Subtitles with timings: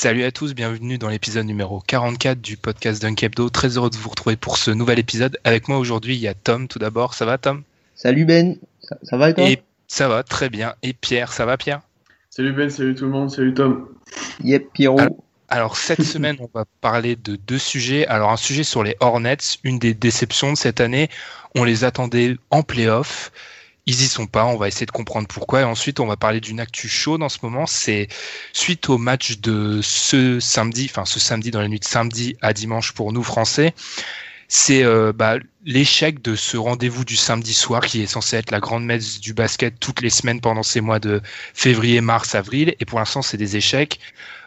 [0.00, 3.50] Salut à tous, bienvenue dans l'épisode numéro 44 du podcast Dunk Hebdo.
[3.50, 5.38] Très heureux de vous retrouver pour ce nouvel épisode.
[5.44, 7.12] Avec moi aujourd'hui, il y a Tom tout d'abord.
[7.12, 7.64] Ça va Tom?
[7.94, 9.46] Salut Ben, ça, ça va et toi?
[9.50, 10.72] Et ça va très bien.
[10.82, 11.82] Et Pierre, ça va Pierre?
[12.30, 13.88] Salut Ben, salut tout le monde, salut Tom.
[14.42, 15.00] Yep, Pierrot.
[15.00, 15.16] Alors-
[15.48, 18.06] Alors cette semaine, on va parler de deux sujets.
[18.06, 21.10] Alors un sujet sur les Hornets, une des déceptions de cette année.
[21.54, 23.32] On les attendait en playoff.
[23.86, 24.44] Ils y sont pas.
[24.44, 25.62] On va essayer de comprendre pourquoi.
[25.62, 27.66] Et ensuite, on va parler d'une actu chaude en ce moment.
[27.66, 28.08] C'est
[28.52, 32.52] suite au match de ce samedi, enfin ce samedi dans la nuit de samedi à
[32.52, 33.74] dimanche pour nous Français.
[34.52, 38.58] C'est euh, bah, l'échec de ce rendez-vous du samedi soir qui est censé être la
[38.58, 41.20] grande messe du basket toutes les semaines pendant ces mois de
[41.54, 42.74] février, mars, avril.
[42.80, 44.00] Et pour l'instant, c'est des échecs.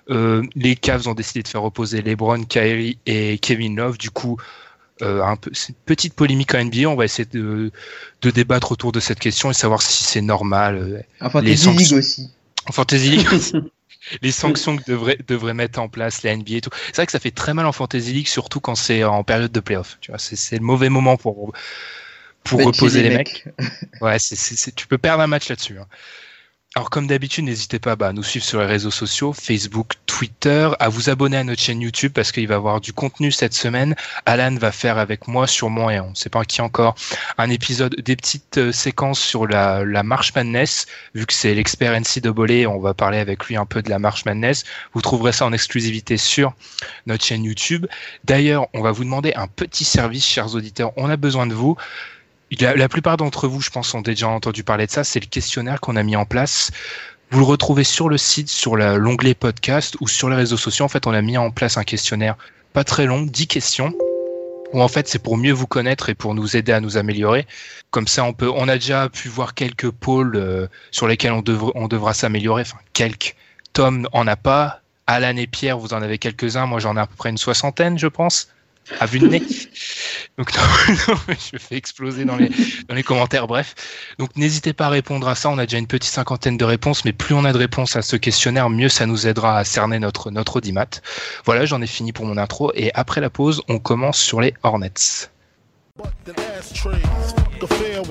[0.09, 3.97] Euh, les Cavs ont décidé de faire reposer LeBron, Kyrie et Kevin Love.
[3.97, 4.37] Du coup,
[5.01, 6.87] euh, un peu, c'est une petite polémique en NBA.
[6.89, 7.71] On va essayer de,
[8.21, 10.77] de débattre autour de cette question et savoir si c'est normal.
[10.77, 12.29] euh, En Fantasy les sanctions- League aussi.
[12.67, 13.27] en Fantasy League,
[14.21, 16.69] les sanctions que devrait, devrait mettre en place la NBA et tout.
[16.87, 19.51] C'est vrai que ça fait très mal en Fantasy League, surtout quand c'est en période
[19.51, 19.97] de playoff.
[20.01, 21.53] Tu vois, c'est, le mauvais moment pour,
[22.43, 23.45] pour Bencher reposer les mecs.
[24.01, 25.77] Ouais, c'est- tu peux perdre un match là-dessus.
[25.79, 25.87] hein.
[26.75, 30.71] Alors comme d'habitude, n'hésitez pas bah, à nous suivre sur les réseaux sociaux, Facebook, Twitter,
[30.79, 33.53] à vous abonner à notre chaîne YouTube parce qu'il va y avoir du contenu cette
[33.53, 33.95] semaine.
[34.25, 36.95] Alan va faire avec moi sûrement, et on ne sait pas qui encore,
[37.37, 41.93] un épisode, des petites euh, séquences sur la, la March Madness, vu que c'est l'expert
[41.93, 44.63] NCAA, on va parler avec lui un peu de la March Madness.
[44.93, 46.55] Vous trouverez ça en exclusivité sur
[47.05, 47.85] notre chaîne YouTube.
[48.23, 50.91] D'ailleurs, on va vous demander un petit service, chers auditeurs.
[50.97, 51.77] On a besoin de vous.
[52.59, 55.03] La, la plupart d'entre vous, je pense, ont déjà entendu parler de ça.
[55.03, 56.71] C'est le questionnaire qu'on a mis en place.
[57.31, 60.85] Vous le retrouvez sur le site, sur l'onglet podcast ou sur les réseaux sociaux.
[60.85, 62.35] En fait, on a mis en place un questionnaire
[62.73, 63.93] pas très long, 10 questions.
[64.73, 67.45] Où en fait, c'est pour mieux vous connaître et pour nous aider à nous améliorer.
[67.91, 71.41] Comme ça, on peut, on a déjà pu voir quelques pôles euh, sur lesquels on,
[71.41, 72.63] devra- on devra s'améliorer.
[72.63, 73.35] Enfin, quelques.
[73.73, 74.81] Tom en a pas.
[75.05, 76.65] Alan et Pierre, vous en avez quelques-uns.
[76.65, 78.47] Moi, j'en ai à peu près une soixantaine, je pense,
[78.99, 79.43] à vue de nez.
[80.37, 82.49] Donc, non, je fais exploser dans les,
[82.87, 83.47] dans les commentaires.
[83.47, 83.75] Bref.
[84.19, 85.49] Donc, n'hésitez pas à répondre à ça.
[85.49, 88.01] On a déjà une petite cinquantaine de réponses, mais plus on a de réponses à
[88.01, 91.01] ce questionnaire, mieux ça nous aidera à cerner notre, notre audimat.
[91.45, 92.71] Voilà, j'en ai fini pour mon intro.
[92.75, 95.29] Et après la pause, on commence sur les Hornets.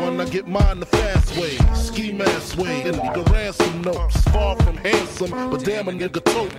[0.03, 1.57] One, I get mine the fast way.
[1.75, 4.21] Ski mask way, and the ransom notes.
[4.35, 6.53] Far from handsome, but damn a nigga tote.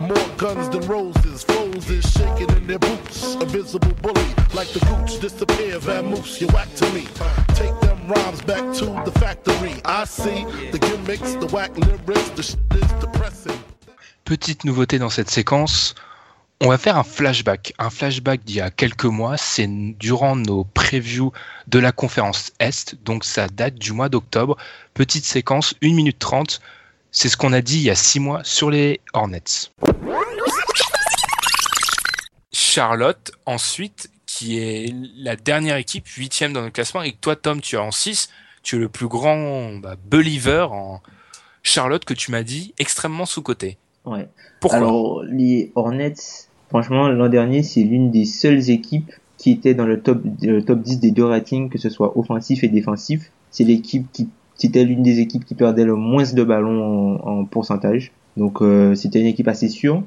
[0.00, 3.36] More guns than roses, foes is shaking in their boots.
[3.36, 7.06] A visible bully, like the gooch, disappear, vamoose, you whack to me.
[7.54, 9.80] Take them rhymes back to the factory.
[9.84, 13.58] I see the gimmicks, the whack lyrics, the shit is depressing.
[14.24, 15.94] Petite nouveauté dans cette séquence,
[16.60, 17.72] on va faire un flashback.
[17.78, 21.32] Un flashback d'il y a quelques mois, c'est durant nos previews
[21.68, 24.56] de la conférence Est, donc ça date du mois d'octobre.
[24.94, 26.60] Petite séquence, 1 minute 30.
[27.12, 29.70] C'est ce qu'on a dit il y a 6 mois sur les Hornets.
[32.52, 37.60] Charlotte, ensuite, qui est la dernière équipe, huitième dans le classement, et que toi, Tom,
[37.60, 38.30] tu es en 6.
[38.62, 41.00] Tu es le plus grand bah, believer en
[41.62, 43.78] Charlotte que tu m'as dit extrêmement sous-coté.
[44.04, 44.28] Ouais.
[44.60, 44.78] Pourquoi?
[44.78, 50.00] Alors, les Hornets, franchement, l'an dernier, c'est l'une des seules équipes qui était dans le
[50.00, 53.30] top, le top 10 des deux ratings, que ce soit offensif et défensif.
[53.50, 57.44] C'est l'équipe qui, c'était l'une des équipes qui perdait le moins de ballons en, en
[57.44, 58.12] pourcentage.
[58.36, 60.02] Donc, euh, c'était une équipe assez sûre.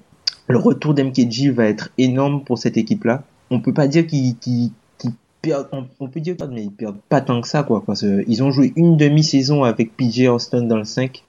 [0.47, 3.23] Le retour d'MKG va être énorme pour cette équipe-là.
[3.49, 5.11] On peut pas dire qu'ils qu'ils- qu'ils
[5.41, 8.23] perdent, on, peut dire qu'ils perdent, mais perdent pas tant que ça, quoi, parce que
[8.27, 11.23] ils ont joué une demi-saison avec PJ Austin dans le 5.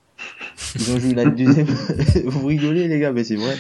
[0.75, 1.67] Ils ont joué la deuxième,
[2.25, 3.57] vous rigolez, les gars, mais c'est vrai.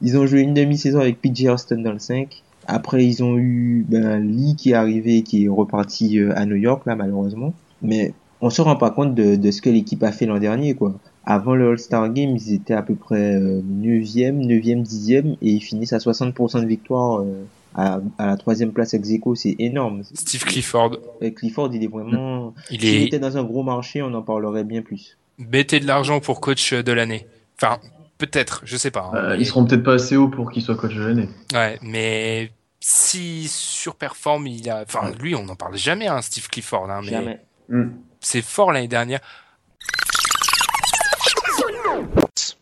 [0.00, 2.42] Ils ont joué une demi-saison avec PJ Austin dans le 5.
[2.66, 6.46] Après, ils ont eu ben, Lee qui est arrivé et qui est reparti euh, à
[6.46, 7.54] New York, là, malheureusement.
[7.82, 10.74] Mais on se rend pas compte de, de ce que l'équipe a fait l'an dernier,
[10.74, 10.94] quoi.
[11.24, 15.60] Avant le All-Star Game, ils étaient à peu près euh, 9e, 9e, 10e, et ils
[15.60, 17.44] finissent à 60% de victoire euh,
[17.74, 19.08] à, à la troisième place ex.
[19.34, 20.02] C'est énorme.
[20.14, 20.98] Steve Clifford,
[21.34, 22.54] Clifford, il est vraiment...
[22.70, 25.16] il S'il est était dans un gros marché, on en parlerait bien plus.
[25.38, 27.26] Bêté de l'argent pour coach de l'année.
[27.56, 27.78] Enfin,
[28.18, 29.10] peut-être, je sais pas.
[29.12, 31.28] hein, Euh, mais- ils seront peut-être pas assez hauts pour qu'il soit coach de l'année.
[31.52, 34.82] Ouais, mais si surperforme, il a.
[34.86, 36.90] Enfin, lui, on n'en parle jamais, hein, Steve Clifford.
[36.90, 37.40] Hein, mais Jamais.
[37.68, 37.90] Hmm.
[38.20, 39.20] c'est fort l'année dernière.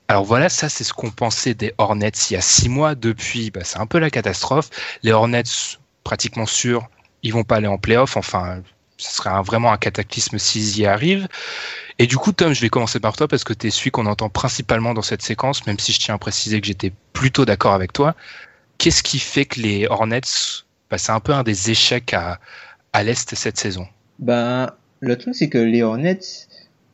[0.09, 2.95] Alors voilà, ça c'est ce qu'on pensait des Hornets il y a six mois.
[2.95, 4.69] Depuis, bah, c'est un peu la catastrophe.
[5.03, 5.45] Les Hornets,
[6.03, 6.89] pratiquement sûrs,
[7.23, 8.17] ils vont pas aller en playoff.
[8.17, 8.61] Enfin,
[8.97, 11.29] ce serait un- vraiment un cataclysme s'ils y arrivent.
[12.01, 14.07] Et du coup, Tom, je vais commencer par toi parce que tu es celui qu'on
[14.07, 17.75] entend principalement dans cette séquence, même si je tiens à préciser que j'étais plutôt d'accord
[17.75, 18.17] avec toi.
[18.79, 20.23] Qu'est-ce qui fait que les Hornets,
[20.91, 22.41] bah, c'est un peu un des échecs à,
[22.95, 23.87] à l'Est cette saison?
[24.19, 24.71] Ben,
[25.01, 26.21] le truc, c'est que les Hornets,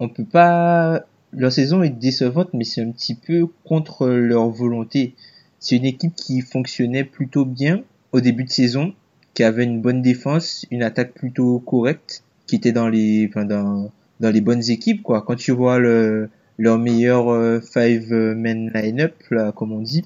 [0.01, 5.15] on peut pas, leur saison est décevante, mais c'est un petit peu contre leur volonté.
[5.61, 8.93] C'est une équipe qui fonctionnait plutôt bien au début de saison,
[9.35, 13.93] qui avait une bonne défense, une attaque plutôt correcte, qui était dans les, enfin, dans,
[14.21, 15.23] dans les bonnes équipes, quoi.
[15.23, 16.29] Quand tu vois le,
[16.59, 20.05] leur meilleur euh, five man line-up, là, comme on dit.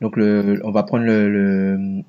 [0.00, 2.02] Donc le, on va prendre le, le,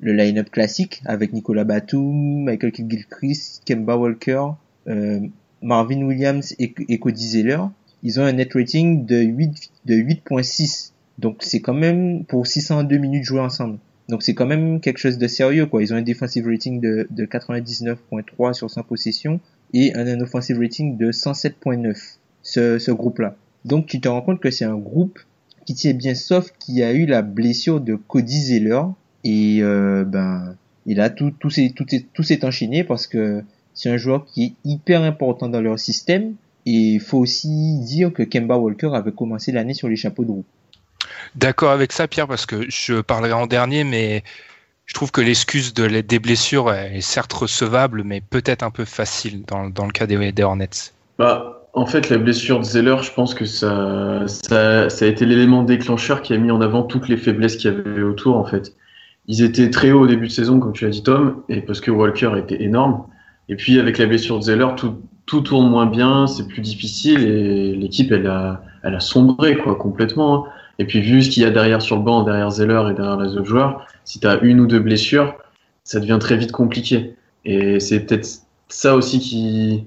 [0.00, 4.42] le line-up classique avec Nicolas Batum, Michael Kidd-Gilchrist, Kemba Walker,
[4.88, 5.20] euh,
[5.62, 7.60] Marvin Williams et, et Cody Zeller.
[8.02, 10.92] Ils ont un net rating de 8 de 8.6.
[11.18, 13.78] Donc c'est quand même pour 602 minutes jouées ensemble.
[14.08, 15.82] Donc c'est quand même quelque chose de sérieux quoi.
[15.82, 19.40] Ils ont un defensive rating de, de 99.3 sur 100 possessions
[19.74, 22.16] et un, offensive rating de 107.9.
[22.42, 23.36] Ce, groupe-là.
[23.64, 25.18] Donc tu te rends compte que c'est un groupe
[25.66, 28.82] qui tient bien sauf qu'il y a eu la blessure de Cody Zeller
[29.24, 30.54] et euh, ben
[30.84, 33.42] il a tout tout s'est tout tout s'est enchaîné parce que
[33.72, 36.34] c'est un joueur qui est hyper important dans leur système
[36.66, 40.30] et il faut aussi dire que Kemba Walker avait commencé l'année sur les chapeaux de
[40.30, 40.44] roue.
[41.34, 44.22] D'accord avec ça, Pierre, parce que je parlerai en dernier, mais
[44.86, 49.42] je trouve que l'excuse de, des blessures est certes recevable, mais peut-être un peu facile
[49.46, 50.92] dans, le cas des, Hornets.
[51.18, 56.22] Bah, en fait, la blessure de Zeller, je pense que ça, a été l'élément déclencheur
[56.22, 58.74] qui a mis en avant toutes les faiblesses qu'il y avait autour, en fait.
[59.26, 61.80] Ils étaient très hauts au début de saison, comme tu l'as dit, Tom, et parce
[61.80, 63.06] que Walker était énorme.
[63.48, 67.74] Et puis, avec la blessure de Zeller, tout, tourne moins bien, c'est plus difficile, et
[67.74, 70.46] l'équipe, elle a, elle a sombré, quoi, complètement.
[70.46, 70.50] hein.
[70.78, 73.18] Et puis, vu ce qu'il y a derrière sur le banc, derrière Zeller et derrière
[73.18, 75.36] les autres joueurs, si tu as une ou deux blessures,
[75.84, 77.14] ça devient très vite compliqué.
[77.44, 78.28] Et c'est peut-être
[78.68, 79.84] ça aussi qui.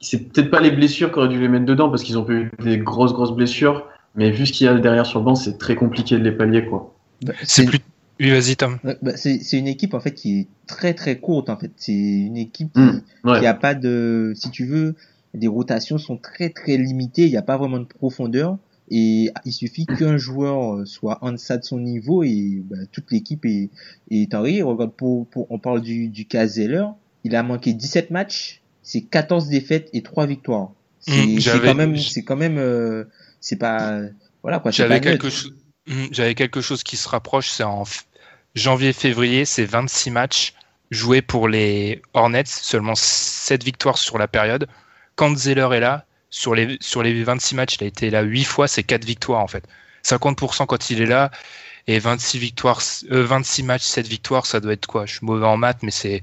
[0.00, 2.78] C'est peut-être pas les blessures qu'aurait dû les mettre dedans parce qu'ils ont eu des
[2.78, 3.86] grosses, grosses blessures.
[4.14, 6.32] Mais vu ce qu'il y a derrière sur le banc, c'est très compliqué de les
[6.32, 6.94] pallier, quoi.
[7.42, 7.78] C'est plus.
[8.20, 8.78] Oui, vas-y, Tom.
[8.82, 11.70] Ouais, bah, c'est une équipe en fait qui est très très courte en fait.
[11.76, 13.40] C'est une équipe qui, Mm, ouais.
[13.40, 14.96] qui a pas de, si tu veux,
[15.34, 17.26] les rotations sont très très limitées.
[17.26, 18.56] Il n'y a pas vraiment de profondeur
[18.90, 23.10] et il suffit qu'un joueur euh, soit en deçà de son niveau et bah, toute
[23.10, 23.70] l'équipe est
[24.10, 24.66] est en rire.
[24.68, 26.84] Regarde pour, pour on parle du du cas Zeller,
[27.24, 30.72] il a manqué 17 matchs, c'est 14 défaites et 3 victoires.
[31.00, 33.04] C'est Mm, c'est quand même c'est quand même euh,
[33.40, 34.00] c'est pas
[34.42, 34.70] voilà quoi.
[34.70, 35.54] J'avais quelque, chose-
[35.86, 37.84] Hmm, j'avais quelque chose qui se rapproche, c'est en
[38.54, 40.54] janvier-février, c'est 26 matchs
[40.90, 44.66] joués pour les Hornets, seulement 7 victoires sur la période.
[45.16, 48.44] Quand Zeller est là, sur les, sur les 26 matchs, il a été là 8
[48.44, 49.64] fois, c'est 4 victoires en fait.
[50.04, 51.30] 50% quand il est là,
[51.86, 55.06] et 26, victoires, euh, 26 matchs, 7 victoires, ça doit être quoi?
[55.06, 56.22] Je suis mauvais en maths, mais c'est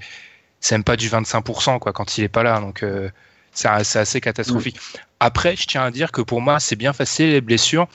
[0.71, 3.09] même pas du 25% quoi, quand il est pas là, donc euh,
[3.51, 4.77] c'est assez catastrophique.
[5.19, 7.87] Après, je tiens à dire que pour moi, c'est bien facile les blessures,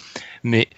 [0.43, 0.69] mais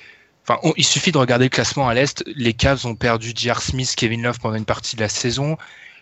[0.76, 2.24] il suffit de regarder le classement à l'Est.
[2.26, 3.62] Les Cavs ont perdu J.R.
[3.62, 5.56] Smith, Kevin Love pendant une partie de la saison.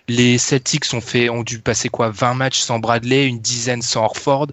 [0.08, 4.04] Les Celtics ont fait, ont dû passer quoi, 20 matchs sans Bradley, une dizaine sans
[4.04, 4.48] Horford.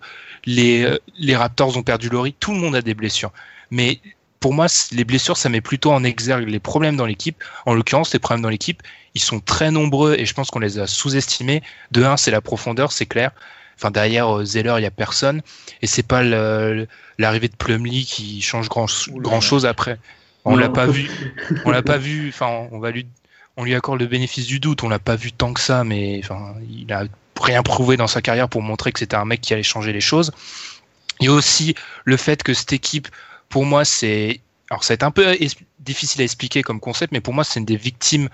[0.47, 2.33] Les, euh, les Raptors ont perdu Laurie.
[2.39, 3.31] Tout le monde a des blessures.
[3.69, 3.99] Mais
[4.39, 7.43] pour moi, les blessures, ça met plutôt en exergue les problèmes dans l'équipe.
[7.65, 8.81] En l'occurrence, les problèmes dans l'équipe,
[9.13, 11.61] ils sont très nombreux et je pense qu'on les a sous-estimés.
[11.91, 13.31] De un, c'est la profondeur, c'est clair.
[13.75, 15.41] Enfin, derrière Zeller, il y a personne
[15.81, 19.99] et c'est pas l'arrivée de Plumlee qui change grand, grand chose après.
[20.45, 21.09] On l'a pas vu.
[21.65, 22.29] On l'a pas vu.
[22.29, 23.05] Enfin, on va lui,
[23.57, 24.83] on lui accorde le bénéfice du doute.
[24.83, 27.03] On l'a pas vu tant que ça, mais enfin, il a
[27.43, 30.01] rien prouvé dans sa carrière pour montrer que c'était un mec qui allait changer les
[30.01, 30.31] choses.
[31.19, 31.75] Il y a aussi
[32.05, 33.07] le fait que cette équipe,
[33.49, 35.35] pour moi, c'est, alors ça va être un peu
[35.79, 38.29] difficile à expliquer comme concept, mais pour moi, c'est une des victimes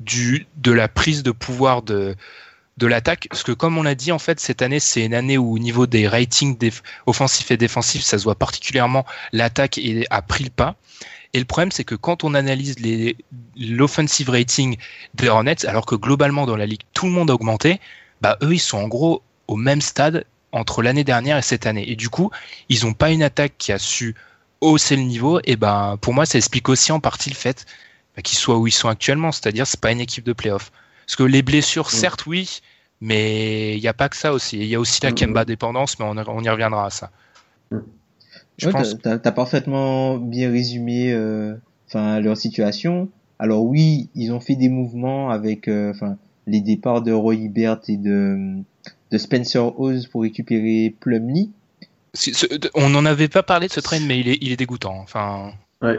[0.00, 2.14] du, de la prise de pouvoir de,
[2.76, 3.26] de l'attaque.
[3.28, 5.58] Parce que comme on l'a dit, en fait, cette année, c'est une année où au
[5.58, 6.56] niveau des ratings
[7.06, 10.76] offensifs et défensifs, ça se voit particulièrement, l'attaque a pris le pas.
[11.34, 12.76] Et le problème, c'est que quand on analyse
[13.56, 14.76] l'offensive rating
[15.14, 17.80] des Hornets, alors que globalement dans la ligue, tout le monde a augmenté,
[18.20, 21.90] bah eux, ils sont en gros au même stade entre l'année dernière et cette année.
[21.90, 22.30] Et du coup,
[22.68, 24.14] ils n'ont pas une attaque qui a su
[24.60, 25.40] hausser le niveau.
[25.44, 27.66] Et ben, pour moi, ça explique aussi en partie le fait
[28.16, 29.32] bah, qu'ils soient où ils sont actuellement.
[29.32, 30.72] C'est-à-dire, c'est pas une équipe de playoff.
[31.06, 31.90] Parce que les blessures, mm.
[31.90, 32.60] certes, oui,
[33.00, 34.58] mais il n'y a pas que ça aussi.
[34.58, 35.46] Il y a aussi la mm, Kemba mm.
[35.46, 37.10] dépendance, mais on, y reviendra à ça.
[38.58, 38.96] Je pense...
[39.02, 41.54] T'as as parfaitement bien résumé euh,
[41.86, 43.08] enfin leur situation.
[43.38, 46.16] Alors oui, ils ont fait des mouvements avec euh, enfin
[46.48, 48.62] les départs de Roy Hibbert et de,
[49.10, 51.50] de Spencer Oz pour récupérer Plumlee.
[52.74, 54.98] On n'en avait pas parlé de ce train, mais il est, il est dégoûtant.
[54.98, 55.52] Enfin.
[55.82, 55.98] Ouais.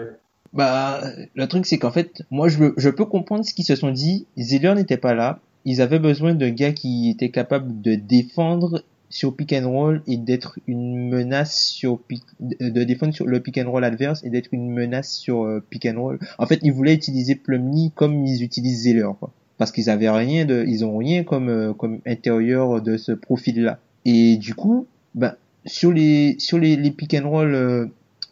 [0.51, 1.01] Bah,
[1.35, 4.25] le truc, c'est qu'en fait, moi, je, je peux comprendre ce qu'ils se sont dit.
[4.37, 5.39] Zeller n'était pas là.
[5.65, 10.17] Ils avaient besoin d'un gars qui était capable de défendre sur pick and roll et
[10.17, 14.49] d'être une menace sur pick, de défendre sur le pick and roll adverse et d'être
[14.51, 16.19] une menace sur euh, pick and roll.
[16.37, 19.31] En fait, ils voulaient utiliser Plumlee comme ils utilisent Zeller, quoi.
[19.59, 21.73] Parce qu'ils avaient rien de, ils ont rien comme, euh,
[22.07, 23.77] intérieur de ce profil-là.
[24.05, 25.35] Et du coup, ben,
[25.65, 27.85] sur les, sur les, pick and roll, euh,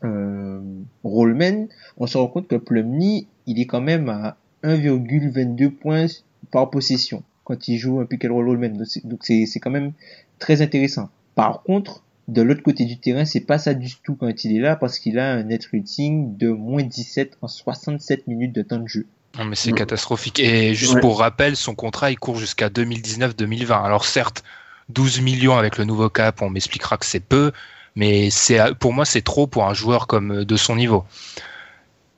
[0.03, 0.59] euh
[1.03, 1.67] rollman,
[1.97, 6.07] on se rend compte que Plumlee, il est quand même à 1,22 points
[6.49, 8.73] par possession quand il joue un pick and roll rollman.
[9.03, 9.91] Donc c'est, c'est quand même
[10.39, 11.09] très intéressant.
[11.35, 14.59] Par contre, de l'autre côté du terrain, c'est pas ça du tout quand il est
[14.59, 18.79] là parce qu'il a un net rating de moins 17 en 67 minutes de temps
[18.79, 19.05] de jeu.
[19.37, 20.39] Non, mais c'est catastrophique.
[20.39, 23.83] Et juste pour rappel, son contrat, il court jusqu'à 2019-2020.
[23.83, 24.43] Alors certes,
[24.89, 27.51] 12 millions avec le nouveau cap, on m'expliquera que c'est peu,
[27.95, 31.05] mais c'est pour moi, c'est trop pour un joueur comme de son niveau.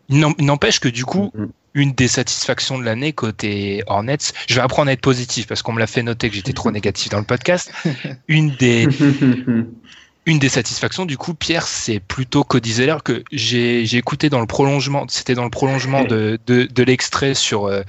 [0.07, 4.17] Il n'empêche que du coup, mm-hmm une des satisfactions de l'année côté Hornets.
[4.47, 6.71] Je vais apprendre à être positif parce qu'on me l'a fait noter que j'étais trop
[6.71, 7.71] négatif dans le podcast.
[8.27, 8.87] Une des
[10.25, 14.47] une des satisfactions du coup, Pierre, c'est plutôt Cody Zeller que j'ai écouté dans le
[14.47, 15.05] prolongement.
[15.07, 17.81] C'était dans le prolongement de, de, l'extrait sur euh,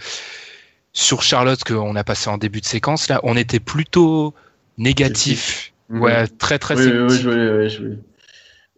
[0.93, 3.09] sur Charlotte qu'on a passé en début de séquence.
[3.09, 4.35] Là, on était plutôt
[4.79, 5.73] négatif.
[5.91, 6.77] Ouais, très très.
[6.77, 7.99] Oui, oui, oui, oui,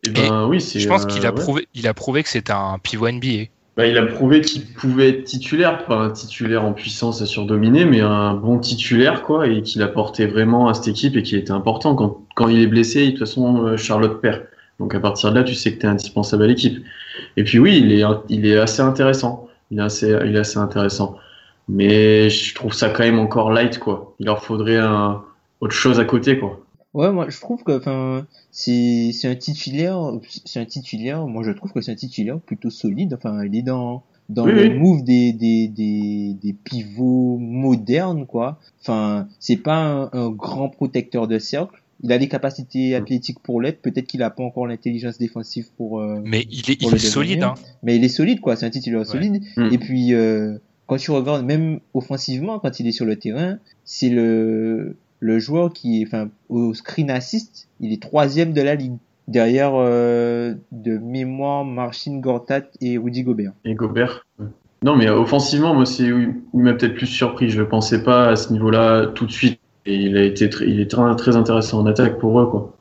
[0.06, 2.78] Et ben, oui, je pense qu'il a euh, prouvé, il a prouvé que c'était un
[2.78, 3.48] pivot NBA.
[3.76, 7.86] Bah, il a prouvé qu'il pouvait être titulaire, pas un titulaire en puissance à surdominer,
[7.86, 11.52] mais un bon titulaire, quoi, et qu'il apportait vraiment à cette équipe et qu'il était
[11.52, 11.94] important.
[11.94, 14.42] Quand, quand il est blessé, de toute façon, euh, Charlotte perd.
[14.78, 16.84] Donc à partir de là, tu sais que tu es indispensable à l'équipe.
[17.36, 19.48] Et puis oui, il est, il est assez intéressant.
[19.70, 21.16] Il est assez, il est assez intéressant.
[21.68, 24.14] Mais je trouve ça quand même encore light, quoi.
[24.18, 25.22] Il leur faudrait un,
[25.60, 26.60] autre chose à côté, quoi.
[26.94, 29.98] Ouais, moi je trouve que enfin c'est c'est un titulaire,
[30.44, 31.26] c'est un titulaire.
[31.26, 33.14] Moi je trouve que c'est un titulaire plutôt solide.
[33.14, 38.58] Enfin, il est dans dans le move des, des, des, des pivots modernes, quoi.
[38.80, 41.82] Enfin, c'est pas un, grand protecteur de cercle.
[42.02, 43.80] Il a les capacités athlétiques pour l'être.
[43.80, 46.00] Peut-être qu'il a pas encore l'intelligence défensive pour.
[46.00, 47.54] Euh, mais il est, il est solide, hein.
[47.82, 48.56] Mais il est solide, quoi.
[48.56, 49.42] C'est un titulaire solide.
[49.56, 49.68] Mm.
[49.72, 54.08] Et puis, euh, quand tu regardes, même offensivement, quand il est sur le terrain, c'est
[54.08, 58.96] le le joueur qui est, enfin, au screen assist, il est troisième de la ligue.
[59.28, 63.52] Derrière euh, de mémoire Marcin Gortat et Rudy Gobert.
[63.64, 64.26] Et Gobert.
[64.82, 67.48] Non, mais offensivement, moi, c'est où il m'a peut-être plus surpris.
[67.48, 69.60] Je ne pensais pas à ce niveau-là tout de suite.
[69.86, 72.76] Et il a été très, il est très, très intéressant en attaque pour eux, quoi.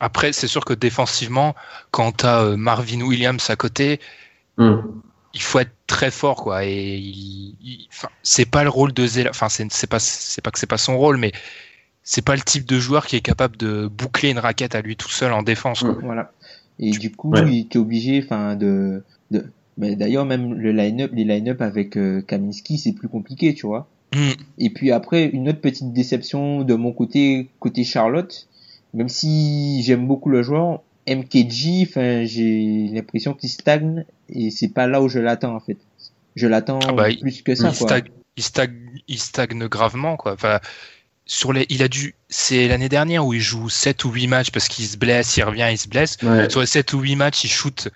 [0.00, 1.54] Après, c'est sûr que défensivement,
[1.92, 4.00] quand tu as euh, Marvin Williams à côté,
[4.58, 6.64] hum il faut être très fort quoi.
[6.64, 7.88] Et il,
[8.22, 10.96] c'est pas le rôle de Zela enfin c'est pas c'est pas que c'est pas son
[10.96, 11.32] rôle mais
[12.02, 14.96] c'est pas le type de joueur qui est capable de boucler une raquette à lui
[14.96, 15.98] tout seul en défense quoi.
[16.02, 16.32] voilà.
[16.78, 19.44] Et du coup il était obligé enfin de, de
[19.76, 23.88] mais d'ailleurs même le line-up les line-up avec euh, Kaminski c'est plus compliqué tu vois.
[24.14, 24.30] Mm.
[24.58, 28.46] et puis après une autre petite déception de mon côté côté Charlotte.
[28.92, 34.86] Même si j'aime beaucoup le joueur MKG, enfin, j'ai l'impression qu'il stagne et c'est pas
[34.86, 35.78] là où je l'attends en fait.
[36.36, 37.68] Je l'attends ah bah, plus que ça.
[37.68, 40.32] Il, Stagne, il, stagne, il stagne gravement quoi.
[40.32, 40.60] Enfin,
[41.26, 44.50] sur les, il a dû, c'est l'année dernière où il joue 7 ou 8 matchs
[44.50, 46.16] parce qu'il se blesse, il revient, il se blesse.
[46.48, 47.88] Sur les 7 ou 8 matchs, il shoot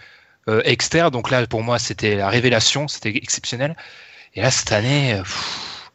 [0.49, 1.09] euh, Exter.
[1.11, 3.77] Donc là, pour moi, c'était la révélation, c'était exceptionnel.
[4.35, 5.91] Et là, cette année, pff,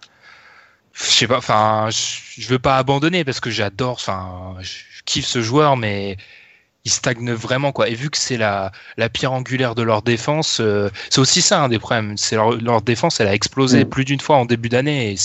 [0.93, 5.41] je sais pas, enfin, je, veux pas abandonner parce que j'adore, enfin, je kiffe ce
[5.41, 6.17] joueur, mais
[6.85, 7.89] il stagne vraiment quoi.
[7.89, 11.61] Et vu que c'est la, la pierre angulaire de leur défense, euh, c'est aussi ça
[11.63, 12.15] un des problèmes.
[12.17, 13.89] C'est leur, leur défense, elle a explosé Mm.
[13.89, 15.11] plus d'une fois en début d'année.
[15.11, 15.15] et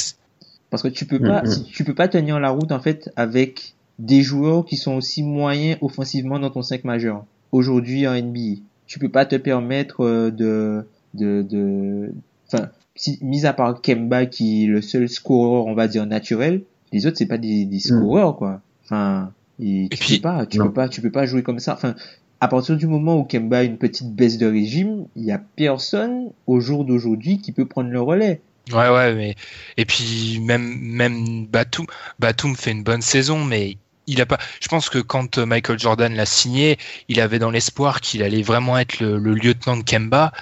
[0.70, 1.50] Parce que tu peux pas, Mhm.
[1.50, 5.22] si- tu peux pas tenir la route en fait avec des joueurs qui sont aussi
[5.22, 7.24] moyens offensivement dans ton 5 majeur.
[7.52, 10.84] Aujourd'hui en NBA, tu peux pas te permettre euh, de,
[11.14, 12.12] de, de,
[12.48, 16.62] enfin, si, mis à part Kemba qui est le seul scoreur, on va dire naturel,
[16.92, 18.60] les autres c'est pas des, des scoreurs quoi.
[18.84, 19.30] Enfin,
[19.60, 20.66] et tu puis- peux pas, tu non.
[20.66, 21.74] peux pas, tu peux pas jouer comme ça.
[21.74, 21.94] Enfin,
[22.40, 25.40] à partir du moment où Kemba a une petite baisse de régime, il y a
[25.56, 28.40] personne au jour d'aujourd'hui qui peut prendre le relais.
[28.72, 29.34] Ouais, ouais, mais
[29.76, 31.86] et puis même même Batum,
[32.18, 34.38] Batum fait une bonne saison, mais il a pas.
[34.60, 38.42] Je pense que quand euh, Michael Jordan l'a signé, il avait dans l'espoir qu'il allait
[38.42, 40.32] vraiment être le, le lieutenant de Kemba.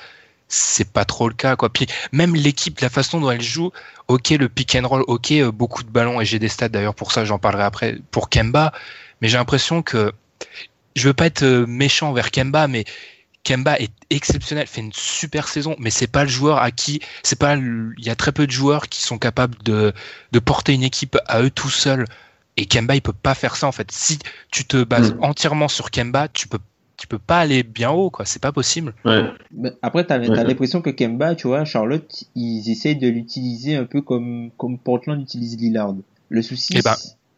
[0.54, 1.70] C'est pas trop le cas, quoi.
[1.70, 3.70] Puis même l'équipe, la façon dont elle joue,
[4.08, 6.94] ok, le pick and roll, ok, euh, beaucoup de ballons et j'ai des stats d'ailleurs
[6.94, 8.72] pour ça, j'en parlerai après pour Kemba.
[9.22, 10.12] Mais j'ai l'impression que
[10.96, 12.84] je veux pas être euh, méchant vers Kemba, mais
[13.44, 17.38] Kemba est exceptionnel, fait une super saison, mais c'est pas le joueur à qui, c'est
[17.38, 19.92] pas, il y a très peu de joueurs qui sont capables de,
[20.32, 22.04] de porter une équipe à eux tout seuls.
[22.58, 23.90] Et Kemba, il peut pas faire ça en fait.
[23.90, 24.18] Si
[24.50, 25.24] tu te bases Mm.
[25.24, 26.58] entièrement sur Kemba, tu peux,
[26.96, 28.24] tu peux pas aller bien haut, quoi.
[28.24, 28.94] C'est pas possible.
[29.04, 29.24] Ouais.
[29.82, 30.30] Après, t'as Ouais.
[30.38, 34.78] as, l'impression que Kemba, tu vois, Charlotte, ils essayent de l'utiliser un peu comme, comme
[34.78, 35.94] Portland utilise Lillard.
[36.28, 36.94] Le souci, Eh ben,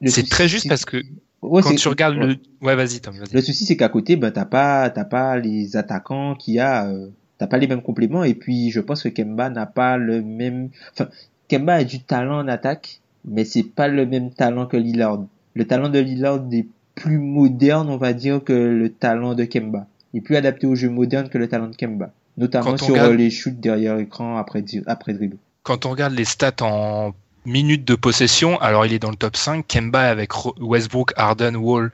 [0.06, 1.02] c'est très juste parce que
[1.42, 2.26] Ouais, quand tu regardes ouais.
[2.26, 3.14] le, ouais, vas-y, Tom.
[3.30, 6.86] Le souci, c'est qu'à côté, ben, t'as pas, t'as pas les attaquants qu'il y a,
[6.86, 10.22] euh, t'as pas les mêmes compléments, et puis, je pense que Kemba n'a pas le
[10.22, 11.10] même, enfin,
[11.48, 15.22] Kemba a du talent en attaque, mais c'est pas le même talent que Lillard.
[15.54, 19.86] Le talent de Lillard est plus moderne, on va dire, que le talent de Kemba.
[20.12, 22.10] Il est plus adapté au jeu moderne que le talent de Kemba.
[22.36, 25.36] Notamment Quand on sur regarde- euh, les shoots derrière écran après, après dribble.
[25.62, 27.14] quand on regarde les stats en
[27.46, 31.56] minutes de possession, alors il est dans le top 5, Kemba avec Ro- Westbrook, Harden,
[31.56, 31.92] Wall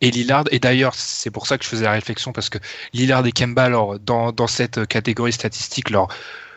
[0.00, 0.44] et Lillard.
[0.50, 2.58] Et d'ailleurs, c'est pour ça que je faisais la réflexion, parce que
[2.92, 6.08] Lillard et Kemba, alors, dans, dans cette catégorie statistique, leur,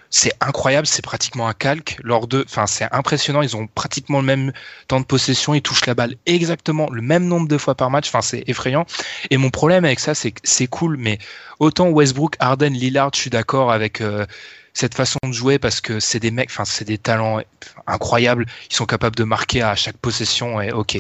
[0.10, 1.98] c'est incroyable, c'est pratiquement un calque.
[2.04, 4.54] Leurs deux, enfin, c'est impressionnant, ils ont pratiquement le même
[4.88, 8.08] temps de possession, ils touchent la balle exactement le même nombre de fois par match,
[8.08, 8.86] enfin, c'est effrayant.
[9.30, 11.18] Et mon problème avec ça, c'est que c'est cool, mais
[11.60, 14.26] autant Westbrook, Harden, Lillard, je suis d'accord avec euh,
[14.74, 17.42] cette façon de jouer parce que c'est des mecs, enfin, c'est des talents
[17.88, 21.00] incroyables, ils sont capables de marquer à chaque possession, et ok.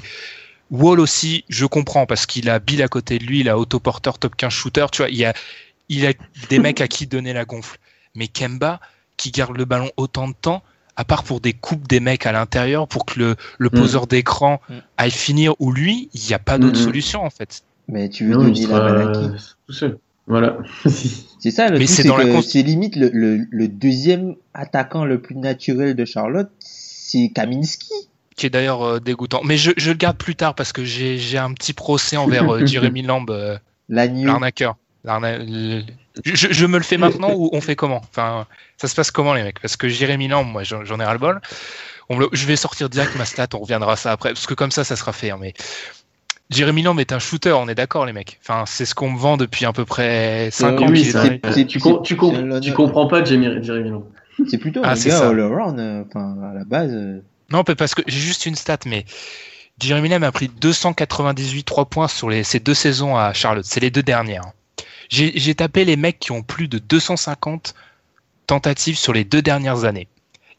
[0.71, 4.17] Wall aussi, je comprends parce qu'il a Bill à côté de lui, il a autoporteur
[4.17, 5.33] top 15 shooter, tu vois, il y a,
[5.89, 6.13] il a
[6.49, 7.77] des mecs à qui donner la gonfle.
[8.15, 8.79] Mais Kemba,
[9.17, 10.63] qui garde le ballon autant de temps,
[10.95, 13.71] à part pour des coupes des mecs à l'intérieur, pour que le, le Mm.
[13.71, 14.73] poseur d'écran Mm.
[14.97, 17.63] aille finir ou lui, il n'y a pas d'autre Mm, solution en fait.
[17.87, 19.97] Mais tu veux Non, donner la balle à qui sera tout seul.
[20.27, 20.57] Voilà.
[21.39, 23.67] C'est ça le Mais c'est c'est dans la que cons- c'est limite le, le, le
[23.67, 27.91] deuxième attaquant le plus naturel de Charlotte, c'est Kaminski.
[28.35, 29.41] Qui est d'ailleurs euh, dégoûtant.
[29.43, 32.65] Mais je, je le garde plus tard parce que j'ai un petit procès envers euh,
[32.65, 33.57] Jeremy Lamb, euh,
[33.89, 34.75] l'arnaqueur.
[36.23, 38.01] Je, je me le fais maintenant ou on fait comment?
[38.09, 38.47] Enfin,
[38.77, 39.59] ça se passe comment les mecs?
[39.59, 41.41] Parce que Jérémy Lamb, moi j'en ai ras le bol.
[42.09, 44.45] On me le- je vais sortir direct ma stat, on reviendra à ça après, parce
[44.47, 45.31] que comme ça, ça sera fait.
[45.31, 45.53] hein, mais
[46.51, 48.39] Jérémy Lamb est un shooter, on est d'accord les mecs.
[48.43, 51.03] Enfin, c'est ce qu'on me vend depuis à peu près 5 Euh, ans oui,
[51.67, 54.03] tu, com- tu, com- comprends pas Jeremy, Jeremy Lamb.
[54.47, 55.29] C'est plutôt Ah, un c'est gars ça.
[55.29, 55.79] all around.
[55.79, 56.91] euh, Enfin, à la base.
[56.93, 59.05] euh, Non, parce que j'ai juste une stat, mais
[59.81, 63.65] Jeremy Lamb a pris 298 3 points sur les, ces deux saisons à Charlotte.
[63.65, 64.43] C'est les deux dernières.
[65.09, 67.75] J'ai tapé les mecs qui ont plus de 250
[68.47, 70.07] tentatives sur les deux dernières années.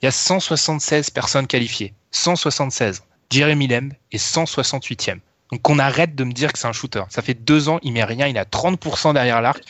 [0.03, 1.95] Il y a 176 personnes qualifiées.
[2.11, 3.03] 176.
[3.31, 5.19] Jeremy Lamb est 168e.
[5.53, 7.03] Donc on arrête de me dire que c'est un shooter.
[7.09, 9.63] Ça fait deux ans, il met rien, il a 30% derrière l'arc.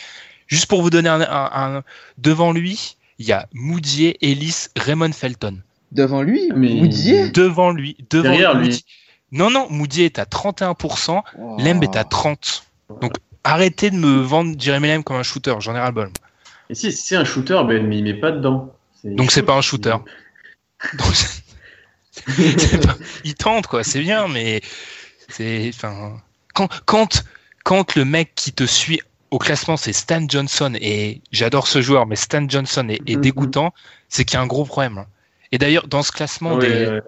[0.47, 1.83] Juste pour vous donner un, un- un-
[2.19, 5.59] devant lui, il y a Moudier, Ellis, Raymond Felton
[5.93, 7.31] Devant lui, Mais- Moudier?
[7.31, 8.67] devant lui, devant Derrière lui.
[8.69, 8.85] Moody.
[9.33, 11.57] Non, non, Moody est à 31%, Oh.
[11.59, 12.62] Lemb est à 30%.
[13.01, 13.12] Donc
[13.47, 16.11] arrêtez de me vendre Jeremy Lemb comme un shooter, j'en ai ras le bol.
[16.69, 18.73] Et si c'est un shooter, ben, mais il met pas dedans.
[19.05, 19.97] Donc c'est pas un shooter.
[20.99, 21.15] Donc,
[22.27, 24.61] c'est pas- il tente quoi, c'est bien, mais
[25.29, 26.21] c'est enfin
[26.55, 27.25] quand quand
[27.65, 32.07] quand le mec qui te suit au classement c'est Stan Johnson et j'adore ce joueur,
[32.07, 33.21] mais Stan Johnson est, est Mhm.
[33.23, 33.75] dégoûtant,
[34.09, 35.05] c'est qu'il y a un gros problème.
[35.53, 37.03] Et d'ailleurs dans ce classement Ouais, des, ouais.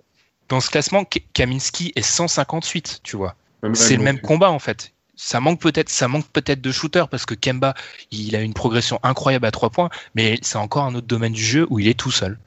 [0.48, 3.35] dans ce classement Kaminski est 158, tu vois.
[3.74, 4.92] C'est le même combat en fait.
[5.20, 7.74] Ça manque peut-être, ça manque peut-être de shooter parce que Kemba,
[8.12, 11.42] il a une progression incroyable à trois points, mais c'est encore un autre domaine du
[11.42, 12.38] jeu où il est tout seul.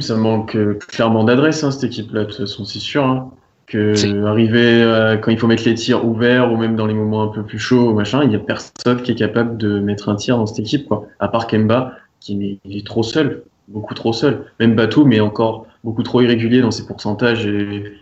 [0.00, 3.04] Ça manque euh, clairement d'adresse, hein, cette équipe-là, de toute façon, c'est sûr.
[3.04, 3.30] hein.
[3.66, 7.22] Que arriver euh, quand il faut mettre les tirs ouverts ou même dans les moments
[7.22, 10.16] un peu plus chauds, machin, il y a personne qui est capable de mettre un
[10.16, 11.06] tir dans cette équipe, quoi.
[11.20, 14.46] À part Kemba, qui est, il est trop seul, beaucoup trop seul.
[14.58, 17.92] Même Batum, mais encore beaucoup trop irrégulier dans ses pourcentages et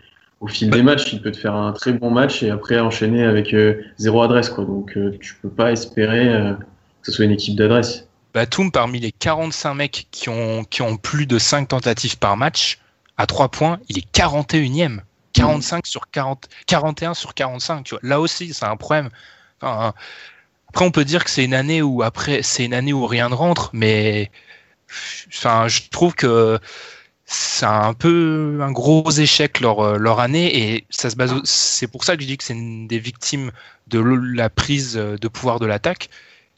[0.41, 3.25] au fil des matchs, il peut te faire un très bon match et après enchaîner
[3.25, 4.65] avec euh, zéro adresse, quoi.
[4.65, 8.07] Donc euh, tu peux pas espérer euh, que ce soit une équipe d'adresse.
[8.35, 12.79] Batum, parmi les 45 mecs qui ont, qui ont plus de 5 tentatives par match,
[13.17, 15.01] à 3 points, il est 41e.
[15.33, 18.01] 45 sur 40, 41 sur 45, tu vois.
[18.03, 19.09] Là aussi, c'est un problème.
[19.61, 23.29] Après, on peut dire que c'est une année où après, c'est une année où rien
[23.29, 24.31] ne rentre, mais
[25.29, 26.59] enfin, je trouve que
[27.31, 31.35] c'est un peu un gros échec leur, euh, leur année et ça se base.
[31.45, 33.51] C'est pour ça que je dis que c'est une des victimes
[33.87, 36.09] de la prise de pouvoir de l'attaque.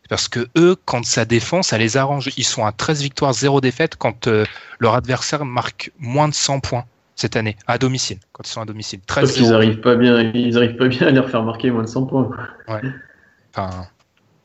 [0.09, 2.31] Parce que eux, quand ça défend, ça les arrange.
[2.37, 4.45] Ils sont à 13 victoires, 0 défaites quand euh,
[4.81, 8.65] leur adversaire marque moins de 100 points cette année, à domicile, quand ils sont à
[8.65, 9.01] domicile.
[9.07, 11.83] 13 Parce qu'ils arrivent pas bien, ils arrivent pas bien à les refaire marquer moins
[11.83, 12.29] de 100 points.
[12.67, 13.87] enfin,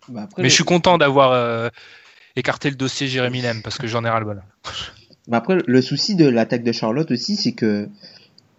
[0.07, 1.69] Bah, après, mais je suis content d'avoir euh,
[2.35, 4.43] écarté le dossier Jérémy Lem parce que j'en ai ras le bol.
[5.27, 7.87] Mais après, le souci de l'attaque de Charlotte aussi, c'est que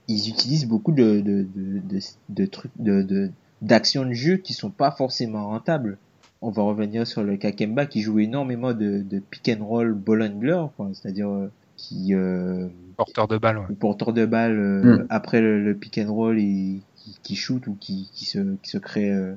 [0.08, 3.30] ils utilisent beaucoup de, de, de, de, de trucs, de, de,
[3.62, 5.98] d'actions de jeu qui sont pas forcément rentables.
[6.42, 10.22] On va revenir sur le Kakemba qui joue énormément de, de pick and roll ball
[10.22, 13.74] handler, quoi, c'est-à-dire euh, qui euh, Porteur de balle, ouais.
[13.78, 15.06] porteur de balle euh, Mm.
[15.10, 18.70] après le, le pick and roll et qui, qui shoot ou qui, qui se qui
[18.70, 19.34] se crée euh,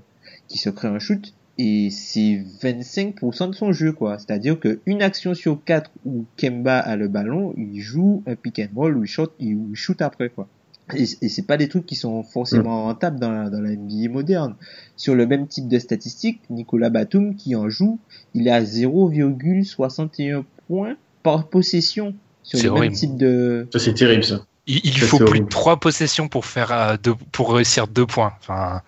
[0.48, 5.02] qui se crée un shoot et c'est 25% de son jeu quoi c'est-à-dire que une
[5.02, 9.04] action sur quatre où Kemba a le ballon il joue un pick and roll ou
[9.04, 10.48] il shoot il, shoot après quoi
[10.95, 14.10] et, et c'est pas des trucs qui sont forcément rentables dans la, dans la NBA
[14.10, 14.56] moderne
[14.95, 18.00] sur le même type de statistiques Nicolas Batum qui en joue
[18.34, 24.24] il est à 0,61 points par possession sur le même type de Ça, c'est terrible,
[24.24, 24.45] ça.
[24.67, 25.45] Il, il Ça, faut plus horrible.
[25.45, 28.34] de 3 possessions pour faire euh, deux, pour réussir deux points.
[28.39, 28.82] Enfin,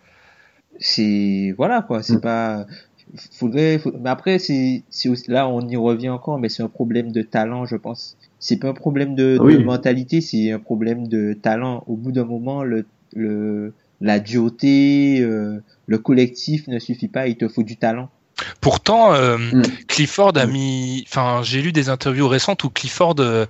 [0.82, 2.22] c'est voilà quoi c'est Mm.
[2.22, 2.66] pas
[3.32, 6.68] faudrait faut- mais après c'est c'est aussi là on y revient encore mais c'est un
[6.70, 9.54] problème de talent je pense c'est pas un problème de, Ah oui.
[9.58, 15.20] de mentalité c'est un problème de talent au bout d'un moment le le la dureté
[15.22, 18.10] euh, le collectif ne suffit pas il te faut du talent
[18.60, 19.62] Pourtant, euh, Mm.
[19.88, 20.52] Clifford a Mm.
[20.52, 21.04] mis.
[21.08, 23.46] Enfin, j'ai lu des interviews récentes où Clifford euh,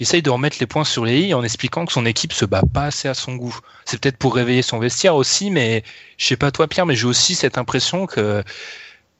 [0.00, 2.62] essaye de remettre les points sur les i en expliquant que son équipe se bat
[2.72, 3.56] pas assez à son goût.
[3.84, 5.84] C'est peut-être pour réveiller son vestiaire aussi, mais
[6.18, 8.42] je sais pas toi Pierre, mais j'ai aussi cette impression que,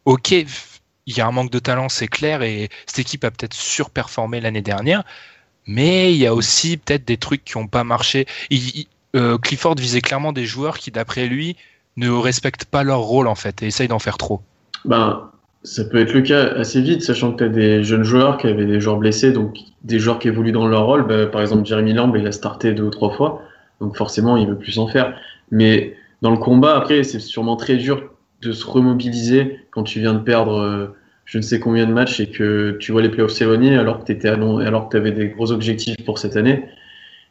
[0.04, 3.54] ok, il y a un manque de talent, c'est clair, et cette équipe a peut-être
[3.54, 5.04] surperformé l'année dernière,
[5.66, 8.26] mais il y a aussi peut-être des trucs qui ont pas marché.
[8.50, 11.56] Il- il- euh, Clifford visait clairement des joueurs qui, d'après lui,
[11.96, 14.42] ne respectent pas leur rôle en fait et essayent d'en faire trop.
[14.84, 15.30] Ben,
[15.64, 18.46] ça peut être le cas assez vite, sachant que tu as des jeunes joueurs qui
[18.46, 21.06] avaient des joueurs blessés, donc des joueurs qui évoluent dans leur rôle.
[21.06, 23.42] Ben, par exemple, Jeremy Lamb, il a starté deux ou trois fois,
[23.80, 25.16] donc forcément, il veut plus en faire.
[25.50, 28.10] Mais dans le combat, après, c'est sûrement très dur
[28.42, 32.20] de se remobiliser quand tu viens de perdre euh, je ne sais combien de matchs
[32.20, 35.50] et que tu vois les playoffs s'éloigner alors que tu alors que avais des gros
[35.50, 36.64] objectifs pour cette année.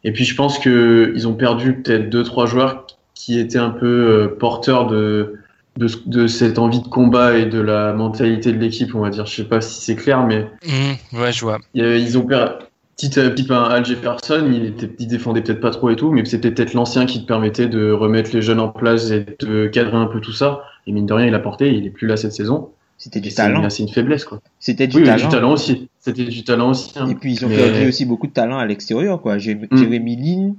[0.03, 3.69] Et puis, je pense que ils ont perdu peut-être deux, trois joueurs qui étaient un
[3.69, 5.35] peu euh, porteurs de,
[5.77, 9.25] de, de cette envie de combat et de la mentalité de l'équipe, on va dire.
[9.25, 11.59] Je sais pas si c'est clair, mais Mmh, ouais, je vois.
[11.73, 12.65] ils ont perdu.
[12.95, 16.11] Petit, euh, petit un Al Jefferson, il, était, il défendait peut-être pas trop et tout,
[16.11, 19.65] mais c'était peut-être l'ancien qui te permettait de remettre les jeunes en place et de
[19.65, 20.61] cadrer un peu tout ça.
[20.85, 22.69] Et mine de rien, il a porté, il est plus là cette saison.
[22.99, 24.39] c'était du C'est talent c'est une faiblesse, quoi.
[24.59, 25.89] c'était du Oui, talent du talent aussi.
[25.99, 26.93] C'était du talent aussi.
[26.97, 27.07] hein.
[27.09, 29.75] et puis ils ont Mais- perdu aussi beaucoup de talent à l'extérieur quoi Jé- Mm.
[29.75, 30.53] Jérémy Lin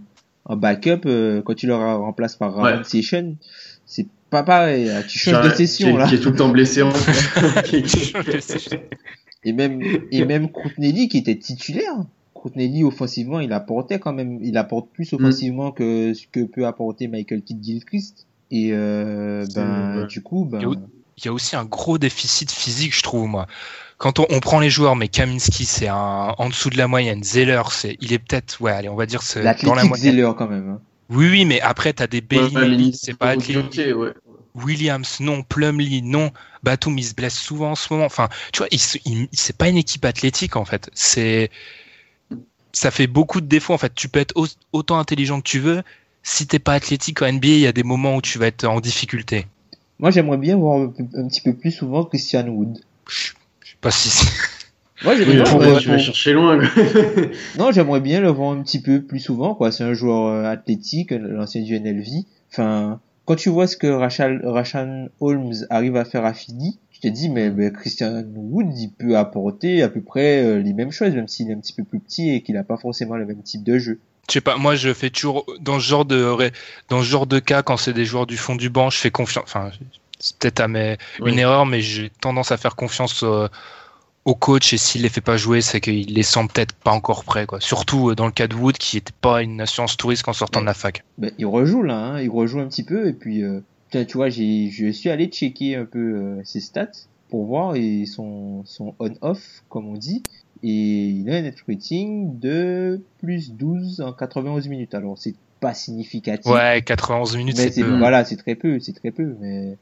[0.45, 2.85] en backup euh, quand tu le remplaces par Ramon Ouais.
[2.85, 3.37] Session
[3.87, 5.03] c'est pas pareil là.
[5.03, 6.93] tu changes de Qui est- session là Qui est tout le temps blessé en
[9.47, 11.93] Et même, et même Croutnelli qui était titulaire.
[12.33, 15.17] Croutnelli offensivement, il apportait quand même, il apporte plus Mm.
[15.17, 18.27] offensivement que ce que peut apporter Michael Kidd Gilchrist.
[18.51, 20.07] Et euh, ben ouais.
[20.07, 20.61] du coup, ben
[21.17, 23.47] Il y a aussi un gros déficit physique, je trouve, moi.
[23.99, 27.23] Quand on, on prend les joueurs, mais Kaminski, c'est un, en dessous de la moyenne.
[27.23, 29.97] Zeller, c'est, il est peut-être, ouais, allez, on va dire, c'est dans la l'athlétique moyenne.
[30.15, 30.69] Zeller quand même.
[30.71, 30.81] hein.
[31.11, 33.35] Oui, oui, mais après, t'as des Bailey, c'est pas.
[34.55, 35.43] Williams, non.
[35.43, 36.31] Plumlee, non.
[36.63, 38.07] Batum, il se blesse souvent en ce moment.
[38.07, 38.69] Enfin, tu vois,
[39.33, 40.91] c'est pas une équipe athlétique, en fait.
[40.95, 41.51] C'est,
[42.73, 43.95] ça fait beaucoup de défauts, en fait.
[43.95, 45.83] Tu peux être au- autant intelligent que tu veux.
[46.23, 48.65] Si t'es pas athlétique en NBA, il y a des moments où tu vas être
[48.65, 49.47] en difficulté.
[49.99, 50.89] Moi, j'aimerais bien voir un,
[51.29, 52.79] petit peu plus souvent Christian Wood.
[53.09, 54.27] Je je sais pas si
[55.03, 56.59] Moi, Oui, bien, pour- ouais, tu vas chercher loin,
[57.59, 59.73] non, j'aimerais bien le voir un petit peu plus souvent, quoi.
[59.73, 62.25] C'est un joueur euh, athlétique, l'ancien du NLV.
[62.53, 67.01] Enfin, quand tu vois ce que Rachel, Rashan Holmes arrive à faire à Philly, je
[67.01, 70.93] te dis, mais, mais Christian Wood, il peut apporter à peu près euh, les mêmes
[70.93, 73.27] choses, même s'il est un petit peu plus petit et qu'il n'a pas forcément le
[73.27, 73.99] même type de jeu.
[74.29, 76.35] Je sais pas, moi je fais toujours dans ce genre de
[76.89, 79.11] dans ce genre de cas quand c'est des joueurs du fond du banc, je fais
[79.11, 79.45] confiance.
[79.47, 79.71] Enfin,
[80.19, 80.97] c'est peut-être à mes...
[81.27, 83.49] une erreur, mais j'ai tendance à faire confiance euh,
[84.25, 87.25] au coach et s'il les fait pas jouer, c'est qu'il les sent peut-être pas encore
[87.25, 87.61] prêts, quoi.
[87.61, 90.61] Surtout euh, dans le cas de Wood qui était pas une assurance touriste en sortant
[90.61, 91.05] de la fac.
[91.19, 93.61] Ben, il rejoue là, hein, il rejoue un petit peu et puis euh,
[93.91, 96.89] tu vois, j'ai je suis allé checker un peu ses stats
[97.29, 100.23] pour voir et son son on-off comme on dit
[100.65, 104.95] et il a un net rating de plus 12 en 91 minutes.
[104.95, 106.51] Alors c'est pas significatif.
[106.51, 107.99] Ouais, 91 minutes, c'est peu.
[107.99, 109.77] Voilà, c'est très peu, c'est très peu, mais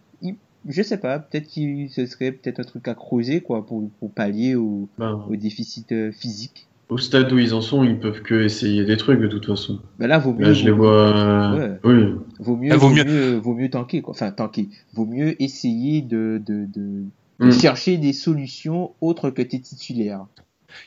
[0.68, 4.10] je sais pas, peut-être qu'il ce serait peut-être un truc à creuser quoi pour, pour
[4.12, 5.24] pallier au, ben.
[5.28, 6.68] au déficit euh, physique.
[6.88, 9.80] Au stade où ils en sont, ils peuvent que essayer des trucs de toute façon.
[9.98, 10.46] Ben là, vaut mieux.
[10.46, 11.54] Là, je les vois.
[11.54, 11.78] Ouais.
[11.84, 12.14] Oui.
[12.38, 13.36] Vaut mieux, ah, vaut, mieux...
[13.36, 14.12] vaut mieux tanker quoi.
[14.12, 14.68] Enfin, tanker.
[14.92, 17.04] Vaut mieux essayer de de, de,
[17.40, 17.52] de mm.
[17.52, 20.26] chercher des solutions autres que tes titulaires.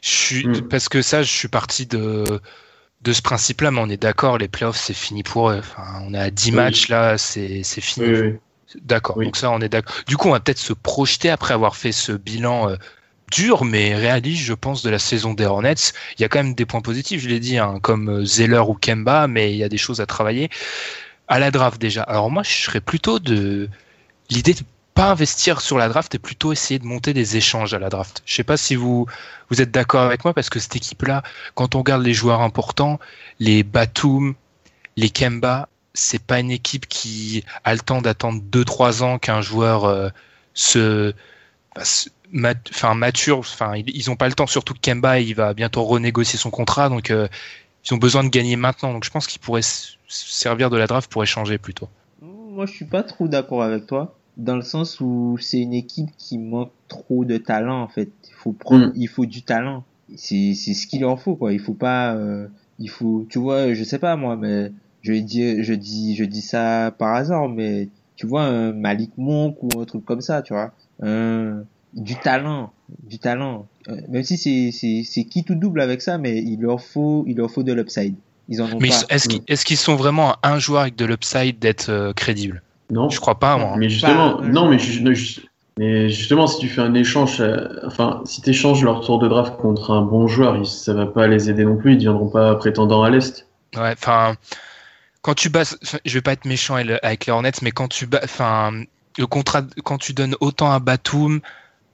[0.02, 0.68] Je suis mm.
[0.70, 2.24] parce que ça, je suis parti de
[3.02, 5.60] de ce principe-là, mais on est d'accord, les playoffs, c'est fini pour eux.
[5.60, 8.08] Enfin, on est à 10 matchs là, c'est fini.
[8.08, 8.34] Oui,
[8.82, 9.22] D'accord.
[9.22, 9.96] Donc ça, on est d'accord.
[10.08, 12.76] Du coup, on va peut-être se projeter après avoir fait ce bilan euh,
[13.32, 15.76] dur mais réaliste, je pense, de la saison des Hornets.
[16.18, 18.64] Il y a quand même des points positifs, je l'ai dit, hein, comme euh, Zeller
[18.68, 20.50] ou Kemba, mais il y a des choses à travailler.
[21.28, 22.04] À la draft déjà.
[22.04, 23.70] Alors moi, je serais plutôt de
[24.30, 24.62] l'idée de
[24.94, 28.22] pas investir sur la draft et plutôt essayer de monter des échanges à la draft.
[28.26, 29.08] Je sais pas si vous
[29.50, 31.24] vous êtes d'accord avec moi parce que cette équipe-là,
[31.54, 33.00] quand on regarde les joueurs importants,
[33.40, 34.36] les Batum,
[34.96, 39.86] les Kemba, c'est pas une équipe qui a le temps d'attendre 2-3 ans qu'un joueur
[39.86, 40.10] euh,
[40.54, 41.14] se,
[41.76, 43.40] enfin mature.
[43.40, 44.48] Enfin, ils ont pas le temps.
[44.48, 47.28] Surtout que Kemba, il va bientôt renégocier son contrat, donc euh,
[47.86, 48.94] ils ont besoin de gagner maintenant.
[48.94, 49.62] Donc je pense qu'ils pourraient
[50.08, 51.90] servir de la draft pour échanger plutôt.
[52.22, 56.10] Moi, je suis pas trop d'accord avec toi dans le sens où c'est une équipe
[56.18, 58.10] qui manque trop de talent en fait.
[58.28, 58.94] Il faut prendre, mm.
[58.96, 59.84] il faut du talent.
[60.16, 61.54] C'est c'est ce qu'il leur faut quoi.
[61.54, 62.48] Il faut pas, euh,
[62.80, 64.72] il faut, tu vois, je sais pas moi, mais
[65.06, 69.58] je dis, je dis, je dis ça par hasard, mais tu vois, un Malik Monk
[69.62, 70.72] ou un truc comme ça, tu vois,
[71.96, 72.72] du talent,
[73.04, 73.68] du talent.
[73.88, 77.24] Euh, même si c'est, c'est, c'est qui tout double avec ça, mais il leur faut,
[77.28, 78.16] il leur faut de l'upside.
[78.50, 81.60] Ils en ont mais est-ce qu'ils, est-ce qu'ils sont vraiment un joueur avec de l'upside
[81.60, 82.62] d'être euh, crédible?
[82.92, 83.10] Non.
[83.10, 83.76] Je crois pas, moi.
[83.78, 84.78] Mais justement, non, mais,
[85.80, 89.28] mais justement, si tu fais un échange, euh, enfin, si tu échanges leur tour de
[89.28, 91.92] draft contre un bon joueur, ça va pas les aider non plus.
[91.92, 93.48] Ils ne deviendront pas prétendants à l'Est.
[93.76, 94.36] Ouais, enfin,
[95.26, 98.84] quand tu bats, je vais pas être méchant avec les Hornets, mais quand tu enfin,
[99.18, 101.42] le contrat, quand tu donnes autant à Batum,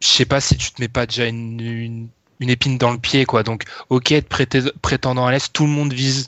[0.02, 2.10] je sais pas si tu te mets pas déjà une,
[2.42, 3.44] une, épine dans le pied, quoi.
[3.44, 4.28] Donc, ok, être
[4.82, 6.28] prétendant à l'Est, tout le monde vise,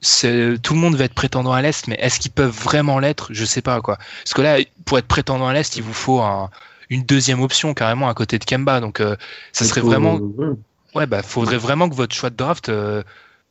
[0.00, 3.30] tout le monde va être prétendant à l'Est, mais est-ce qu'ils peuvent vraiment l'être?
[3.32, 3.98] Je sais pas, quoi.
[4.22, 6.22] Parce que là, pour être prétendant à l'Est, il vous faut
[6.88, 8.78] une deuxième option carrément à côté de Kemba.
[8.78, 9.16] Donc, euh,
[9.50, 10.20] ça serait vraiment,
[10.94, 13.02] ouais, bah, faudrait vraiment que votre choix de draft, euh,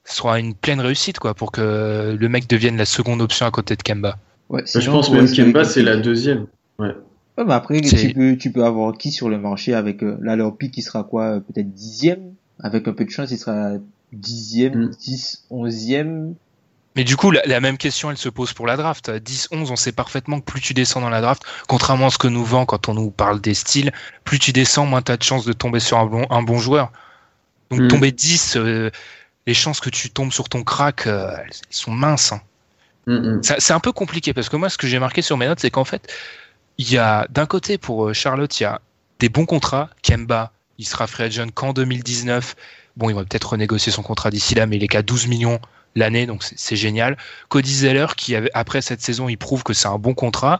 [0.05, 3.75] soit une pleine réussite quoi pour que le mec devienne la seconde option à côté
[3.75, 4.17] de Kemba.
[4.49, 6.47] Ouais, je pense même Kemba c'est la deuxième.
[6.79, 6.95] Ouais.
[7.37, 10.35] Ouais, mais après tu peux tu peux avoir qui sur le marché avec euh, là
[10.35, 12.33] leur pic qui sera quoi peut-être dixième?
[12.59, 13.77] Avec un peu de chance il sera
[14.13, 14.89] dixième, mm.
[14.89, 16.35] dix, onzième.
[16.95, 19.09] Mais du coup, la, même question, elle se pose pour la draft.
[19.09, 22.19] 10, 11, on sait parfaitement que plus tu descends dans la draft, contrairement à ce
[22.19, 23.91] que nous vend quand on nous parle des styles,
[24.23, 26.59] plus tu descends, moins tu as de chances de tomber sur un bon, un bon
[26.59, 26.91] joueur.
[27.71, 27.87] Donc mm.
[27.87, 28.59] tomber 10,
[29.45, 32.31] les chances que tu tombes sur ton crack, euh, elles sont minces.
[32.31, 32.41] Hein.
[33.07, 33.41] Mm, mm.
[33.59, 35.71] C'est un peu compliqué parce que moi, ce que j'ai marqué sur mes notes, c'est
[35.71, 36.11] qu'en fait,
[36.77, 38.81] il y a d'un côté pour euh, Charlotte, il y a
[39.19, 39.89] des bons contrats.
[40.01, 42.55] Kemba, il sera free agent qu'en 2019.
[42.95, 45.59] Bon, il va peut-être renégocier son contrat d'ici là, mais il est qu'à 12 millions
[45.95, 47.17] l'année, donc c'est génial.
[47.49, 50.59] Cody Zeller, qui avait, après cette saison, il prouve que c'est un bon contrat.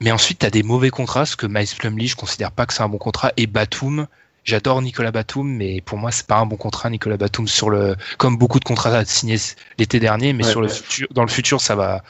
[0.00, 2.72] Mais ensuite, tu as des mauvais contrats, ce que Miles Plumlee, je considère pas que
[2.72, 4.06] c'est un bon contrat, et Batum,
[4.44, 7.96] J'adore Nicolas Batum, mais pour moi, c'est pas un bon contrat, Nicolas Batum, sur le,
[8.16, 9.36] comme beaucoup de contrats à signer
[9.78, 12.02] l'été dernier, mais sur le futur, dans le futur, ça va,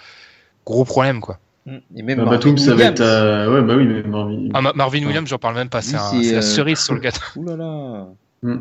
[0.64, 1.38] gros problème, quoi.
[1.66, 1.76] Mm.
[1.96, 4.48] Et même bah, Batum, ça va être, ouais, bah oui, mais Marvin.
[4.54, 7.20] Ah, Marvin Williams, j'en parle même pas, c'est la euh, cerise sur le gâteau.
[7.36, 8.06] Ouh là là.
[8.42, 8.58] Mm.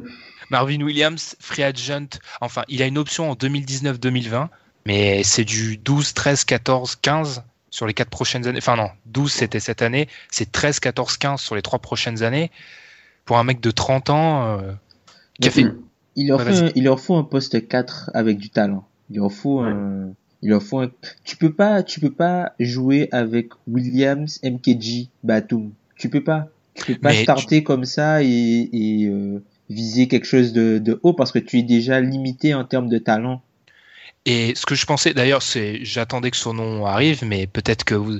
[0.50, 4.48] Marvin Williams, free agent, enfin, il a une option en 2019-2020,
[4.86, 8.60] mais c'est du 12, 13, 14, 15 sur les quatre prochaines années.
[8.60, 12.50] Enfin, non, 12 c'était cette année, c'est 13, 14, 15 sur les trois prochaines années
[13.28, 14.72] pour un mec de 30 ans euh,
[15.40, 15.66] qui a fait...
[16.16, 18.88] Il leur, faut un, il leur faut un poste 4 avec du talent.
[19.12, 20.14] Il leur faut un...
[20.42, 20.90] Il leur faut un...
[21.24, 25.72] Tu peux pas, tu peux pas jouer avec Williams, MKG, Batum.
[25.96, 26.48] Tu peux pas.
[26.74, 31.14] Tu peux pas starter comme ça et, et euh, viser quelque chose de, de haut
[31.14, 33.42] parce que tu es déjà limité en termes de talent.
[34.26, 37.96] Et ce que je pensais, d'ailleurs, c'est, j'attendais que son nom arrive, mais peut-être que
[37.96, 38.20] vous,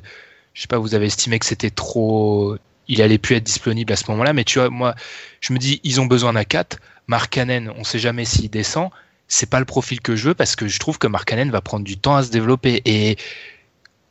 [0.54, 2.58] je sais pas, vous avez estimé que c'était trop
[2.88, 4.34] il allait plus être disponible à ce moment-là.
[4.34, 4.96] Mais tu vois, moi,
[5.42, 6.78] je me dis, ils ont besoin d'un 4.
[7.08, 8.90] Mark Cannon, on sait jamais s'il descend.
[9.30, 11.84] c'est pas le profil que je veux parce que je trouve que Markkanen va prendre
[11.84, 12.82] du temps à se développer.
[12.86, 13.18] Et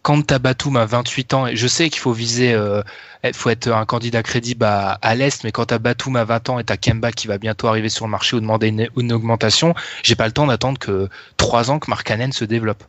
[0.03, 2.83] quand t'as Batum à 28 ans, et je sais qu'il faut viser, euh,
[3.25, 6.51] il faut être un candidat crédible à, à l'Est, mais quand t'as Batum à 20
[6.51, 9.12] ans et t'as Kemba qui va bientôt arriver sur le marché ou demander une, une
[9.12, 11.09] augmentation, j'ai pas le temps d'attendre que
[11.39, 12.85] 3 ans que Markkanen se développe.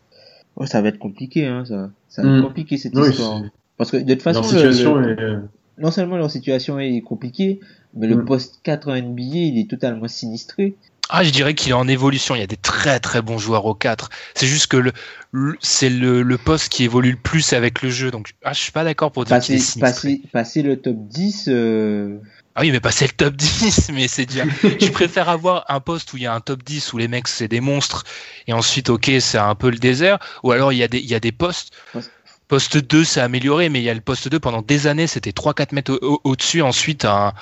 [0.57, 1.89] Ouais, ça va être compliqué, hein, ça.
[2.09, 2.43] Ça va être Mm.
[2.43, 3.41] compliqué cette Oui, histoire.
[3.77, 5.39] Parce que de toute façon, Leur le- situation le- est.
[5.77, 7.59] non seulement leur situation est compliquée,
[7.93, 8.25] mais le Mm.
[8.25, 10.75] poste 4 en NBA, il est totalement sinistré.
[11.09, 12.35] Ah, je dirais qu'il est en évolution.
[12.35, 14.09] Il y a des très très bons joueurs au 4.
[14.35, 14.91] C'est juste que le,
[15.31, 18.11] le- c'est le, le poste qui évolue le plus avec le jeu.
[18.11, 20.15] Donc, ah, je suis pas d'accord pour dire qu'il est Passer, sinistré.
[20.17, 22.17] passer, passer le top 10, euh,
[22.55, 24.43] Ah oui, mais passer le top 10, mais c'est déjà.
[24.79, 27.29] tu préfères avoir un poste où il y a un top 10 où les mecs
[27.29, 28.03] c'est des monstres
[28.47, 31.07] et ensuite, ok, c'est un peu le désert, ou alors il y a des, il
[31.09, 31.71] y a des postes.
[31.93, 32.11] Poste-
[32.47, 35.31] Poste 2, c'est amélioré, mais il y a le poste 2 pendant des années, c'était
[35.33, 36.61] 3-4 mètres au- au- au-dessus.
[36.61, 37.33] ensuite, un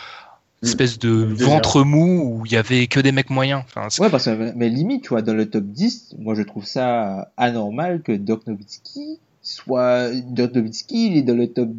[0.63, 3.62] une espèce de ventre mou où il y avait que des mecs moyens.
[3.68, 6.65] Enfin, Ouais, parce que, mais limite, tu vois, dans le top 10, moi je trouve
[6.65, 11.70] ça anormal que Dirk Nowitzki soit, Dirk Nowitzki, il est dans le top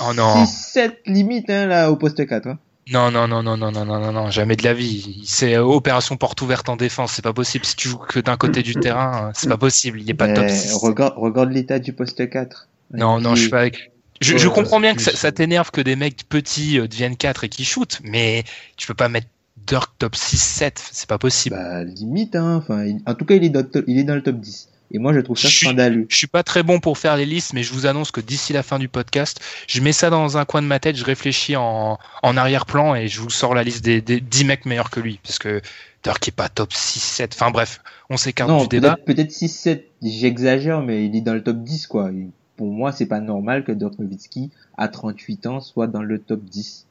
[0.00, 0.44] Oh non.
[0.44, 2.58] 6-7 limite, hein, là, au poste 4, hein.
[2.90, 5.22] Non, non, non, non, non, non, non, non, jamais de la vie.
[5.24, 7.64] C'est euh, opération porte ouverte en défense, c'est pas possible.
[7.64, 10.00] Si tu joues que d'un côté du terrain, hein, c'est pas possible.
[10.00, 10.74] Il n'est pas Mais top 6.
[10.74, 12.68] Regarde, regarde l'état du poste 4.
[12.94, 13.92] Non, non, je suis pas avec.
[14.20, 17.44] Je, je, comprends bien que ça, ça t'énerve que des mecs petits euh, deviennent 4
[17.44, 18.44] et qui shootent, mais
[18.76, 19.26] tu peux pas mettre
[19.66, 21.56] Dirk top 6-7, c'est pas possible.
[21.56, 22.56] Bah, limite, hein.
[22.56, 24.68] Enfin, en tout cas, il est, il est dans le top 10.
[24.92, 26.06] Et moi, je trouve ça Je scandaleux.
[26.08, 28.52] Je suis pas très bon pour faire les listes, mais je vous annonce que d'ici
[28.52, 31.56] la fin du podcast, je mets ça dans un coin de ma tête, je réfléchis
[31.56, 35.00] en, en arrière-plan et je vous sors la liste des, des 10 mecs meilleurs que
[35.00, 35.62] lui, parce que
[36.02, 37.30] Dirk est pas top 6-7.
[37.32, 38.96] Enfin bref, on s'écarte du débat.
[38.96, 42.10] peut-être peut-être 6-7, j'exagère, mais il est dans le top 10, quoi.
[42.10, 46.18] Et pour moi, c'est pas normal que Dirk Nowitzki, à 38 ans, soit dans le
[46.18, 46.86] top 10.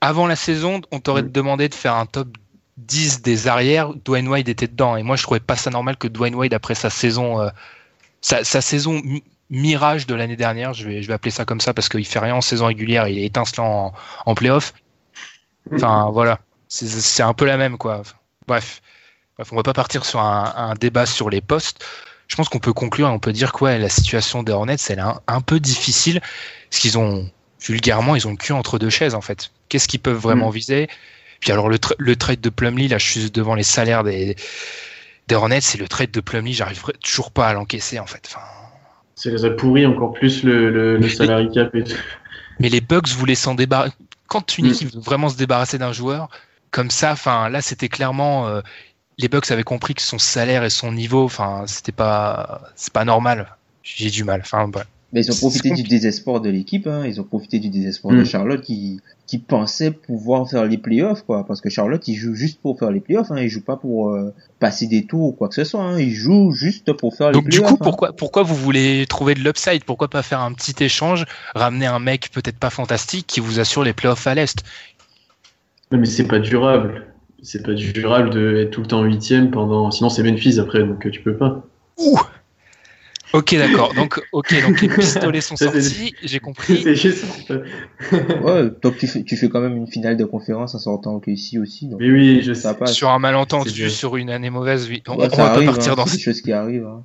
[0.00, 2.28] Avant la saison, on t'aurait demandé de faire un top
[2.78, 3.92] 10 des arrières.
[4.04, 4.96] Dwayne Wade était dedans.
[4.96, 7.48] Et moi, je trouvais pas ça normal que Dwayne Wade, après sa saison, euh,
[8.20, 11.60] sa, sa saison mi- mirage de l'année dernière, je vais, je vais appeler ça comme
[11.60, 13.92] ça parce qu'il fait rien en saison régulière, il est étincelant
[14.26, 14.72] en, en playoff.
[15.74, 16.40] Enfin, voilà.
[16.68, 18.02] C'est- un peu la même, quoi.
[18.48, 18.80] Bref.
[19.36, 21.84] Bref, on va pas partir sur un, un débat sur les postes.
[22.28, 24.76] Je pense qu'on peut conclure et on peut dire que ouais, la situation des Hornets,
[24.88, 26.20] elle est un, un peu difficile.
[26.70, 27.30] Parce qu'ils ont,
[27.60, 29.50] vulgairement, ils ont le cul entre deux chaises, en fait.
[29.68, 30.88] Qu'est-ce qu'ils peuvent vraiment viser?
[31.42, 34.36] Puis alors, le, tra- le trade de Plumlee, là, je suis devant les salaires des,
[35.28, 38.22] des Hornets, c'est le trade de Plumlee, j'arrive toujours pas à l'encaisser, en fait.
[38.28, 38.46] Enfin,
[39.16, 41.96] Ça les a pourri encore plus le, le, le salary cap et tout.
[42.60, 43.92] Mais les Bucks voulaient s'en débarrasser.
[44.28, 44.70] Quand une Mm.
[44.70, 46.30] équipe veut vraiment se débarrasser d'un joueur,
[46.70, 48.62] comme ça, enfin là c'était clairement euh,
[49.18, 53.04] les Bucks avaient compris que son salaire et son niveau, enfin c'était pas c'est pas
[53.04, 53.56] normal.
[53.82, 54.40] J'ai du mal.
[54.42, 54.86] Enfin bref.
[55.12, 57.04] Mais ils ont profité du désespoir de l'équipe, hein.
[57.06, 58.24] Ils ont profité du désespoir de Mm.
[58.24, 61.44] Charlotte qui, qui pensait pouvoir faire les playoffs, quoi.
[61.46, 63.36] Parce que Charlotte, il joue juste pour faire les playoffs, hein.
[63.38, 65.98] Il joue pas pour euh, passer des tours ou quoi que ce soit, hein.
[66.00, 67.68] Il joue juste pour faire les Donc du playoffs.
[67.68, 67.84] coup hein.
[67.84, 69.84] pourquoi pourquoi vous voulez trouver de l'upside?
[69.84, 73.84] Pourquoi pas faire un petit échange, ramener un mec peut-être pas fantastique qui vous assure
[73.84, 74.62] les playoffs à l'est?
[75.90, 77.06] Non, mais c'est pas durable.
[77.42, 79.90] C'est pas durable de être tout le temps huitième pendant.
[79.90, 81.66] Sinon, c'est Memphis après, donc euh, tu peux pas.
[81.98, 82.18] Ouh
[83.32, 83.94] Ok d'accord.
[83.94, 86.14] Donc ok donc les pistolets sont sortis.
[86.22, 86.82] J'ai compris.
[86.82, 87.24] C'est juste.
[88.42, 91.22] Ouais, donc tu fais, tu fais quand même une finale de conférence en sortant au
[91.30, 91.86] ici aussi.
[91.88, 92.78] Donc Mais oui, je ça sais.
[92.78, 92.92] passe.
[92.92, 95.02] Sur un malentendu, sur une année mauvaise, oui.
[95.08, 95.96] On, Ouais, on va arrive, pas partir hein.
[95.96, 96.86] dans C'est des choses qui arrivent.
[96.86, 97.02] Hein.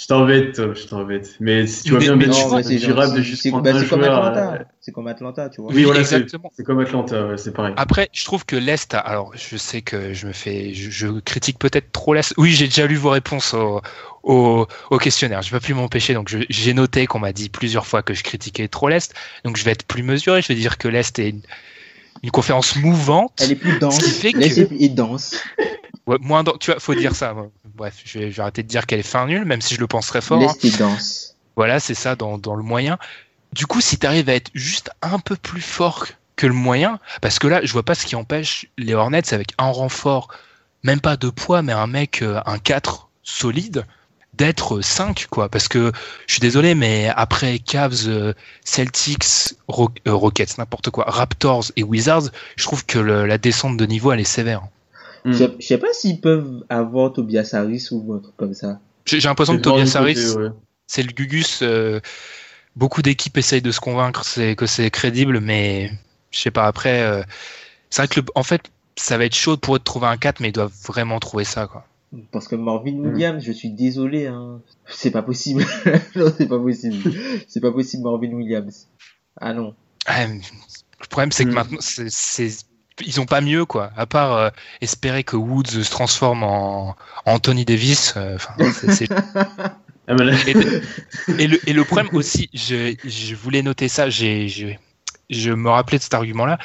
[0.00, 1.36] Je t'embête, Tom, je t'embête.
[1.40, 3.50] Mais si tu vois Mais- bien, mais Memphis, tu vois, c'est durable de juste c'est
[3.50, 4.24] prendre bah, un c'est comme joueur.
[4.24, 4.54] Atlanta.
[4.54, 5.72] euh, C'est comme Atlanta, tu vois.
[5.74, 6.50] Oui, voilà, c'est exactement.
[6.56, 7.74] c'est comme Atlanta, ouais, c'est pareil.
[7.76, 11.58] Après, je trouve que l'Est, alors je sais que je me fais, je, je critique
[11.58, 12.32] peut-être trop l'Est.
[12.38, 13.82] Oui, j'ai déjà lu vos réponses au,
[14.22, 15.42] au, au questionnaire.
[15.42, 18.68] Je peux plus m'empêcher, donc j'ai noté qu'on m'a dit plusieurs fois que je critiquais
[18.68, 19.12] trop l'Est.
[19.44, 20.40] Donc je vais être plus mesuré.
[20.40, 21.42] Je vais dire que l'Est est une,
[22.22, 23.32] une conférence mouvante.
[23.42, 24.00] Elle est plus dense.
[24.22, 25.34] L'Est que- est- est dense.
[26.06, 27.34] Ouais, moins, dans- tu vois, faut dire ça.
[27.74, 29.80] Bref, je vais, je vais arrêter de dire qu'elle est fin nulle, même si je
[29.80, 30.38] le penserais fort.
[30.50, 30.56] hein.
[31.56, 32.98] Voilà, c'est ça dans, dans le moyen.
[33.52, 36.98] Du coup, si tu arrives à être juste un peu plus fort que le moyen,
[37.20, 40.28] parce que là, je vois pas ce qui empêche les Hornets avec un renfort,
[40.84, 43.84] même pas de poids, mais un mec, euh, un 4 solide,
[44.32, 45.48] d'être 5, quoi.
[45.50, 45.92] Parce que
[46.26, 48.32] je suis désolé, mais après Cavs, euh,
[48.64, 53.84] Celtics, euh, Rockets, n'importe quoi, Raptors et Wizards, je trouve que le- la descente de
[53.84, 54.62] niveau, elle est sévère.
[55.24, 55.32] Hmm.
[55.32, 58.80] Je sais- je sais pas s'ils peuvent avoir Tobias Harris ou un truc comme ça.
[59.06, 60.48] J'ai l'impression que Tobias Harris, ouais.
[60.86, 61.60] c'est le Gugus.
[61.62, 62.00] euh,
[62.76, 65.90] beaucoup d'équipes essayent de se convaincre que c'est crédible, mais
[66.30, 66.66] je sais pas.
[66.66, 67.22] Après, euh,
[67.90, 68.62] c'est vrai que le- en fait,
[68.96, 71.44] ça va être chaud pour eux de trouver un 4, mais ils doivent vraiment trouver
[71.44, 71.86] ça, quoi.
[72.32, 73.06] Parce que Marvin Hmm.
[73.12, 74.60] Williams, je suis désolé, hein.
[74.88, 75.64] C'est pas possible.
[76.16, 77.12] non, c'est pas possible.
[77.48, 78.86] C'est pas possible, Marvin Williams.
[79.40, 79.74] Ah non.
[80.08, 81.54] Mais le problème, c'est que Mm.
[81.54, 82.66] maintenant, c'est-
[83.06, 86.96] ils ont pas mieux quoi, à part euh, espérer que Woods se transforme en,
[87.26, 88.14] Anthony Davis.
[88.16, 88.54] Enfin,
[88.92, 89.08] c'est-
[91.38, 94.68] et, le, et le problème aussi, je, je voulais noter ça, j'ai, je,
[95.28, 96.58] je me rappelais de cet argument-là.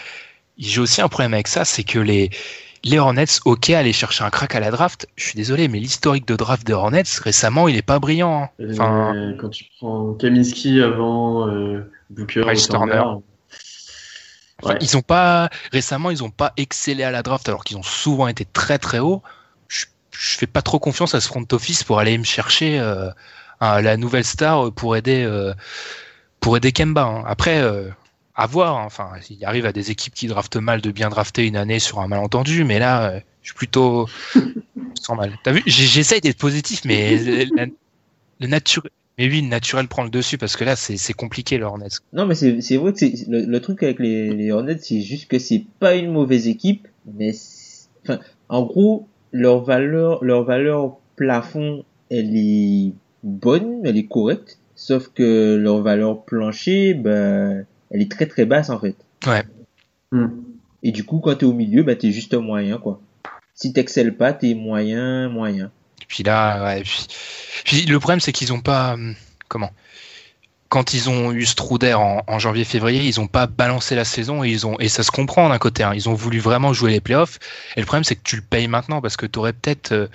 [0.57, 2.29] J'ai aussi un problème avec ça, c'est que les,
[2.83, 6.27] les Hornets, ok, aller chercher un crack à la draft, je suis désolé, mais l'historique
[6.27, 8.43] de draft des Hornets, récemment, il est pas brillant.
[8.59, 8.65] hein.
[8.71, 13.03] Enfin, Euh, quand tu prends Kaminski avant euh, Booker, Turner.
[14.65, 14.77] Ouais.
[14.81, 18.27] Ils ont pas récemment, ils ont pas excellé à la draft alors qu'ils ont souvent
[18.27, 19.21] été très très hauts.
[19.67, 23.09] Je, je fais pas trop confiance à ce front office pour aller me chercher euh,
[23.61, 25.53] un- la nouvelle star pour aider euh,
[26.39, 27.03] pour aider Kemba.
[27.03, 27.23] hein.
[27.27, 27.89] Après, euh,
[28.35, 28.77] à voir.
[28.77, 28.83] hein.
[28.85, 31.99] Enfin, il arrive à des équipes qui draftent mal de bien drafter une année sur
[32.01, 34.07] un malentendu, mais là, euh, je suis plutôt
[35.01, 35.37] sans mal.
[35.43, 35.63] T'as vu?
[35.65, 37.17] J'essaye d'être positif, mais
[37.55, 37.65] la-
[38.41, 38.91] le naturel.
[39.17, 41.87] Mais oui, le naturel prend le dessus parce que là, c'est c'est compliqué le Hornets.
[42.13, 45.01] Non, mais c'est c'est vrai que c'est le, le truc avec les, les Hornets, c'est
[45.01, 47.31] juste que c'est pas une mauvaise équipe, mais
[48.03, 52.93] enfin, en gros, leur valeur, leur valeur plafond, elle est
[53.23, 58.69] bonne, elle est correcte, sauf que leur valeur plancher, ben, elle est très très basse
[58.69, 58.95] en fait.
[59.25, 59.43] Ouais.
[60.11, 60.27] Hmm.
[60.83, 63.01] Et du coup, quand t'es au milieu, ben t'es juste un moyen quoi.
[63.53, 65.71] Si t'excelles pas, t'es moyen, moyen.
[66.07, 67.07] Puis là, ouais, puis,
[67.63, 68.93] puis le problème, c'est qu'ils ont pas.
[68.93, 69.15] hum,
[69.47, 69.71] Comment?
[70.67, 74.03] Quand ils ont eu ce trou d'air en, en janvier-février, ils ont pas balancé la
[74.03, 75.83] saison et ils ont et ça se comprend d'un côté.
[75.83, 77.37] hein, ils ont voulu vraiment jouer les playoffs.
[77.77, 80.07] Et le problème, c'est que tu le payes maintenant parce que tu aurais peut-être euh,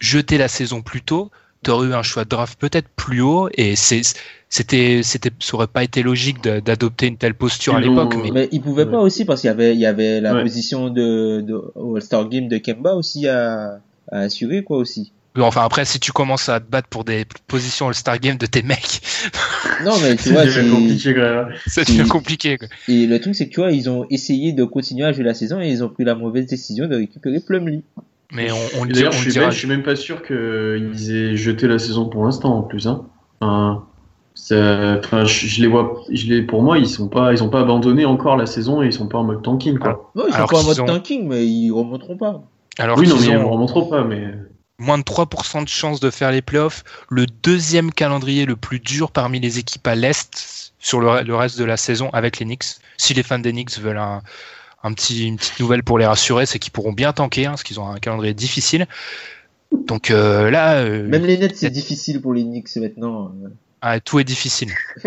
[0.00, 1.30] jeté la saison plus tôt.
[1.62, 4.00] Tu aurais eu un choix de draft peut-être plus haut et c'est
[4.48, 8.14] c'était c'était ça aurait pas été logique d'adopter une telle posture à l'époque.
[8.24, 8.90] Mais Mais ils pouvaient Ouais.
[8.90, 10.42] pas aussi parce qu'il y avait, il y avait la Ouais.
[10.42, 13.78] position de, de All-Star Game de Kemba aussi à,
[14.10, 15.12] à assurer quoi aussi.
[15.40, 18.62] Enfin après, si tu commences à te battre pour des positions All-Star Game de tes
[18.62, 19.00] mecs,
[19.84, 21.48] Non mais tu C'est vois, déjà c'est- compliqué quand même.
[21.66, 22.58] ça devient compliqué.
[22.58, 22.68] quoi.
[22.88, 25.34] Et le truc, c'est que tu vois, ils ont essayé de continuer à jouer la
[25.34, 27.82] saison et ils ont pris la mauvaise décision de récupérer Plumlee.
[28.34, 29.44] Mais on, on, D'ailleurs, on je le suis, dira.
[29.46, 32.86] même, je suis même pas sûr qu'ils aient jeté la saison pour l'instant en plus.
[32.86, 33.04] Hein.
[33.40, 33.84] Enfin,
[34.34, 37.50] ça- enfin, je, je les vois, je les, pour moi, ils sont pas, ils ont
[37.50, 40.10] pas abandonné encore la saison et ils sont pas en mode tanking quoi.
[40.14, 42.42] Non, ils sont Alors pas en mode ont- tanking, mais ils remonteront pas.
[42.78, 44.24] Alors oui, non, mais ont- on remonte pas, mais
[44.82, 49.10] moins de 3% de chances de faire les playoffs, le deuxième calendrier le plus dur
[49.10, 52.64] parmi les équipes à l'Est sur le, le reste de la saison avec les Knicks.
[52.98, 54.22] Si les fans des Knicks veulent un,
[54.82, 57.62] un petit, une petite nouvelle pour les rassurer, c'est qu'ils pourront bien tanker, hein, parce
[57.62, 58.86] qu'ils ont un calendrier difficile.
[59.86, 63.32] Donc euh, là, euh, Même les Nets, c'est difficile pour les Knicks maintenant.
[63.80, 64.70] ah, tout est difficile.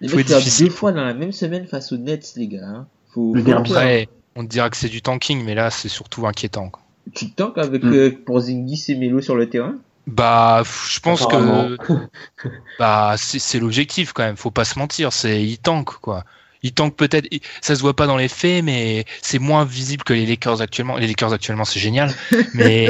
[0.00, 0.66] Les Faut mecs être perdent difficile.
[0.66, 2.66] deux fois dans la même semaine face aux Nets, les gars.
[2.66, 2.88] hein.
[3.14, 3.70] Faut, Le faut derby.
[3.70, 3.82] le faire.
[3.82, 6.70] Après, on te dira que c'est du tanking, mais là, c'est surtout inquiétant.
[6.70, 6.81] quoi.
[7.14, 7.92] Tu tankes avec Mm.
[7.94, 9.74] euh, Porzingis et Melo sur le terrain?
[10.06, 11.76] Bah, je pense que
[12.78, 14.36] bah c'est l'objectif quand même.
[14.36, 16.24] Faut pas se mentir, c'est il tank quoi.
[16.64, 17.28] Il tank peut-être,
[17.60, 20.96] ça se voit pas dans les faits, mais c'est moins visible que les Lakers actuellement.
[20.96, 22.12] Les Lakers actuellement c'est génial,
[22.54, 22.88] mais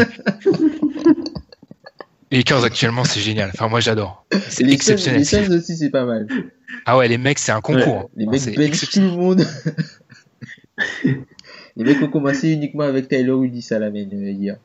[2.31, 3.51] les Lakers actuellement c'est génial.
[3.55, 5.21] Enfin moi j'adore, c'est exceptionnel.
[5.21, 6.27] Les Suns aussi, c'est pas mal.
[6.87, 8.11] Ah ouais les mecs c'est un concours.
[8.17, 9.11] Les mecs exceptionnel.
[9.11, 9.47] tout le monde.
[11.77, 14.57] les mecs ont commencé uniquement avec Tyler Ulyss à la main hier.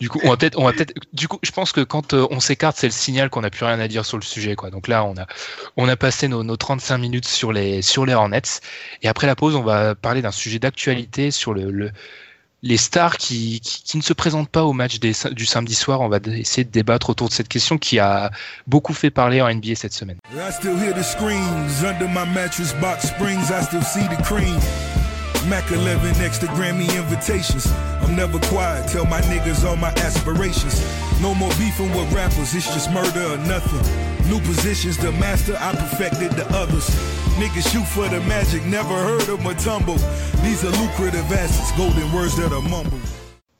[0.00, 0.92] Du coup, on va peut-être, on va peut-être.
[1.14, 3.64] Du coup, je pense que quand euh, on s'écarte, c'est le signal qu'on n'a plus
[3.64, 4.68] rien à dire sur le sujet, quoi.
[4.70, 5.26] Donc là, on a,
[5.78, 8.42] on a passé nos, nos 35 minutes sur les, sur les Hornets.
[9.02, 11.92] Et après la pause, on va parler d'un sujet d'actualité sur le, le-
[12.62, 16.00] les stars qui, qui, qui ne se présentent pas au match des, du samedi soir.
[16.02, 18.30] On va essayer de débattre autour de cette question qui a
[18.66, 20.18] beaucoup fait parler en NBA cette semaine.
[20.34, 23.50] I still hear the screams under my mattress box springs.
[23.50, 24.58] I still see the cream.
[25.48, 27.66] Mac 11 extra Grammy invitations.
[28.02, 28.88] I'm never quiet.
[28.88, 30.82] Tell my niggas all my aspirations.
[31.22, 32.52] No more beefing with rappers.
[32.54, 33.82] It's just murder or nothing.
[34.28, 35.56] New positions, the master.
[35.58, 36.90] I perfected the others.
[37.38, 38.64] Niggas shoot for the magic.
[38.66, 39.94] Never heard of Matumbo.
[40.42, 41.70] These are lucrative assets.
[41.76, 43.00] Golden words that are mumbled.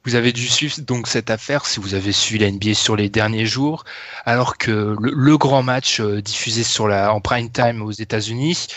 [0.04, 3.44] Vous avez dû suivre donc cette affaire si vous avez suivi la sur les derniers
[3.46, 3.84] jours,
[4.24, 8.68] alors que le, le grand match euh, diffusé sur la, en prime time aux États-Unis,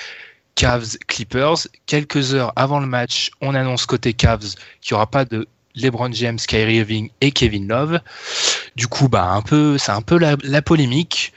[0.60, 5.24] Cavs Clippers, quelques heures avant le match, on annonce côté Cavs qu'il n'y aura pas
[5.24, 8.02] de LeBron James, Kyrie Irving et Kevin Love.
[8.76, 11.32] Du coup, bah un peu, c'est un peu la, polémique.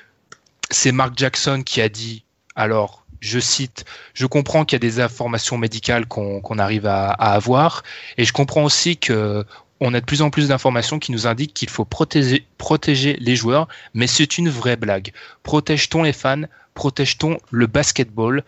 [0.72, 2.24] C'est Mark Jackson qui a dit,
[2.56, 7.34] alors, je cite, je comprends qu'il y a des informations médicales qu'on arrive à, à
[7.34, 7.84] avoir,
[8.18, 9.46] et je comprends aussi que
[9.78, 13.36] on a de plus en plus d'informations qui nous indiquent qu'il faut protéger, protéger les
[13.36, 15.12] joueurs, mais c'est une vraie blague.
[15.44, 16.42] Protège-t-on les fans?
[16.74, 18.42] Protège-t-on le basketball?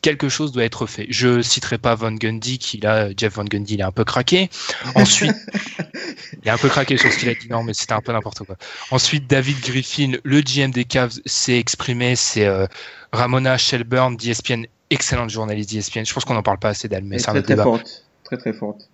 [0.00, 1.06] Quelque chose doit être fait.
[1.10, 4.48] Je citerai pas Von Gundy, qui là, Jeff Von Gundy, il est un peu craqué.
[4.94, 5.36] Ensuite,
[6.42, 7.48] il est un peu craqué sur ce qu'il a dit.
[7.50, 8.56] Non, mais c'était un peu n'importe quoi.
[8.90, 12.16] Ensuite, David Griffin, le GM des Cavs, s'est exprimé.
[12.16, 12.66] C'est euh,
[13.12, 16.04] Ramona Shelburne d'ESPN excellente journaliste d'ESPN.
[16.04, 17.64] Je pense qu'on n'en parle pas assez d'elle, mais c'est un très très débat.
[17.64, 18.04] forte.
[18.24, 18.88] Très très forte.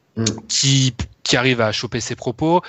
[0.48, 2.60] Qui, qui arrive à choper ses propos.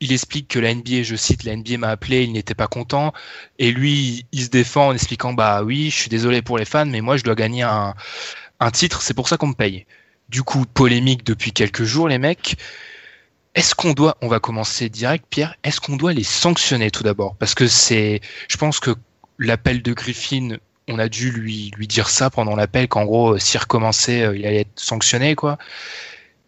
[0.00, 3.12] Il explique que la NBA, je cite, la NBA m'a appelé, il n'était pas content.
[3.58, 6.86] Et lui, il se défend en expliquant, bah oui, je suis désolé pour les fans,
[6.86, 7.94] mais moi, je dois gagner un,
[8.60, 9.86] un titre, c'est pour ça qu'on me paye.
[10.28, 12.56] Du coup, polémique depuis quelques jours, les mecs.
[13.54, 17.34] Est-ce qu'on doit, on va commencer direct, Pierre, est-ce qu'on doit les sanctionner tout d'abord?
[17.36, 18.92] Parce que c'est, je pense que
[19.38, 23.38] l'appel de Griffin, on a dû lui, lui dire ça pendant l'appel, qu'en gros, euh,
[23.38, 25.58] s'il recommençait, euh, il allait être sanctionné, quoi.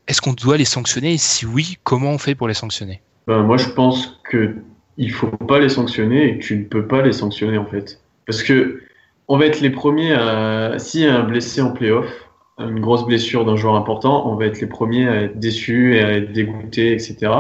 [0.07, 1.14] Est-ce qu'on doit les sanctionner?
[1.14, 3.03] Et si oui, comment on fait pour les sanctionner?
[3.27, 4.57] Ben, moi, je pense que
[4.97, 8.01] il faut pas les sanctionner et que tu ne peux pas les sanctionner en fait,
[8.27, 8.83] parce que
[9.29, 13.57] on va être les premiers à si un blessé en playoff, une grosse blessure d'un
[13.57, 17.33] joueur important, on va être les premiers à être déçus et à être dégoûtés, etc.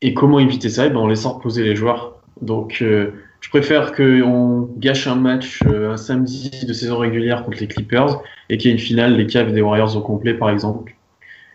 [0.00, 0.86] Et comment éviter ça?
[0.86, 2.22] Eh ben, en laissant reposer les joueurs.
[2.40, 7.58] Donc, euh, je préfère qu'on gâche un match euh, un samedi de saison régulière contre
[7.58, 10.50] les Clippers et qu'il y ait une finale les Cavs des Warriors au complet, par
[10.50, 10.94] exemple.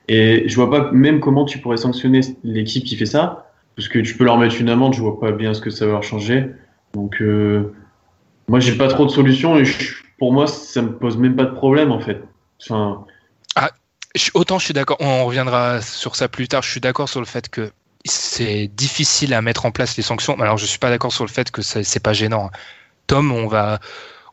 [0.08, 3.99] Et je vois pas même comment tu pourrais sanctionner l'équipe qui fait ça, parce que
[3.99, 6.04] tu peux leur mettre une amende, je vois pas bien ce que ça va leur
[6.04, 6.47] changer.
[6.93, 7.74] Donc, euh,
[8.47, 9.64] moi, j'ai pas trop de solutions et
[10.20, 12.22] pour moi, ça me pose même pas de problème en fait.
[12.62, 13.06] Enfin,
[14.16, 17.20] Je- Autant je suis d'accord, on reviendra sur ça plus tard, je suis d'accord sur
[17.20, 17.72] le fait que
[18.06, 20.39] c'est difficile à mettre en place les sanctions.
[20.39, 22.51] Alors je suis pas d'accord sur le fait que c'est pas gênant.
[23.08, 23.80] Tom, on va,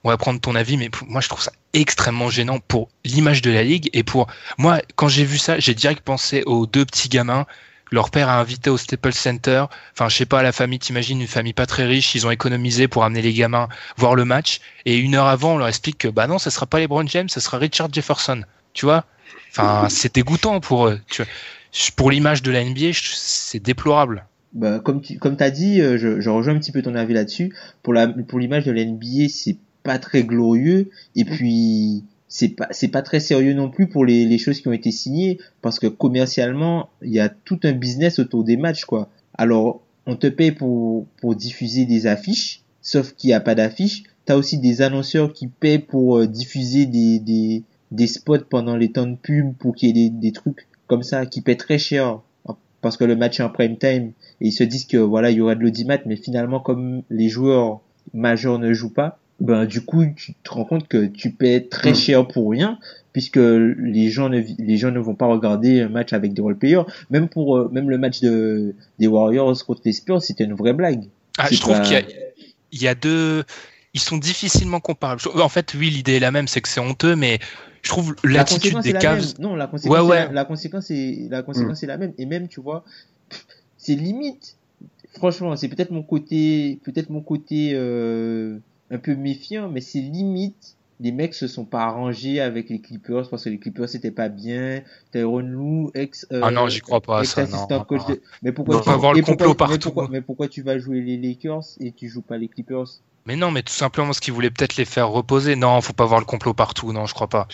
[0.05, 3.43] on va prendre ton avis, mais pour- moi je trouve ça extrêmement gênant pour l'image
[3.43, 4.27] de la ligue et pour
[4.59, 7.47] moi quand j'ai vu ça, j'ai direct pensé aux deux petits gamins.
[7.93, 9.65] Leur père a invité au Staples Center.
[9.95, 12.87] Enfin, je sais pas, la famille, t'imagines, une famille pas très riche, ils ont économisé
[12.87, 14.61] pour amener les gamins voir le match.
[14.87, 17.29] Et une heure avant, on leur explique que bah non, ça sera pas LeBron James,
[17.29, 18.43] ça sera Richard Jefferson.
[18.75, 19.07] Tu vois?
[19.51, 21.01] Enfin, c'est dégoûtant pour eux.
[21.11, 21.31] Tu vois.
[21.97, 24.25] Pour l'image de la NBA, c'est déplorable.
[24.53, 27.15] Bah, comme tu comme as dit, euh, je, je rejoins un petit peu ton avis
[27.15, 27.55] là-dessus.
[27.83, 32.69] Pour la pour l'image de la NBA, c'est pas très glorieux et puis c'est pas
[32.71, 35.79] c'est pas très sérieux non plus pour les, les choses qui ont été signées parce
[35.79, 39.11] que commercialement, il y a tout un business autour des matchs quoi.
[39.35, 44.05] Alors, on te paye pour pour diffuser des affiches, sauf qu'il y a pas d'affiches.
[44.25, 48.93] T'as aussi des annonceurs qui paient pour euh, diffuser des, des des spots pendant les
[48.93, 51.79] temps de pub pour qu'il y ait des, des trucs comme ça qui paient très
[51.79, 52.21] cher
[52.81, 55.39] parce que le match est en prime time et ils se disent que voilà il
[55.39, 57.81] y aura de l'audimat mais finalement comme les joueurs
[58.15, 61.93] majeurs ne jouent pas ben du coup tu te rends compte que tu paies très
[61.93, 61.95] Mm.
[61.97, 62.79] cher pour rien
[63.13, 66.57] puisque les gens ne les gens ne vont pas regarder un match avec des role
[66.59, 70.55] players même pour euh, même le match de des Warriors contre les Spurs c'était une
[70.55, 71.05] vraie blague
[71.39, 72.05] Ah, je trouve qu'il
[72.73, 73.45] y y a deux.
[73.95, 75.21] Ils sont difficilement comparables.
[75.35, 77.41] En fait, oui, l'idée est la même, c'est que c'est honteux, mais
[77.83, 79.35] je trouve la l'attitude conséquence des est la Cavs.
[79.41, 80.27] Non, la conséquence, Ouais, est ouais.
[80.27, 82.13] la, la conséquence est la conséquence est la même.
[82.17, 82.85] Et même, tu vois,
[83.79, 84.55] c'est limite.
[85.17, 88.59] Franchement, c'est peut-être mon côté, peut-être mon côté euh,
[88.91, 90.77] un peu méfiant, mais c'est limite.
[91.03, 94.29] Les mecs se sont pas arrangés avec les Clippers parce que les Clippers c'était pas
[94.29, 94.83] bien.
[95.13, 96.27] Tyronn Lue, ex.
[96.31, 97.67] euh, Ah non, j'y crois pas à ça, non.
[97.85, 99.79] coach de- Mais pourquoi On tu va voir le pourquoi- complot mais partout.
[99.89, 102.85] pourquoi- mais pourquoi tu vas jouer les Lakers et tu joues pas les Clippers?
[103.25, 105.57] Mais non, mais tout simplement ce qu'ils voulaient peut-être les faire reposer.
[105.57, 106.93] Non, faut pas voir le complot partout.
[106.93, 107.49] Non, je crois pas.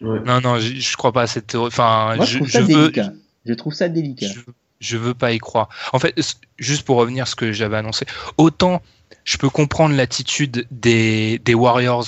[0.00, 0.18] ouais.
[0.26, 1.68] Non, non, je, je crois pas à cette théorie.
[1.68, 3.12] Enfin, Moi, je je, trouve ça je veux, délicat.
[3.46, 4.26] Je trouve ça délicat.
[4.26, 4.40] je,
[4.80, 5.68] je veux pas y croire.
[5.92, 6.14] En fait,
[6.58, 8.04] juste pour revenir à ce que j'avais annoncé,
[8.36, 8.82] autant
[9.24, 12.04] je peux comprendre l'attitude des, des Warriors.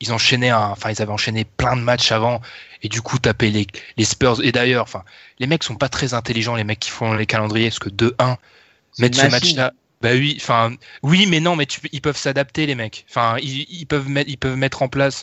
[0.00, 2.40] Ils enchaînaient, un- enfin, ils avaient enchaîné plein de matchs avant,
[2.82, 4.44] et du coup taper les, les Spurs.
[4.44, 5.04] Et d'ailleurs, enfin,
[5.38, 8.36] les mecs sont pas très intelligents, les mecs qui font les calendriers, parce que 2-1,
[8.92, 9.72] C'est mettre ce match-là.
[10.02, 13.06] Bah oui, enfin, oui, mais non, mais tu, ils peuvent s'adapter, les mecs.
[13.08, 15.22] Enfin, ils, ils peuvent mettre, ils peuvent mettre en place.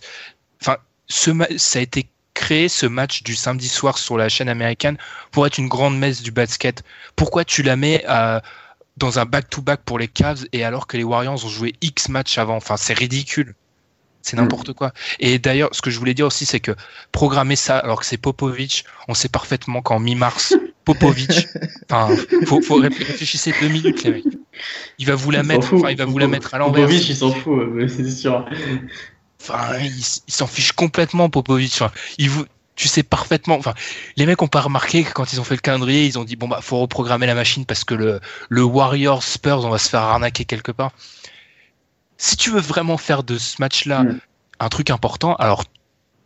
[0.62, 0.78] Enfin,
[1.08, 4.98] ce ça a été créé ce match du samedi soir sur la chaîne américaine
[5.32, 6.84] pour être une grande messe du basket.
[7.16, 8.42] Pourquoi tu la mets à-
[8.98, 12.38] dans un back-to-back pour les Cavs et alors que les Warriors ont joué X matchs
[12.38, 13.56] avant Enfin, c'est ridicule.
[14.22, 14.94] C'est n'importe quoi.
[15.20, 16.72] Et d'ailleurs, ce que je voulais dire aussi, c'est que
[17.12, 21.46] programmer ça alors que c'est Popovic, on sait parfaitement qu'en mi-mars, Popovic,
[21.90, 22.16] enfin,
[22.46, 24.24] faut, faut réfléchir deux minutes, les mecs.
[24.98, 26.86] Il va vous la Il mettre, enfin, il va vous la mettre à l'envers.
[26.86, 28.46] Popovic, il s'en fout, c'est sûr.
[29.42, 31.74] Enfin, il, il s'en fiche complètement, Popovic.
[31.74, 32.46] Enfin, il vous,
[32.76, 33.56] tu sais parfaitement.
[33.58, 33.74] Enfin,
[34.16, 36.36] les mecs ont pas remarqué que quand ils ont fait le calendrier, ils ont dit
[36.36, 38.20] bon bah faut reprogrammer la machine parce que le
[38.50, 40.92] le Warriors Spurs, on va se faire arnaquer quelque part.
[42.18, 44.20] Si tu veux vraiment faire de ce match-là Mm.
[44.60, 45.66] un truc important, alors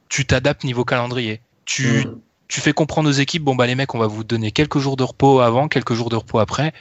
[0.09, 1.41] tu t'adaptes niveau calendrier.
[1.65, 2.21] Tu Mm.
[2.47, 4.95] tu fais comprendre aux équipes bon bah les mecs, on va vous donner quelques jours
[4.95, 6.73] de repos avant, quelques jours de repos après.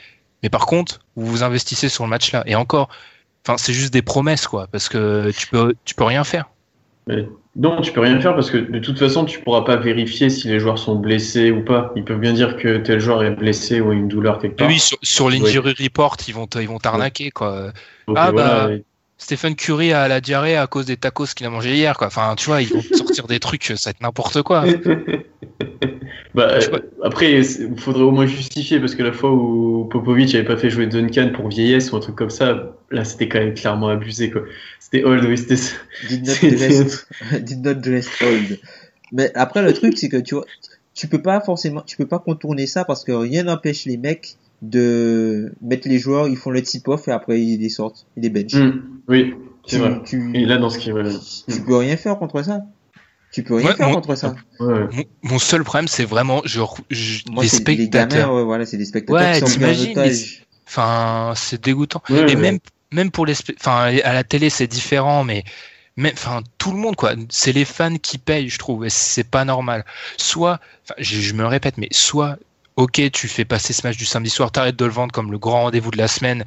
[0.42, 2.44] Mais par contre, vous vous investissez sur le match-là.
[2.46, 2.88] Et encore,
[3.44, 6.46] enfin, c'est juste des promesses quoi, parce que tu peux tu peux rien faire.
[7.06, 10.28] Mais non, tu peux rien faire parce que de toute façon, tu pourras pas vérifier
[10.28, 11.92] si les joueurs sont blessés ou pas.
[11.94, 14.68] Ils peuvent bien dire que tel joueur est blessé ou a une douleur quelque part.
[14.68, 17.72] oui, sur, sur l'injury report, ils vont te- ils vont t'arnaquer quoi.
[18.14, 18.74] Ah, voilà, bah,
[19.18, 22.08] Stephen Curry a la diarrhée à cause des tacos qu'il a mangé hier, quoi.
[22.08, 24.64] Enfin, tu vois, ils vont sortir des trucs, ça va être n'importe quoi.
[26.34, 26.58] bah,
[27.02, 30.68] après, il faudrait au moins justifier parce que la fois où Popovic avait pas fait
[30.68, 34.30] jouer Duncan pour vieillesse ou un truc comme ça, là, c'était quand même clairement abusé,
[34.30, 34.42] quoi.
[34.80, 35.56] C'était old, oui, c'était.
[36.08, 37.06] Did not dress,
[37.40, 38.58] did not dress old.
[39.12, 40.44] Mais après, le truc, c'est que tu vois,
[40.94, 44.36] tu peux pas forcément, tu peux pas contourner ça parce que rien n'empêche les mecs
[44.62, 48.30] de mettre les joueurs, ils font le tip-off et après ils les sortent, ils les
[48.30, 48.54] bench.
[48.54, 49.34] Mm, oui,
[49.66, 50.00] c'est vrai.
[50.04, 50.90] Tu, et là, dans ce qui
[51.52, 52.60] tu peux rien faire contre ça.
[53.32, 54.34] Tu peux rien faire contre ça.
[54.60, 54.86] Ouais.
[54.92, 56.78] Mon, mon, seul problème, c'est vraiment genre
[57.30, 58.08] Moi, les spectateurs.
[58.08, 60.46] Les gamins, ouais, voilà, c'est des spectateurs Ouais, qui sont en otage.
[60.66, 62.02] Enfin, c'est dégoûtant.
[62.08, 62.36] Ouais, et ouais.
[62.36, 62.58] même,
[62.92, 65.44] même pour les, enfin, à la télé, c'est différent, mais
[65.96, 67.12] même, enfin, tout le monde, quoi.
[67.28, 69.84] C'est les fans qui payent, je trouve, et c'est pas normal.
[70.16, 70.60] Soit,
[70.98, 72.38] je, je me répète, mais soit,
[72.76, 75.38] ok, tu fais passer ce match du samedi soir, t'arrêtes de le vendre comme le
[75.38, 76.44] grand rendez-vous de la semaine,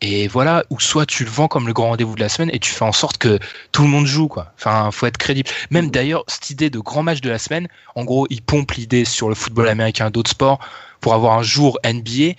[0.00, 2.60] et voilà, ou soit tu le vends comme le grand rendez-vous de la semaine et
[2.60, 3.40] tu fais en sorte que
[3.72, 4.52] tout le monde joue, quoi.
[4.56, 5.50] Enfin, faut être crédible.
[5.70, 7.66] Même d'ailleurs, cette idée de grand match de la semaine,
[7.96, 10.60] en gros, ils pompent l'idée sur le football américain, d'autres sports,
[11.00, 12.34] pour avoir un jour NBA.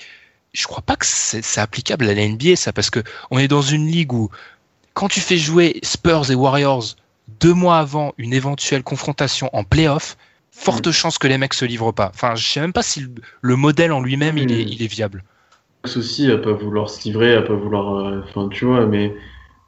[0.53, 3.61] Je crois pas que c'est applicable à la NBA, ça, parce que on est dans
[3.61, 4.29] une ligue où,
[4.93, 6.95] quand tu fais jouer Spurs et Warriors
[7.41, 10.17] deux mois avant une éventuelle confrontation en playoff,
[10.59, 12.11] forte chance que les mecs se livrent pas.
[12.13, 13.09] Enfin, je sais même pas si le,
[13.41, 14.67] le modèle en lui-même, il, est, Mm.
[14.67, 15.23] il est viable.
[15.95, 17.95] aussi à pas vouloir se livrer, à pas vouloir.
[17.95, 19.15] euh, Enfin, tu vois, mais.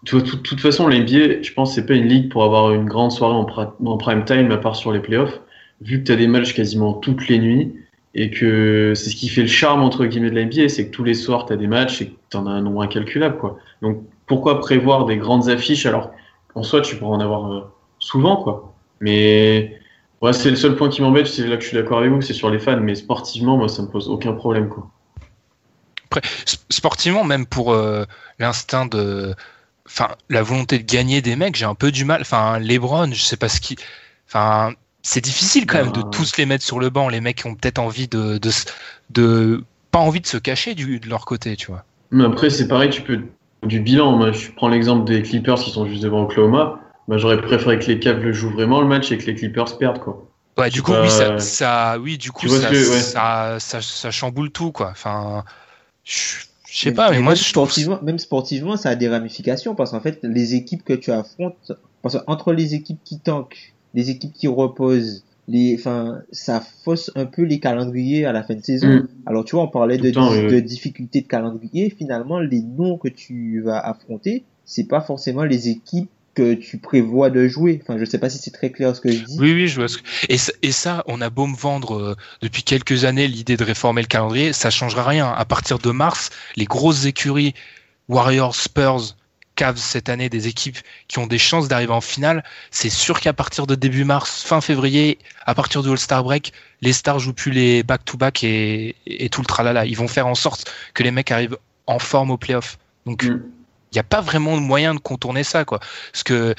[0.04, 3.12] De toute, toute façon, l'NBA, je pense, c'est pas une ligue pour avoir une grande
[3.12, 3.48] soirée en,
[3.86, 5.42] en prime time, à part sur les playoffs,
[5.82, 7.76] vu que tu as des matchs quasiment toutes les nuits,
[8.16, 10.92] et que c'est ce qui fait le charme, entre guillemets, de la NBA, c'est que
[10.92, 13.38] tous les soirs, tu as des matchs et que tu en as un nombre incalculable,
[13.38, 13.58] quoi.
[13.84, 16.12] Donc, pourquoi prévoir des grandes affiches alors
[16.54, 17.62] qu'en soi, tu pourrais en avoir euh,
[18.00, 18.76] souvent, quoi.
[19.02, 19.81] Mais.
[20.22, 22.22] Ouais, c'est le seul point qui m'embête, c'est là que je suis d'accord avec vous,
[22.22, 24.90] c'est sur les fans, mais sportivement, moi, ça me pose aucun problème, quoi.
[26.06, 26.22] Après,
[26.70, 28.04] sportivement, même pour euh,
[28.38, 29.34] l'instinct de.
[29.88, 32.22] Enfin, la volonté de gagner des mecs, j'ai un peu du mal.
[32.22, 33.78] Enfin, Lebron, je sais pas ce qui.
[34.28, 37.10] Enfin, c'est difficile quand même de tous les mettre sur le banc.
[37.10, 38.52] Les mecs qui ont peut-être envie de, de,
[39.10, 39.64] de.
[39.90, 41.84] Pas envie de se cacher du, de leur côté, tu vois.
[42.12, 43.22] Mais après, c'est pareil, tu peux.
[43.64, 46.81] Du bilan, moi, je prends l'exemple des Clippers qui sont juste devant Oklahoma.
[47.08, 49.78] Bah, j'aurais préféré que les Cavs le jouent vraiment le match et que les Clippers
[49.78, 50.28] perdent, quoi.
[50.58, 53.00] Ouais, du coup, Euh, oui, ça, ça, oui, du coup, ça, ce que- ouais.
[53.00, 54.90] ça, ça, ça chamboule tout, quoi.
[54.92, 55.44] Enfin,
[56.04, 56.20] je
[56.70, 57.66] je sais pas, mais, mais moi, même je trouve.
[57.66, 61.74] sportivement, même sportivement, ça a des ramifications parce qu'en fait, les équipes que tu affrontes,
[62.02, 67.26] parce entre les équipes qui tankent, les équipes qui reposent, les, enfin, ça fausse un
[67.26, 68.88] peu les calendriers à la fin de saison.
[68.88, 69.08] Mm.
[69.26, 70.62] Alors, tu vois, on parlait Tout de, temps, de oui, oui.
[70.64, 71.90] difficultés de calendrier.
[71.90, 77.30] Finalement, les noms que tu vas affronter, c'est pas forcément les équipes que tu prévois
[77.30, 77.82] de jouer.
[77.82, 79.38] Enfin, je sais pas si c'est très clair ce que je dis.
[79.40, 80.04] Oui, oui, je vois ce que...
[80.30, 83.64] et, ça, et ça, on a beau me vendre euh, depuis quelques années l'idée de
[83.64, 85.30] réformer le calendrier, ça changera rien.
[85.30, 87.54] À partir de mars, les grosses écuries,
[88.08, 89.16] Warriors, Spurs,
[89.56, 90.78] Cavs cette année, des équipes
[91.10, 94.62] qui ont des chances d'arriver en finale, c'est sûr qu'à partir de début mars, fin
[94.62, 99.42] février, à partir du All-Star Break, les stars jouent plus les back-to-back et, et tout
[99.42, 99.86] le tralala.
[99.86, 101.58] Ils vont faire en sorte que les mecs arrivent
[101.88, 102.78] en forme au playoff.
[103.06, 103.30] Donc,
[103.92, 105.80] il n'y a pas vraiment de moyen de contourner ça, quoi.
[106.12, 106.56] Parce que,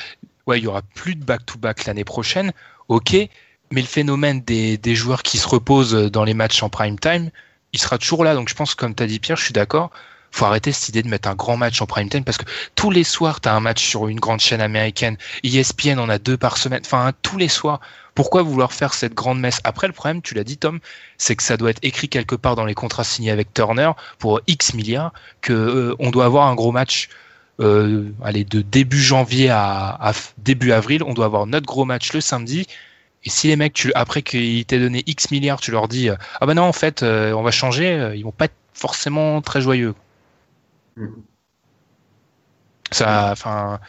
[0.47, 2.53] ouais, il y aura plus de back-to-back l'année prochaine,
[2.89, 3.17] ok,
[3.71, 7.31] mais le phénomène des, joueurs qui se reposent dans les matchs en prime time,
[7.73, 8.35] il sera toujours là.
[8.35, 9.91] Donc je pense, comme tu as dit Pierre, je suis d'accord,
[10.33, 12.91] faut arrêter cette idée de mettre un grand match en prime time parce que tous
[12.91, 15.17] les soirs, tu as un match sur une grande chaîne américaine.
[15.45, 16.81] ESPN en a deux par semaine.
[16.85, 17.81] Enfin, tous les soirs.
[18.15, 19.61] Pourquoi vouloir faire cette grande messe?
[19.65, 20.81] Après, le problème, tu l'as dit, Tom,
[21.17, 24.41] c'est que ça doit être écrit quelque part dans les contrats signés avec Turner pour
[24.47, 27.09] X milliards que euh, on doit avoir un gros match.
[27.61, 32.21] Euh, allez, de début janvier à, début avril, on doit avoir notre gros match le
[32.21, 32.67] samedi.
[33.25, 36.17] Et si les mecs, tu, après qu'ils t'aient donné X milliards, tu leur dis euh,
[36.41, 39.95] ah bah non en fait on va changer, ils vont pas être forcément très joyeux.
[40.97, 41.23] Mhm.
[42.91, 43.81] Ça, enfin,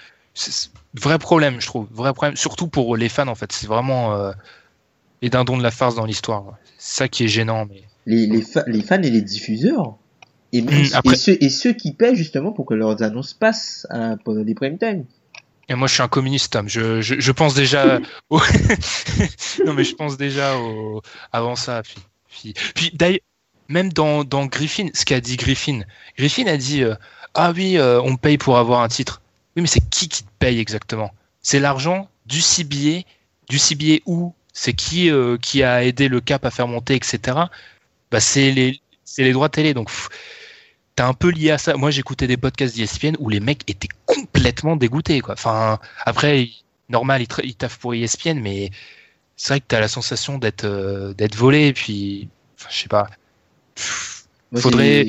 [0.93, 3.51] vrai problème, je trouve, vrai problème, surtout pour les fans en fait.
[3.51, 4.31] C'est vraiment euh,
[5.21, 6.55] les dindons de la farce dans l'histoire.
[6.77, 7.65] C'est ça qui est gênant.
[7.65, 9.97] Mais les, les, fa- les fans et les diffuseurs.
[10.53, 13.33] Et, même- Mm, après- et, ceux, et ceux qui paient justement pour que leurs annonces
[13.33, 15.05] passent à- pendant les prime time.
[15.69, 16.67] Et moi, je suis un communiste, Tom.
[16.69, 17.99] Je, je, je pense déjà.
[18.29, 18.39] au-
[19.65, 21.01] non, mais je pense déjà au...
[21.31, 21.81] avant ça.
[21.83, 21.95] Puis,
[22.29, 23.19] puis, puis d'ailleurs,
[23.67, 25.81] même dans, dans Griffin, ce qu'a dit Griffin,
[26.17, 26.95] Griffin a dit euh,
[27.33, 29.21] Ah oui, euh, on paye pour avoir un titre.
[29.55, 31.11] Oui, mais c'est qui qui te paye exactement?
[31.41, 33.03] C'est l'argent du CBA,
[33.49, 34.33] du CBA où?
[34.53, 37.19] C'est qui euh, qui a aidé le Cap à faire monter, etc.
[38.11, 38.79] Bah, c'est les,
[39.17, 39.73] les droits télé.
[39.73, 39.89] Donc,
[40.95, 41.75] t'es un peu lié à ça.
[41.75, 45.33] Moi, j'écoutais des podcasts d'ESPN où les mecs étaient complètement dégoûtés, quoi.
[45.33, 46.49] Enfin, après,
[46.89, 48.69] normal, ils, ils taffent pour ESPN, mais
[49.35, 53.09] c'est vrai que t'as la sensation d'être d'être volé, et puis, enfin, je sais pas.
[54.51, 55.05] Moi, Faudrait-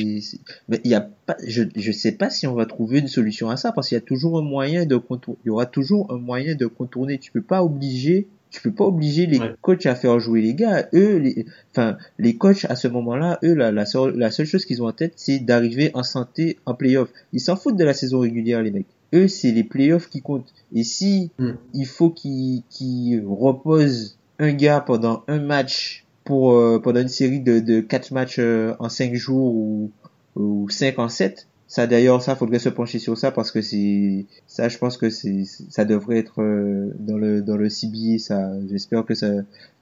[0.68, 3.50] Mais il y a pas, je, je sais pas si on va trouver une solution
[3.50, 5.38] à ça parce qu'il y a toujours un moyen de contourner.
[5.44, 7.18] Il y aura toujours un moyen de contourner.
[7.18, 9.54] Tu peux pas obliger, tu peux pas obliger les Ouais.
[9.60, 10.88] coachs à faire jouer les gars.
[10.94, 14.64] Eux, les, enfin, les coachs à ce moment-là, eux, la, la, seule, la seule chose
[14.64, 17.10] qu'ils ont en tête, c'est d'arriver en santé en playoff.
[17.34, 18.86] Ils s'en foutent de la saison régulière, les mecs.
[19.12, 20.54] Eux, c'est les playoffs qui comptent.
[20.74, 21.50] Et si Mm.
[21.74, 27.40] il faut qu'ils qu'ils reposent un gars pendant un match pour euh, pendant une série
[27.40, 29.90] de, de quatre matchs euh, en cinq jours ou,
[30.36, 31.48] ou cinq en sept.
[31.66, 35.10] Ça d'ailleurs, ça faudrait se pencher sur ça parce que c'est ça, je pense que
[35.10, 38.18] c'est ça devrait être euh, dans le dans le CBA.
[38.18, 39.28] Ça, j'espère que ça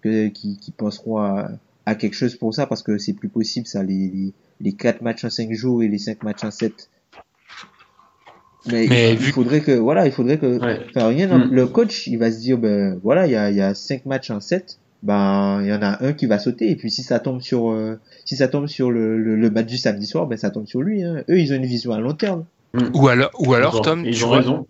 [0.02, 1.50] que qu'ils qu'ils penseront à,
[1.86, 5.02] à quelque chose pour ça parce que c'est plus possible ça les, les les quatre
[5.02, 6.88] matchs en cinq jours et les cinq matchs en sept.
[8.66, 10.80] Mais, Mais il, vu- faudrait que voilà, il faudrait que Ouais.
[10.90, 11.50] Enfin, rien, Mm.
[11.50, 14.06] le coach, il va se dire, ben voilà, il y a, il y a cinq
[14.06, 17.02] matchs en 7, ben il y en a un qui va sauter, et puis si
[17.02, 20.26] ça tombe sur, euh, si ça tombe sur le, le, le match du samedi soir,
[20.26, 21.02] ben ça tombe sur lui.
[21.02, 21.24] Hein.
[21.28, 22.44] Eux, ils ont une vision à long terme.
[22.94, 24.66] Ou alors, ou alors ont- Tom, ils tu raison.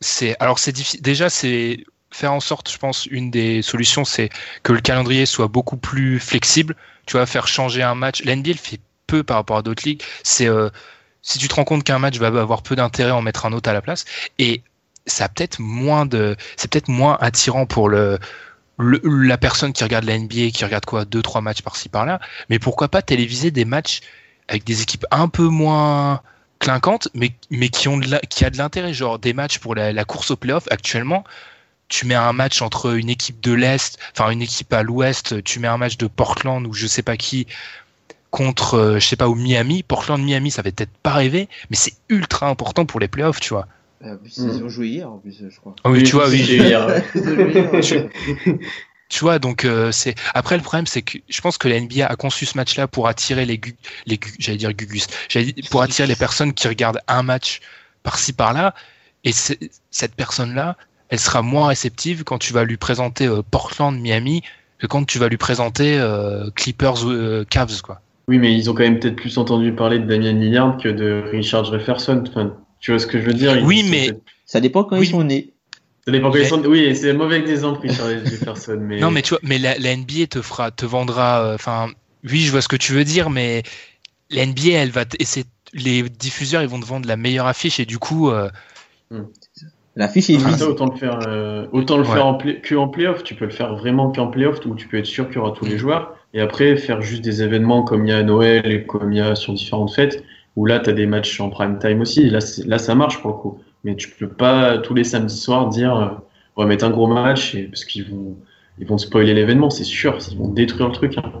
[0.00, 1.02] c'est alors c'est difficile.
[1.02, 4.30] Déjà, c'est faire en sorte, je pense, une des solutions, c'est
[4.62, 6.74] que le calendrier soit beaucoup plus flexible.
[7.06, 8.24] Tu vois, faire changer un match.
[8.24, 10.02] L'NBA le fait peu par rapport à d'autres ligues.
[10.24, 10.70] C'est euh,
[11.22, 13.68] si tu te rends compte qu'un match va avoir peu d'intérêt, en mettre un autre
[13.68, 14.04] à la place.
[14.38, 14.62] Et
[15.06, 18.18] ça a peut-être moins de, c'est peut-être moins attirant pour le,
[18.78, 22.20] le- la personne qui regarde la NBA, qui regarde quoi, deux trois matchs par-ci par-là.
[22.50, 24.00] Mais pourquoi pas téléviser des matchs
[24.48, 26.20] avec des équipes un peu moins
[26.58, 29.74] clinquantes, mais, mais qui ont de la- qui a de l'intérêt, genre des matchs pour
[29.74, 30.66] la, la course au playoff.
[30.70, 31.24] Actuellement,
[31.88, 35.60] tu mets un match entre une équipe de l'Est, enfin une équipe à l'Ouest, tu
[35.60, 37.46] mets un match de Portland ou je sais pas qui
[38.30, 39.82] contre, euh, je sais pas, ou Miami.
[39.82, 43.66] Portland-Miami, ça fait peut-être pas rêver, mais c'est ultra important pour les playoffs, tu vois.
[44.04, 44.50] Euh, en plus, Mm.
[44.56, 45.74] Ils ont joué hier, en plus, je crois.
[45.84, 46.38] Ah oui, tu vois, oui.
[46.42, 46.86] hier.
[49.08, 52.04] Tu vois, donc euh, c'est après le problème, c'est que je pense que la NBA
[52.06, 53.76] a conçu ce match-là pour attirer les gu-
[54.06, 57.60] les gu- j'allais dire gugus, j'allais pour attirer les personnes qui regardent un match
[58.02, 58.74] par-ci par-là,
[59.22, 60.76] et c'est- cette personne-là,
[61.08, 64.42] elle sera moins réceptive quand tu vas lui présenter euh, Portland, Miami,
[64.80, 68.00] que quand tu vas lui présenter euh, Clippers, euh, Cavs, quoi.
[68.26, 71.22] Oui, mais ils ont quand même peut-être plus entendu parler de Damien Lillard que de
[71.30, 72.24] Richard Jefferson.
[72.28, 72.54] Enfin,
[72.86, 74.12] tu vois ce que je veux dire Ils Oui, mais-
[74.44, 75.06] Ça dépend quand Oui.
[75.08, 75.52] ils sont nés.
[76.06, 78.78] Ça dépend quand Mais- ils sont- Oui, c'est un mauvais exemple, Richard Jefferson.
[78.80, 79.00] Mais...
[79.00, 81.44] Non, mais tu vois, mais la, la NBA te fera, te vendra.
[81.44, 81.88] euh, Enfin,
[82.30, 83.64] oui, je vois ce que tu veux dire, mais
[84.30, 85.46] la NBA, elle va t- essayer.
[85.72, 88.48] Les diffuseurs, ils vont te vendre la meilleure affiche et du coup, euh,
[89.96, 92.12] L'affiche est Ah, ça, autant le faire, euh, autant le Ouais.
[92.14, 93.24] faire en play- que en playoff.
[93.24, 95.52] Tu peux le faire vraiment qu'en playoff où tu peux être sûr qu'il y aura
[95.52, 96.14] tous les joueurs.
[96.34, 99.18] Et après, faire juste des événements comme il y a à Noël et comme il
[99.18, 100.22] y a sur différentes fêtes
[100.56, 102.28] où là, tu des matchs en prime time aussi.
[102.30, 103.58] Là, là, ça marche pour le coup.
[103.84, 106.20] Mais tu peux pas tous les samedis soirs dire
[106.56, 108.36] on va mettre un gros match parce qu'ils vont,
[108.78, 110.18] ils vont spoiler l'événement, c'est sûr.
[110.30, 111.18] Ils vont détruire le truc.
[111.18, 111.32] hein.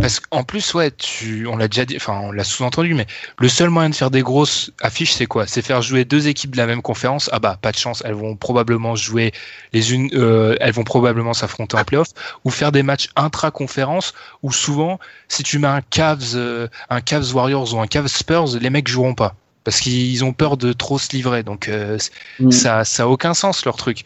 [0.00, 3.06] Parce qu'en plus, ouais, tu, on l'a déjà dit, enfin, on l'a sous-entendu, mais
[3.38, 5.46] le seul moyen de faire des grosses affiches, c'est quoi?
[5.46, 7.28] C'est faire jouer deux équipes de la même conférence.
[7.32, 9.32] Ah bah, pas de chance, elles vont probablement jouer
[9.72, 12.08] les unes, euh, elles vont probablement s'affronter en playoff,
[12.44, 17.34] ou faire des matchs intra-conférence, où souvent, si tu mets un Cavs, euh, un Cavs
[17.34, 19.34] Warriors ou un Cavs Spurs, les mecs joueront pas.
[19.64, 21.98] Parce qu'ils ont peur de trop se livrer, donc euh,
[22.38, 22.50] Mm.
[22.50, 24.04] ça, ça a aucun sens leur truc.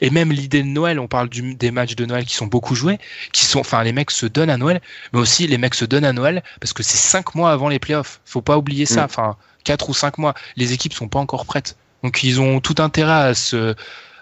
[0.00, 2.74] Et même l'idée de Noël, on parle du- des matchs de Noël qui sont beaucoup
[2.74, 2.98] joués,
[3.32, 4.80] qui sont, enfin, les mecs se donnent à Noël,
[5.12, 7.78] mais aussi les mecs se donnent à Noël parce que c'est cinq mois avant les
[7.78, 8.20] playoffs.
[8.24, 9.02] Faut pas oublier ça.
[9.02, 9.04] Mm.
[9.06, 10.34] Enfin, quatre ou cinq mois.
[10.56, 13.74] Les équipes sont pas encore prêtes, donc ils ont tout intérêt à se,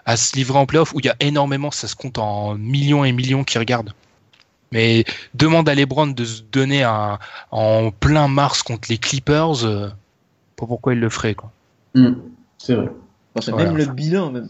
[0.05, 3.05] à se livrer en playoffs où il y a énormément, ça se compte en millions
[3.05, 3.93] et millions qui regardent.
[4.71, 5.03] Mais
[5.33, 7.19] demande à LeBron de se donner un,
[7.51, 9.89] en plein mars contre les Clippers, euh,
[10.55, 11.51] pas pourquoi il le ferait quoi.
[11.95, 12.13] Mm.
[12.57, 12.89] C'est vrai.
[13.33, 14.49] Parce que même le bilan, même,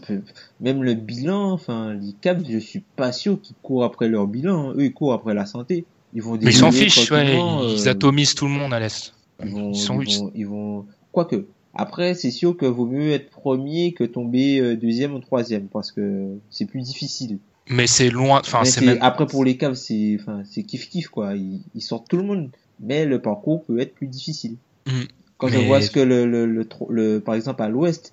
[0.60, 4.70] même le bilan, enfin, les Caps, je suis pas sûr qu'ils courent après leur bilan.
[4.70, 4.74] hein.
[4.76, 5.84] Eux, ils courent après la santé.
[6.14, 8.80] Ils vont Mais ils s'en fichent, ouais, tranquillement, ils euh, atomisent tout le monde à
[8.80, 9.12] l'est.
[9.44, 11.46] Ils vont, Ils sont- ils vont, ils vont- quoique.
[11.74, 15.92] Après, c'est sûr que vaut mieux être premier que tomber euh, deuxième ou troisième parce
[15.92, 17.38] que c'est plus difficile.
[17.68, 18.98] Mais c'est loin, enfin c'est même.
[19.02, 21.36] Après, pour les Cavs, c'est, enfin, c'est kiff kiff quoi.
[21.36, 22.50] Ils, ils sortent tout le monde,
[22.80, 24.56] mais le parcours peut être plus difficile.
[24.86, 24.90] Mm.
[25.38, 28.12] Quand je vois ce que le, le, le, le- par exemple à l'Ouest,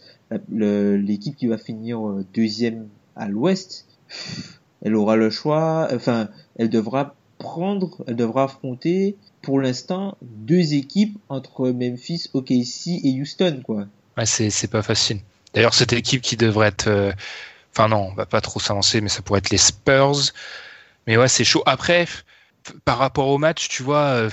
[0.50, 3.88] l'équipe qui va finir euh, deuxième à l'Ouest,
[4.82, 5.88] elle aura le choix.
[5.94, 13.22] Enfin, elle devra prendre, elle devra affronter pour l'instant deux équipes entre Memphis, OKC et
[13.22, 13.88] Houston quoi.
[14.18, 15.20] Ouais, c'est pas facile.
[15.54, 17.12] D'ailleurs, cette équipe qui devrait être, euh,
[17.72, 20.34] enfin non, on va pas trop s'avancer, mais ça pourrait être les Spurs.
[21.06, 21.64] Mais ouais, c'est chaud.
[21.66, 22.08] Après,
[22.84, 24.30] par rapport au match, tu vois, euh,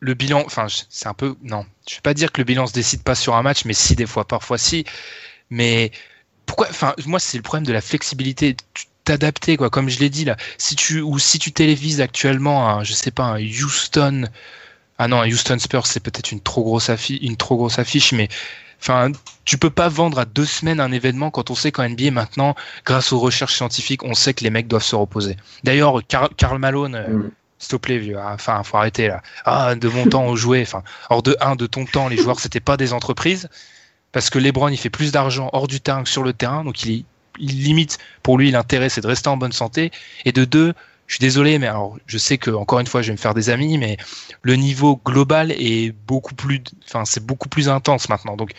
[0.00, 2.72] le bilan, enfin, c'est un peu, non, je vais pas dire que le bilan se
[2.72, 4.84] décide pas sur un match, mais si des fois, parfois si.
[5.50, 5.90] Mais
[6.46, 8.56] pourquoi, enfin, moi, c'est le problème de la flexibilité.
[9.04, 10.36] T'adapter, quoi, comme je l'ai dit là.
[10.58, 14.26] Si tu, ou si tu télévises actuellement un, je sais pas, un Houston,
[14.98, 18.28] Ah non, Houston Spurs, c'est peut-être une trop grosse affiche, une trop grosse affiche, mais
[18.80, 19.12] enfin,
[19.44, 22.54] tu peux pas vendre à deux semaines un événement quand on sait qu'en NBA maintenant,
[22.84, 25.36] grâce aux recherches scientifiques, on sait que les mecs doivent se reposer.
[25.64, 27.30] D'ailleurs, Karl Malone, euh, Mm.
[27.58, 29.22] S'il te plaît, vieux, ah, enfin, faut arrêter là.
[29.44, 30.62] Ah, de mon temps, on jouait.
[30.62, 33.48] Enfin, hors de un, de ton temps, les joueurs, c'était pas des entreprises,
[34.12, 36.84] parce que LeBron, il fait plus d'argent hors du terrain que sur le terrain, donc
[36.84, 37.04] il,
[37.38, 37.98] il limite.
[38.22, 39.90] Pour lui, l'intérêt, c'est de rester en bonne santé.
[40.24, 40.74] Et de deux,
[41.06, 43.34] je suis désolé, mais alors, je sais que encore une fois, je vais me faire
[43.34, 43.96] des amis, mais
[44.42, 48.36] le niveau global est beaucoup plus, enfin, c'est beaucoup plus intense maintenant.
[48.36, 48.50] Donc,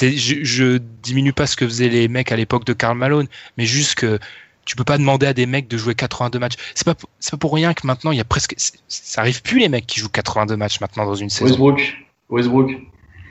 [0.00, 3.66] je, je diminue pas ce que faisaient les mecs à l'époque de Karl Malone, mais
[3.66, 4.18] juste que
[4.66, 6.56] tu peux pas demander à des mecs de jouer 82 matchs.
[6.74, 8.54] C'est pas, c'est pas pour rien que maintenant il y a presque,
[8.88, 11.46] ça arrive plus les mecs qui jouent 82 matchs maintenant dans une saison.
[11.46, 11.96] Westbrook.
[12.28, 12.70] Westbrook.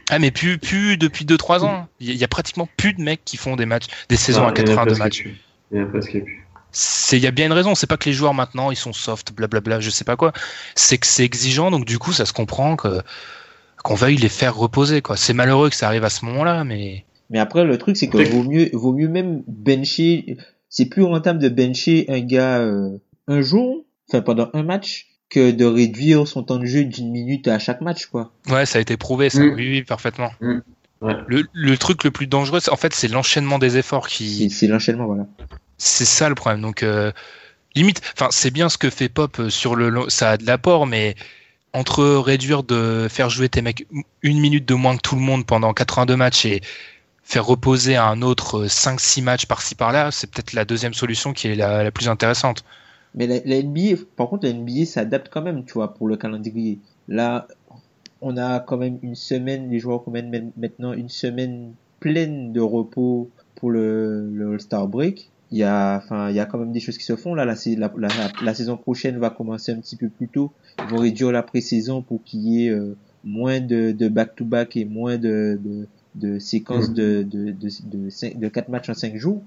[0.09, 1.87] Ah mais plus, plus depuis 2-3 ans.
[1.99, 4.15] Il y, a- il y a pratiquement plus de mecs qui font des matchs, des
[4.17, 5.23] saisons Non, à il y en a 82 presque matchs.
[5.71, 6.47] Il y a presque plus.
[6.71, 7.73] C'est, il y a bien une raison.
[7.73, 10.33] C'est pas que les joueurs maintenant ils sont soft, blablabla, je sais pas quoi.
[10.75, 13.01] C'est que c'est exigeant, donc du coup ça se comprend que
[13.83, 15.15] qu'on veuille les faire reposer quoi.
[15.17, 18.17] C'est malheureux que ça arrive à ce moment-là, mais Mais après, le truc, c'est que-
[18.29, 20.37] vaut mieux, vaut mieux même bencher.
[20.69, 22.97] C'est plus rentable de bencher un gars euh,
[23.27, 27.47] un jour, enfin pendant un match, que de réduire son temps de jeu d'une minute
[27.47, 28.31] à chaque match, quoi.
[28.49, 29.39] ouais, ça a été prouvé, ça.
[29.41, 29.53] Mm.
[29.55, 30.31] Oui, oui, parfaitement.
[30.41, 30.59] Mm.
[31.01, 31.13] Ouais.
[31.27, 34.49] Le, le truc le plus dangereux, en fait, c'est l'enchaînement des efforts C'est qui.
[34.49, 35.27] c'est l'enchaînement, voilà.
[35.77, 36.61] C'est ça le problème.
[36.61, 37.11] Donc, euh,
[37.75, 40.45] limite, enfin, c'est bien ce que fait Pop euh, sur le long, ça a de
[40.45, 41.15] l'apport, mais
[41.73, 43.85] entre réduire de faire jouer tes mecs
[44.21, 46.61] une minute de moins que tout le monde pendant 82 matchs et
[47.25, 51.47] faire reposer un autre euh, 5-6 matchs par-ci par-là, c'est peut-être la deuxième solution qui
[51.47, 52.63] est la, plus intéressante.
[53.15, 56.79] Mais la, NBA, par contre, la NBA s'adapte quand même, tu vois, pour le calendrier.
[57.07, 57.47] Là,
[58.21, 62.61] on a quand même une semaine, les joueurs quand même maintenant une semaine pleine de
[62.61, 65.31] repos pour le, le All-Star Break.
[65.51, 67.33] Il y a, enfin, il y a quand même des choses qui se font.
[67.33, 68.09] Là, la, la,
[68.43, 70.51] la, saison prochaine va commencer un petit peu plus tôt.
[70.79, 75.17] Ils vont réduire la pré-saison pour qu'il y ait euh, moins de back-to-back et moins
[75.17, 75.59] de,
[76.15, 79.43] de séquences de, de, de, de, cinq- de 4 matchs en 5 jours.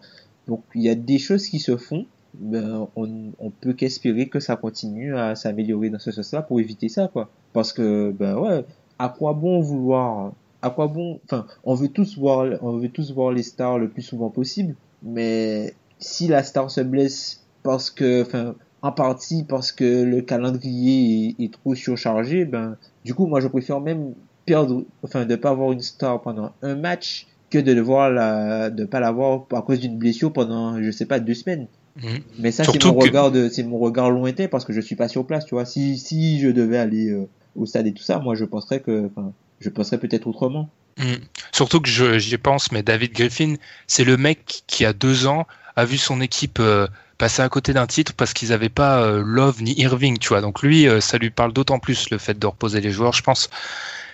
[0.46, 4.38] Donc, il y a des choses qui se font ben, on, on peut qu'espérer que
[4.40, 7.30] ça continue à s'améliorer dans ce sens-là pour éviter ça, quoi.
[7.52, 8.64] Parce que, ben ouais,
[8.98, 13.12] à quoi bon vouloir, à quoi bon, enfin, on veut tous voir, on veut tous
[13.12, 18.22] voir les stars le plus souvent possible, mais si la star se blesse parce que,
[18.22, 23.40] enfin, en partie parce que le calendrier est, est trop surchargé, ben, du coup, moi,
[23.40, 24.14] je préfère même
[24.48, 28.84] perdre, enfin, de pas avoir une star pendant un match que de devoir la, de
[28.84, 31.66] pas l'avoir à cause d'une blessure pendant, je sais pas, deux semaines.
[32.02, 32.20] Mhm.
[32.38, 34.96] Mais ça, c'est mon que- regard de, c'est mon regard lointain parce que je suis
[34.96, 35.64] pas sur place, tu vois.
[35.64, 39.06] Si, si je devais aller euh, au stade et tout ça, moi, je penserais que,
[39.06, 40.68] enfin, je penserais peut-être autrement.
[40.98, 41.14] Mm.
[41.52, 43.54] Surtout que je- j'y pense, mais David Griffin,
[43.86, 45.46] c'est le mec qui a deux ans
[45.76, 46.86] a vu son équipe euh,
[47.18, 50.40] passer à côté d'un titre parce qu'ils n'avaient pas euh, Love ni Irving, tu vois.
[50.40, 53.22] Donc lui, euh, ça lui parle d'autant plus le fait de reposer les joueurs, je
[53.22, 53.48] pense.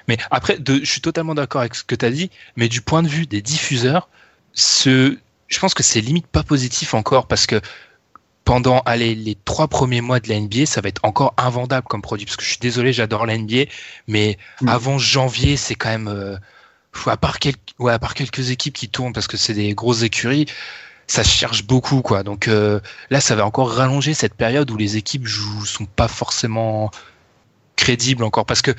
[0.09, 2.81] Mais après, de, je suis totalement d'accord avec ce que tu as dit, mais du
[2.81, 4.09] point de vue des diffuseurs,
[4.53, 5.17] ce,
[5.49, 7.61] je pense que c'est limite pas positif encore parce que
[8.45, 12.03] pendant allez, les trois premiers mois de la NBA, ça va être encore invendable comme
[12.03, 12.27] produit.
[12.27, 13.71] Parce que je suis désolé, j'adore la NBA,
[14.07, 14.69] mais Mm.
[14.69, 16.37] avant janvier, c'est quand même, euh,
[17.07, 20.03] à part quelques, ouais, à part quelques équipes qui tournent parce que c'est des grosses
[20.03, 20.47] écuries,
[21.07, 22.23] ça se cherche beaucoup, quoi.
[22.23, 22.81] Donc euh,
[23.11, 26.91] là, ça va encore rallonger cette période où les équipes jouent, sont pas forcément
[27.77, 28.73] crédibles encore parce que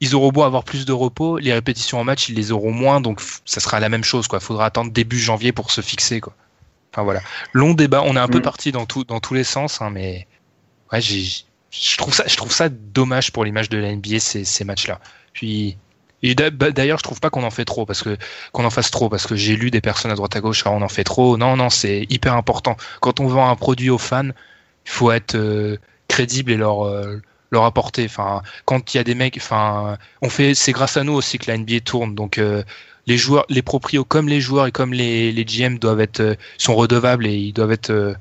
[0.00, 3.00] ils auront beau avoir plus de repos, les répétitions en match, ils les auront moins,
[3.00, 4.40] donc ça sera la même chose, quoi.
[4.40, 6.34] Faudra attendre début janvier pour se fixer, quoi.
[6.92, 7.20] Enfin voilà,
[7.52, 8.02] long débat.
[8.04, 8.42] On est un peu Mm.
[8.42, 10.26] parti dans tout, dans tous les sens, hein, mais
[10.92, 14.64] ouais, je trouve ça, je trouve ça dommage pour l'image de la NBA ces, ces
[14.64, 15.00] matchs-là.
[15.32, 15.78] Puis
[16.22, 18.16] et bah, d'ailleurs, je trouve pas qu'on en fait trop parce que
[18.52, 20.70] qu'on en fasse trop parce que j'ai lu des personnes à droite à gauche, ah,
[20.70, 21.36] on en fait trop.
[21.38, 22.76] Non, non, c'est hyper important.
[23.00, 25.78] Quand on vend un produit aux fans, il faut être euh,
[26.08, 28.04] crédible et leur euh, leur apporter.
[28.04, 31.38] Enfin, quand il y a des mecs, enfin, on fait, c'est grâce à nous aussi
[31.38, 32.14] que la NBA tourne.
[32.14, 32.62] Donc euh,
[33.06, 36.34] les joueurs, les proprios comme les joueurs et comme les, les GM doivent être euh,
[36.58, 38.14] sont redevables et ils doivent être, euh,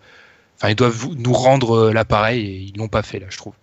[0.57, 3.53] enfin, ils doivent nous rendre l'appareil et ils l'ont pas fait là, je trouve.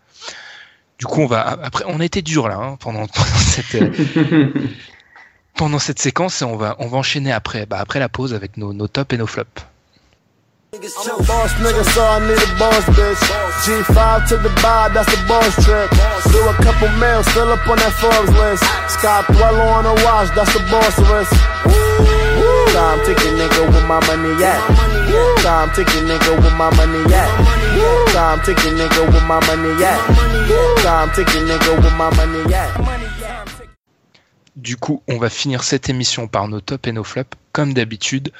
[0.98, 3.76] Du coup, on va après, on a été dur là hein, pendant, pendant cette
[5.56, 8.56] pendant cette séquence et on va on va enchaîner après, bah, après la pause avec
[8.56, 9.62] nos, nos tops et nos flops.
[10.76, 13.16] I'm a boss nigga, so I need a boss bitch.
[13.64, 15.88] G5 to the bar, that's the boss trip.
[16.28, 16.92] Do a couple
[17.32, 18.60] still up on that Forbes list.
[18.92, 21.32] Scott Dwello on the watch, that's the boss list.
[21.64, 22.72] Woo!
[22.76, 24.60] Time ticking nigga with my money at.
[25.40, 27.30] Time ticking nigga with my money at.
[28.12, 29.96] Time ticking nigga with my money at.
[30.84, 32.68] Time ticking nigga with my money at.
[34.56, 37.36] Du coup, on va finir cette émission par nos tops et nos flops.
[37.52, 38.30] Comme d'habitude,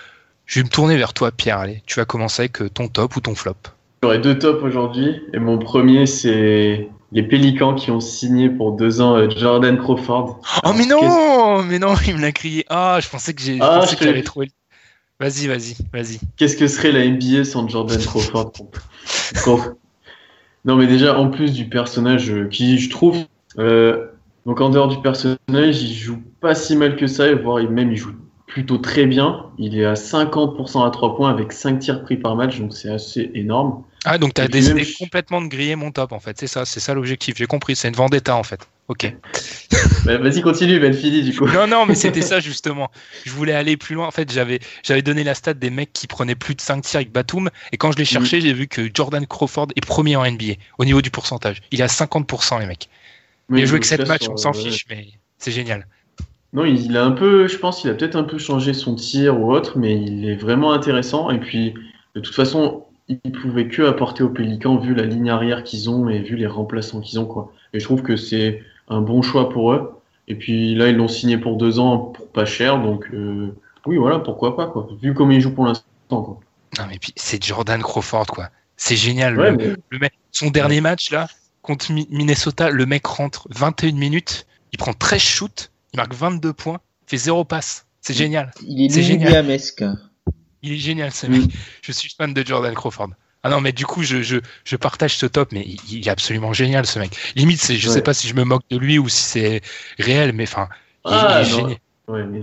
[0.46, 1.58] je vais me tourner vers toi, Pierre.
[1.58, 3.56] Allez, tu vas commencer avec euh, ton top ou ton flop.
[4.02, 5.20] J'aurais deux tops aujourd'hui.
[5.32, 10.40] Et mon premier, c'est les Pélicans qui ont signé pour deux ans euh, Jordan Crawford.
[10.64, 12.64] Oh mais non, mais non, il me l'a crié.
[12.68, 14.50] Ah, je pensais que j'ai, je Ah, j'avais trouvé.
[15.18, 16.20] Vas-y, vas-y, vas-y.
[16.36, 18.52] Qu'est-ce que serait la NBA sans Jordan Crawford?
[20.66, 23.16] Non, mais déjà, en plus du personnage euh, qui, je trouve,
[23.58, 24.06] euh,
[24.44, 27.96] donc en dehors du personnage, il joue pas si mal que ça, voire même il
[27.96, 28.12] joue
[28.46, 29.46] plutôt très bien.
[29.58, 32.90] Il est à 50% à 3 points avec 5 tirs pris par match, donc c'est
[32.90, 33.82] assez énorme.
[34.04, 36.38] Ah, donc t'as Et puis décidé même- complètement de griller mon top en fait.
[36.38, 37.34] C'est ça, c'est ça l'objectif.
[37.36, 37.74] J'ai compris.
[37.74, 38.68] C'est une vendetta en fait.
[38.88, 39.12] Ok.
[40.04, 41.46] Bah, Vas-y, continue, Ben Fili, du coup.
[41.48, 42.92] Non, non, mais c'était ça justement.
[43.24, 44.06] Je voulais aller plus loin.
[44.06, 46.98] En fait, j'avais, j'avais donné la stat des mecs qui prenaient plus de 5 tirs
[46.98, 47.50] avec Batum.
[47.72, 48.06] Et quand je l'ai Mm.
[48.06, 51.60] cherché, j'ai vu que Jordan Crawford est premier en NBA au niveau du pourcentage.
[51.72, 52.88] Il est à 50%, les mecs.
[53.52, 54.60] Il a joué que 7 là, matchs, on s'en ouais.
[54.70, 55.88] fiche, mais c'est génial.
[56.56, 59.38] Non, il a un peu, je pense qu'il a peut-être un peu changé son tir
[59.38, 61.30] ou autre, mais il est vraiment intéressant.
[61.30, 61.74] Et puis,
[62.14, 66.08] de toute façon, il pouvait que apporter aux Pélicans vu la ligne arrière qu'ils ont
[66.08, 67.52] et vu les remplaçants qu'ils ont, quoi.
[67.74, 69.92] Et je trouve que c'est un bon choix pour eux.
[70.28, 73.54] Et puis là, ils l'ont signé pour deux ans pour pas cher, donc euh,
[73.84, 74.88] oui, voilà, pourquoi pas, quoi.
[75.00, 76.40] Vu comment il joue pour l'instant, quoi.
[76.78, 78.48] Non, mais puis c'est Jordan Crawford, quoi.
[78.78, 79.38] C'est génial.
[79.38, 81.28] Ouais, le, mais- le mec, son dernier match, là,
[81.62, 86.52] contre Mi- Minnesota, le mec rentre 21 minutes, il prend 13 shoots, il marque 22
[86.52, 87.86] points, fait 0 passe.
[88.02, 88.52] C'est génial.
[88.62, 89.44] Il est C'est génial.
[90.62, 91.30] Il est génial, ce Mm.
[91.30, 91.50] mec.
[91.82, 93.08] Je suis fan de Jordan Crawford.
[93.42, 96.10] Ah non, mais du coup, je, je, je partage ce top, mais il, il est
[96.10, 97.16] absolument génial, ce mec.
[97.34, 97.94] Limite, c'est, je Ouais.
[97.94, 99.60] sais pas si je me moque de lui ou si c'est
[99.98, 100.68] réel, mais enfin,
[101.06, 101.76] il, Ah, il est génial.
[102.08, 102.42] Ouais, mais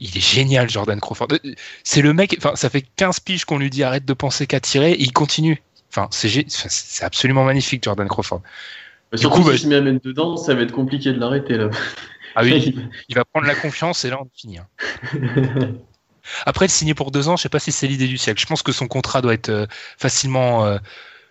[0.00, 1.28] Il est génial, Jordan Crawford.
[1.32, 1.38] Euh,
[1.82, 4.60] C'est le mec, enfin, ça fait 15 piges qu'on lui dit arrête de penser qu'à
[4.60, 5.62] tirer, et il continue.
[5.90, 6.44] Enfin, c'est,
[7.02, 8.42] absolument magnifique, Jordan Crawford.
[9.12, 11.56] Bah, surtout coup, bah, se met à mettre dedans, ça va être compliqué de l'arrêter,
[11.56, 11.70] là.
[12.36, 12.74] Ah oui,
[13.08, 14.58] il va prendre la confiance et là, on finit.
[14.58, 14.66] hein.
[16.44, 18.40] Après, le signer pour deux ans, je sais pas si c'est l'idée du siècle.
[18.40, 19.66] Je pense que son contrat doit être euh,
[19.96, 20.66] facilement.
[20.66, 20.78] euh,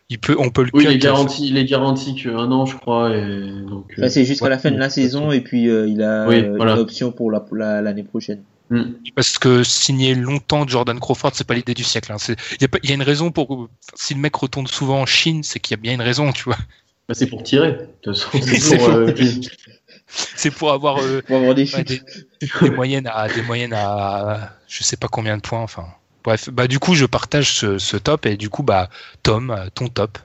[0.09, 2.77] il peut, on peut le oui, il est garanti, il est garanti qu'un an, je
[2.77, 3.21] crois, et
[3.67, 3.91] donc.
[3.97, 4.49] euh, c'est jusqu'à ouais.
[4.51, 6.73] la fin de la saison et puis euh, il a Oui, euh, voilà.
[6.73, 8.43] une option pour la pour la- l'année prochaine.
[8.69, 8.83] Mm.
[9.15, 12.11] Parce que signer longtemps Jordan Crawford, c'est pas l'idée du siècle.
[12.11, 12.17] hein.
[12.29, 13.67] Il y, a y une raison pour.
[13.95, 16.43] Si le mec retourne souvent en Chine, c'est qu'il y a bien une raison, tu
[16.43, 16.57] vois.
[17.09, 17.71] Bah, c'est pour tirer.
[17.73, 18.89] De toute façon, C'est c'est pour.
[20.35, 21.21] C'est pour avoir euh,
[21.53, 21.87] des ouais, chutes.
[21.87, 22.01] des,
[22.61, 25.61] des moyennes à des moyennes à je sais pas combien de points.
[25.61, 25.85] Enfin,
[26.23, 26.49] bref.
[26.49, 28.89] Bah du coup, je partage ce, ce top et du coup, bah
[29.23, 30.17] Tom, ton top.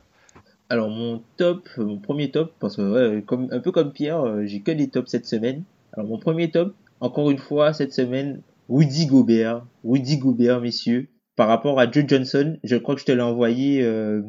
[0.68, 2.82] Alors mon top, mon premier top, parce que
[3.16, 5.64] ouais, comme un peu comme Pierre, euh, j'ai que des tops cette semaine.
[5.92, 11.48] Alors mon premier top, encore une fois cette semaine, Rudy Gobert, Rudy Gobert messieurs, par
[11.48, 14.22] rapport à Joe Johnson, je crois que je te l'ai envoyé euh,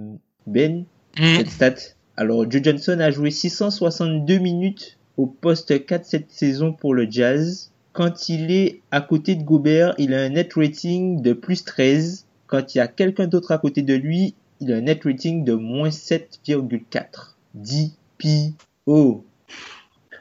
[0.47, 0.85] Ben
[1.17, 1.35] Hmm.
[1.35, 1.75] cette stat.
[2.17, 7.71] Alors Joe Johnson a joué 662 minutes au poste 4 cette saison pour le Jazz.
[7.93, 12.25] Quand il est à côté de Gobert, il a un net rating de plus 13.
[12.47, 15.43] Quand il y a quelqu'un d'autre à côté de lui, il a un net rating
[15.43, 17.35] de moins 7,4.
[17.53, 19.25] DPO.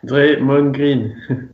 [0.03, 1.15] Draymond Green.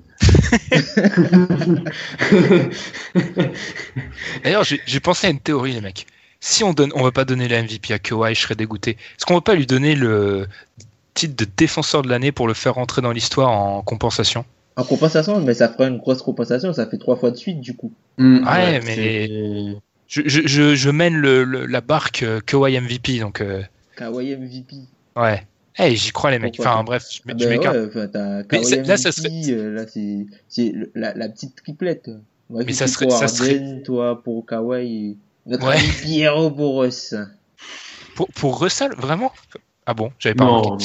[4.44, 6.06] D'ailleurs, j'ai j'ai pensé à une théorie, les mecs.
[6.40, 8.92] Si on donne, on va pas donner la MVP à Kawhi, je serais dégoûté.
[8.92, 10.46] Est-ce qu'on va pas lui donner le
[11.16, 14.44] titre de défenseur de l'année pour le faire rentrer dans l'histoire en compensation
[14.76, 17.74] En compensation, mais ça fera une grosse compensation, ça fait trois fois de suite du
[17.74, 17.92] coup.
[18.18, 19.76] Mm, Ouais, mais-
[20.08, 23.62] je, je, je, je mène le, le- la barque euh, Kawhi MVP, donc euh,
[23.96, 24.76] Kawhi MVP.
[25.16, 25.44] ouais.
[25.78, 26.54] Hey, j'y crois les mecs.
[26.56, 27.76] Pourquoi Enfin bref, je, Ah ben m'écarte.
[27.76, 29.82] ouais, enfin, t'as Mais Kawhi ça- là, ça serait- euh, là
[30.48, 32.08] c'est la, la petite triplette.
[32.48, 35.16] Moi Mais ça serait- pour ça serait- toi pour Kawhi et
[35.50, 35.74] notre Ouais.
[35.76, 37.14] ami Pierrot pour Russ.
[38.14, 39.32] Pour, pour Russell, vraiment
[39.86, 40.84] Ah bon, j'avais pas Non, remarqué.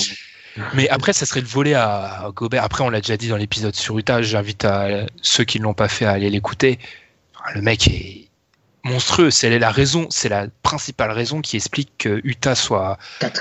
[0.57, 0.63] non.
[0.73, 2.63] Mais après, ça serait le volet à, Gobert.
[2.63, 4.21] Après, on l'a déjà dit dans l'épisode sur Utah.
[4.21, 6.77] J'invite à ceux qui ne l'ont pas fait à aller l'écouter.
[7.55, 8.27] Le mec est
[8.83, 9.31] monstrueux.
[9.31, 12.97] C'est la raison, c'est la principale raison qui explique que Utah soit,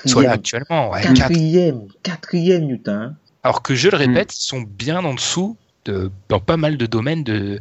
[0.07, 0.91] soit là actuellement.
[0.91, 1.15] Ouais, quatre.
[1.17, 1.83] Quatrième.
[2.03, 2.93] Quatrième Utah.
[2.93, 3.17] hein.
[3.43, 5.57] Alors que je le répète, ils sont bien en dessous
[5.87, 7.59] de, dans pas mal de domaines de,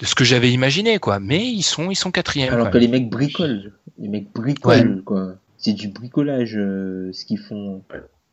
[0.00, 1.18] de ce que j'avais imaginé, quoi.
[1.20, 2.52] Mais ils sont, ils sont quatrième.
[2.52, 2.90] Alors quand que même.
[2.92, 3.72] les mecs bricolent.
[3.98, 5.34] Les mecs bricolent, quoi.
[5.62, 7.82] C'est du bricolage, euh, ce qu'ils font.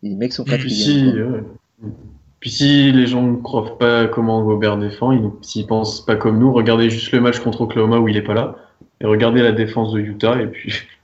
[0.01, 0.73] Les mecs sont Puis quatrième.
[0.73, 1.89] si, ouais.
[2.39, 6.39] Puis si les gens ne croient pas comment Gobert défend, ils- s'ils pensent pas comme
[6.39, 8.55] nous, regardez juste le match contre Oklahoma où il est pas là,
[9.01, 10.73] et regardez la défense de Utah, et puis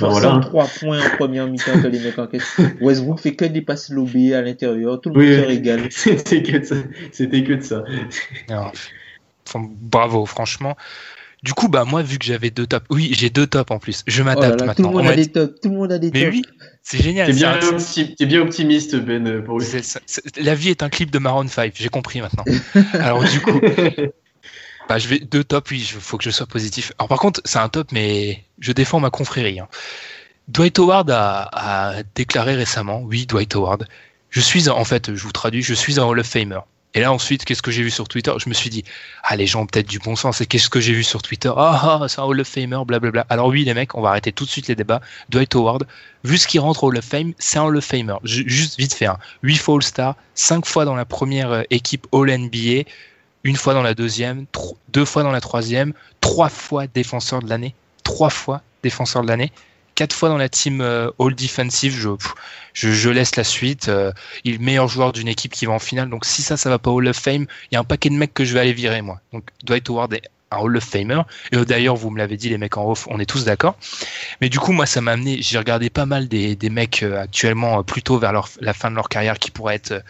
[0.00, 0.40] Ben voilà.
[0.40, 2.58] 63 points en première mi-temps que les mecs encaissent.
[2.80, 5.00] Westbrook fait que des passes lobées à l'intérieur.
[5.00, 5.80] Tout le Oui, monde se régale.
[5.90, 6.76] c'était que de ça.
[7.10, 7.84] C'était que de ça.
[9.54, 10.76] Bravo, franchement.
[11.42, 14.04] Du coup, bah moi, vu que j'avais deux tops, oui, j'ai deux tops en plus.
[14.06, 14.92] Je Oh m'adapte là, tout le maintenant.
[14.92, 15.60] monde On a des tops.
[15.60, 16.32] Tout le monde a des Mais tops.
[16.36, 16.42] oui,
[16.84, 17.26] c'est génial.
[17.26, 20.00] T'es c'est bien, un- opti- t'es bien optimiste, Ben, pour c'est-
[20.40, 22.44] la vie est un clip de Maroon 5, j'ai compris maintenant.
[22.94, 23.60] Alors du coup,
[24.88, 26.92] bah, je vais deux tops, oui, il faut que je sois positif.
[26.98, 29.58] Alors par contre, c'est un top, mais je défends ma confrérie.
[29.58, 29.68] hein.
[30.48, 33.88] Dwight Howard a, a déclaré récemment, oui, Dwight Howard,
[34.30, 36.60] je suis, en fait, je vous traduis, je suis un Hall of Famer.
[36.94, 38.32] Et là, ensuite, qu'est-ce que j'ai vu sur Twitter?
[38.36, 38.84] Je me suis dit,
[39.22, 40.42] ah, les gens ont peut-être du bon sens.
[40.42, 41.50] Et qu'est-ce que j'ai vu sur Twitter?
[41.56, 43.26] Ah, ah c'est un Hall of Famer, blablabla.
[43.30, 45.00] Alors oui, les mecs, on va arrêter tout de suite les débats.
[45.30, 45.86] Dwight Howard,
[46.24, 48.16] vu ce qui rentre au Hall of Fame, c'est un Hall of Famer.
[48.24, 49.18] Ju- Juste vite fait, hein.
[49.42, 52.82] 8 fois All-Star, 5 fois dans la première euh, équipe All-NBA,
[53.44, 54.44] une fois dans la deuxième,
[54.92, 57.74] deux fois dans la troisième, trois fois défenseur de l'année,
[58.04, 59.50] trois fois défenseur de l'année,
[59.94, 62.16] quatre fois dans la team euh, All Defensive.
[62.74, 63.88] Je, laisse la suite.
[63.88, 64.12] euh,
[64.44, 66.08] il est le meilleur joueur d'une équipe qui va en finale.
[66.08, 68.14] Donc si ça, ça va pas Hall of Fame, il y a un paquet de
[68.14, 69.20] mecs que je vais aller virer moi.
[69.32, 71.22] Donc Dwight Howard est un Hall of Famer.
[71.52, 73.76] Et euh, d'ailleurs, vous me l'avez dit, les mecs en off, on est tous d'accord.
[74.40, 75.38] Mais du coup, moi, ça m'a amené.
[75.40, 79.50] J'ai regardé pas mal des, mecs actuellement plutôt vers la fin de leur carrière qui
[79.50, 80.00] pourraient être euh,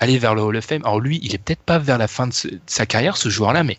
[0.00, 0.82] aller vers le Hall of Fame.
[0.84, 2.34] Alors lui, il est peut-être pas vers la fin de
[2.66, 3.78] sa carrière, ce joueur-là, mais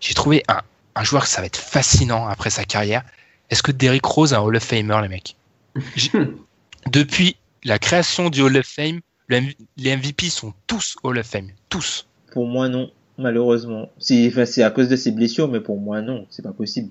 [0.00, 0.60] j'ai trouvé un,
[0.94, 3.02] un joueur que ça va être fascinant après sa carrière.
[3.50, 5.36] Est-ce que Derrick Rose est un Hall of Famer, les mecs?
[6.90, 11.26] Depuis la création du Hall of Fame, le M- les MVP sont tous Hall of
[11.26, 11.50] Fame.
[11.68, 12.06] Tous.
[12.32, 12.90] Pour moi, non.
[13.18, 13.90] Malheureusement.
[13.98, 16.26] C'est, enfin, à cause de ses blessures, mais pour moi, non.
[16.30, 16.90] C'est pas possible.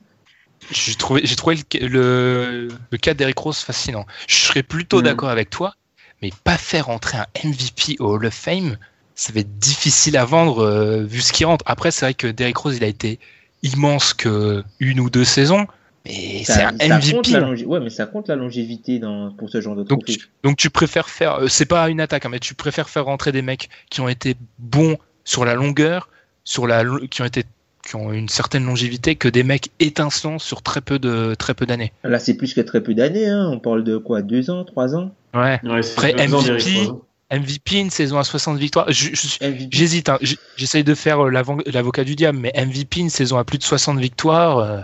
[0.72, 4.06] J'ai trouvé, le, le, le cas d'Eric Rose fascinant.
[4.28, 5.04] Je serais plutôt Mhm.
[5.04, 5.76] d'accord avec toi,
[6.22, 8.78] mais pas faire entrer un MVP au Hall of Fame,
[9.14, 11.64] ça va être difficile à vendre euh, vu ce qui rentre.
[11.68, 13.20] Après, c'est vrai que Derrick Rose, il a été
[13.64, 15.68] immense que une ou deux saisons,
[16.06, 17.12] mais c'est un ça MVP.
[17.14, 17.46] compte la là.
[17.48, 20.20] longe- Ouais, mais ça compte la longévité dans, pour ce genre de Donc trophée.
[20.20, 23.06] tu, donc tu préfères faire, euh, c'est pas une attaque, hein, mais tu préfères faire
[23.06, 26.10] rentrer des mecs qui ont été bons sur la longueur,
[26.44, 27.44] sur la, qui ont été,
[27.88, 31.66] qui ont une certaine longévité, que des mecs étincelants sur très peu de, très peu
[31.66, 31.92] d'années.
[32.04, 33.48] Là, c'est plus que très peu d'années, hein.
[33.52, 34.22] On parle de quoi?
[34.22, 35.12] Deux ans, trois ans?
[35.34, 35.60] Ouais.
[35.64, 36.90] Ouais, c'est Après, ans, MVP.
[37.32, 38.86] MVP, une saison à 60 victoires.
[38.92, 39.68] Je- je.
[39.72, 40.20] J'hésite, hein.
[40.58, 44.00] J'essaye de faire euh, l'avocat du diable, mais MVP, une saison à plus de 60
[44.00, 44.60] victoires.
[44.60, 44.82] euh,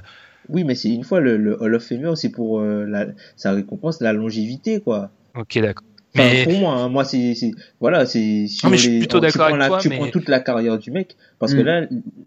[0.50, 3.52] Oui, mais c'est une fois le, le Hall of Famer, c'est pour euh, la, ça
[3.54, 5.12] récompense la longévité, quoi.
[5.36, 5.84] ok, d'accord.
[6.14, 7.34] Enfin, Mais pour moi, hein, moi c'est,
[7.80, 8.46] voilà, c'est.
[8.66, 10.78] Non, mais je suis plutôt d'accord avec la- toi, Tu mais- prends toute la carrière
[10.78, 11.66] du mec, parce que Mm.
[11.66, 11.82] là,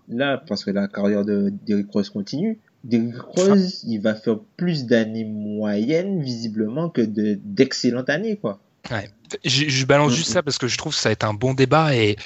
[0.08, 2.58] là, parce que la carrière de Derrick Rose continue.
[2.82, 8.58] Derrick Rose, il va faire plus d'années moyennes, visiblement, que de d'excellentes années, quoi.
[9.44, 11.34] je, je balance Mm, juste ça parce que je trouve que ça va être un
[11.34, 12.16] bon débat et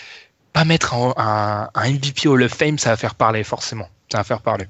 [0.52, 3.88] pas mettre un, un, un MVP Hall of Fame, ça va faire parler, forcément.
[4.12, 4.66] Ça va faire parler.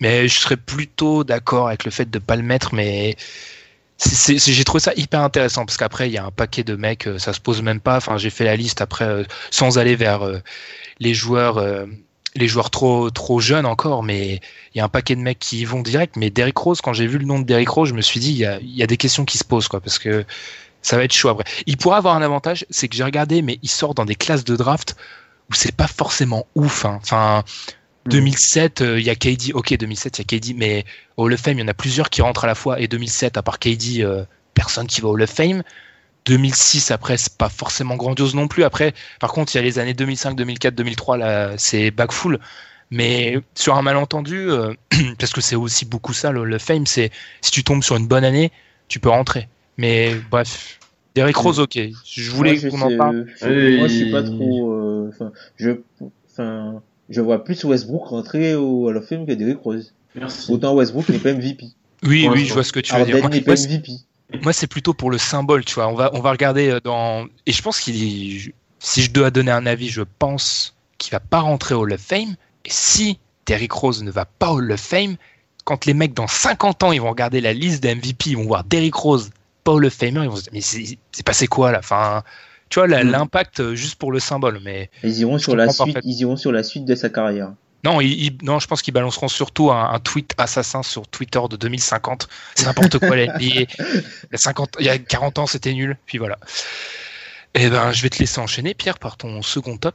[0.00, 3.16] Mais je serais plutôt d'accord avec le fait de pas le mettre, mais
[4.26, 7.18] j'ai trouvé ça hyper intéressant parce qu'après il y a un paquet de mecs, euh,
[7.18, 7.96] ça se pose même pas.
[7.96, 10.38] Enfin, j'ai fait la liste après euh, sans aller vers euh,
[10.98, 11.64] les joueurs,
[12.34, 14.40] les joueurs trop trop jeunes encore, mais
[14.74, 16.16] il y a un paquet de mecs qui y vont direct.
[16.16, 18.30] Mais Derrick Rose, quand j'ai vu le nom de Derrick Rose, je me suis dit
[18.30, 20.24] il y a, il y a des questions qui se posent quoi, parce que
[20.82, 21.44] ça va être chaud après.
[21.66, 24.44] Il pourrait avoir un avantage, c'est que j'ai regardé, mais il sort dans des classes
[24.44, 24.96] de draft
[25.50, 26.84] où c'est pas forcément ouf.
[26.84, 26.98] hein.
[27.02, 27.44] Enfin,
[28.06, 28.10] Mm.
[28.10, 29.52] 2007, euh, il y a KD.
[29.54, 30.84] Ok, 2007, il y a KD, mais
[31.16, 32.80] au Hall of Fame, il y en a plusieurs qui rentrent à la fois.
[32.80, 34.24] Et 2007, à part KD, euh,
[34.54, 35.62] personne qui va au Hall of Fame.
[36.26, 38.64] 2006, après, c'est pas forcément grandiose non plus.
[38.64, 42.38] Après, par contre, il y a les années 2005, 2004, 2003, là, c'est back full.
[42.90, 44.72] Mais sur un malentendu, euh,
[45.18, 47.10] parce que c'est aussi beaucoup ça, le Hall of Fame, c'est
[47.42, 48.52] si tu tombes sur une bonne année,
[48.88, 49.48] tu peux rentrer.
[49.76, 50.78] Mais bref,
[51.14, 51.78] Derrick Rose, ok.
[52.06, 53.26] Je voulais qu'on en parle.
[53.40, 55.70] je- moi, je suis pas trop, euh, enfin, je,
[56.30, 59.94] enfin, je vois plus Westbrook rentrer au Hall of Fame que Derrick Rose.
[60.14, 60.52] Merci.
[60.52, 61.66] Autant Westbrook n'est pas MVP.
[62.04, 63.28] Oui, oui, je vois ce que tu veux dire.
[63.28, 63.92] N'est pas MVP.
[64.42, 65.88] moi, c'est plutôt pour le symbole, tu vois.
[65.88, 67.26] On va, on va regarder euh, dans.
[67.46, 71.40] Et je pense qu'il Si je dois donner un avis, je pense qu'il va pas
[71.40, 72.36] rentrer au Hall of Fame.
[72.64, 75.16] Et si Derrick Rose ne va pas au Hall of Fame,
[75.64, 78.44] quand les mecs dans 50 ans, ils vont regarder la liste des MVP, ils vont
[78.44, 79.30] voir Derrick Rose,
[79.64, 81.78] pas Hall of Famer, ils vont se dire, mais c'est c'est passé quoi là?
[81.78, 82.22] Enfin,
[82.70, 83.10] tu vois, Mm.
[83.10, 84.60] l'impact euh, juste pour le symbole.
[84.64, 87.52] Mais Ils iront sur la suite, ils iront sur la suite de sa carrière.
[87.84, 91.40] non, ils- ils- non je pense qu'ils balanceront surtout un, un tweet assassin sur Twitter
[91.50, 92.28] de 2050.
[92.54, 93.38] C'est n'importe quoi, la NBA.
[93.44, 93.66] Il y
[94.34, 95.96] a 50, il y a 40 ans, c'était nul.
[96.06, 96.38] Puis voilà.
[97.54, 99.94] Eh ben, je vais te laisser enchaîner, Pierre, par ton second top.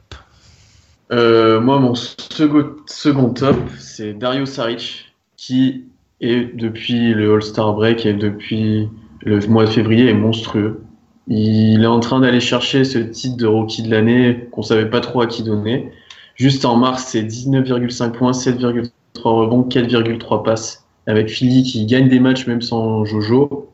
[1.12, 5.84] Euh, moi, mon second, second top, c'est Dario Saric, qui
[6.20, 8.88] est depuis le All-Star Break et depuis
[9.22, 10.82] le mois de février est monstrueux.
[11.28, 15.00] Il est en train d'aller chercher ce titre de rookie de l'année qu'on savait pas
[15.00, 15.90] trop à qui donner.
[16.34, 18.90] Juste en mars, c'est 19,5 points, 7,3
[19.22, 20.86] rebonds, 4,3 passes.
[21.06, 23.72] Avec Philly qui gagne des matchs même sans Jojo.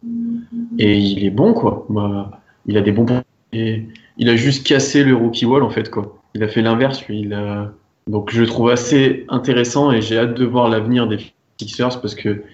[0.79, 1.87] Et il est bon, quoi.
[1.89, 2.31] Bah,
[2.67, 3.23] il a des bons points.
[3.53, 3.85] Et
[4.19, 6.19] il a juste cassé le rookie wall, en fait, quoi.
[6.35, 7.29] Il a fait l'inverse, lui.
[8.09, 11.19] Donc je le trouve assez intéressant et j'ai hâte de voir l'avenir des
[11.59, 12.45] Sixers parce que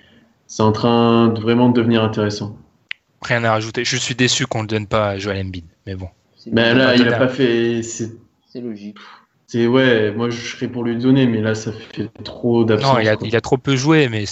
[0.46, 2.56] c'est en train de vraiment devenir intéressant.
[3.22, 3.84] Rien à rajouter.
[3.84, 5.64] Je suis déçu qu'on ne le donne pas à Joel Embiid.
[5.86, 6.08] Mais bon.
[6.50, 7.82] Mais là, il donner a un- pas fait.
[7.82, 8.96] C'est, logique.
[9.46, 12.98] c'est- ouais, moi je serais pour lui donner, mais là ça fait trop Non, d'absence.
[13.00, 13.28] il a, quoi.
[13.28, 14.24] il a trop peu joué, mais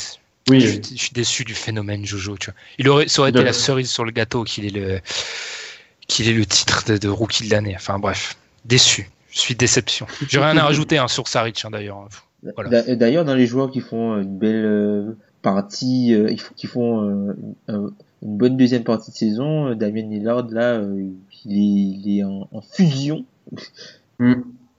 [0.51, 2.37] Oui, Je, suis- je suis déçu du phénomène Jojo.
[2.37, 2.55] Tu vois.
[2.79, 5.01] Il aurait, ça aurait été la cerise sur le gâteau qu'il ait le,
[6.09, 7.75] qu'il ait le titre de, de rookie de l'année.
[7.77, 9.09] Enfin bref, déçu.
[9.31, 10.07] Je suis déception.
[10.29, 12.09] J'ai rien à rajouter hein, sur Saric hein, d'ailleurs.
[12.57, 12.69] Voilà.
[12.83, 16.67] D'a- D'ailleurs, dans les joueurs qui font une belle euh, partie, euh, il faut- qui
[16.67, 17.33] font euh,
[17.69, 17.91] un-
[18.23, 21.09] une bonne deuxième partie de saison, euh, Damien Lillard, là, euh,
[21.45, 23.25] il est, il est en, en fusion.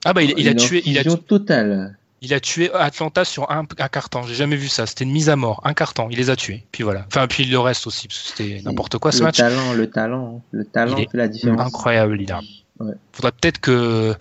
[0.04, 1.96] Ah bah il, il a tué, il a, fusion totale.
[2.20, 4.22] il a tué Atlanta sur un, un carton.
[4.22, 4.86] J'ai jamais vu ça.
[4.86, 6.08] C'était une mise à mort, un carton.
[6.10, 6.64] Il les a tués.
[6.72, 7.04] Puis voilà.
[7.08, 9.36] Enfin puis le reste aussi, parce que c'était n'importe quoi ce le match.
[9.38, 10.40] talent, le talent, hein.
[10.52, 11.60] le talent Il est fait la différence.
[11.60, 12.42] Incroyable, Lillard.
[12.80, 12.94] Ouais.
[13.12, 14.14] Faudrait peut-être que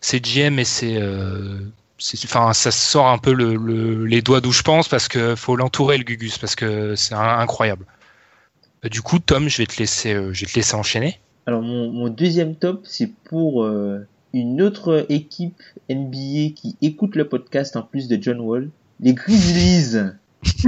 [0.00, 1.58] ces GM et ces, euh,
[1.98, 5.34] c'est- enfin, ça sort un peu le, le- les doigts d'où je pense parce que
[5.34, 7.84] faut l'entourer le Gugus parce que c'est incroyable.
[8.86, 11.18] Euh, Du coup, Tom, je vais te laisser, euh, je vais te laisser enchaîner.
[11.46, 17.28] Alors mon, mon deuxième top, c'est pour euh, une autre équipe NBA qui écoute le
[17.28, 19.98] podcast en plus de John Wall, les Grizzlies.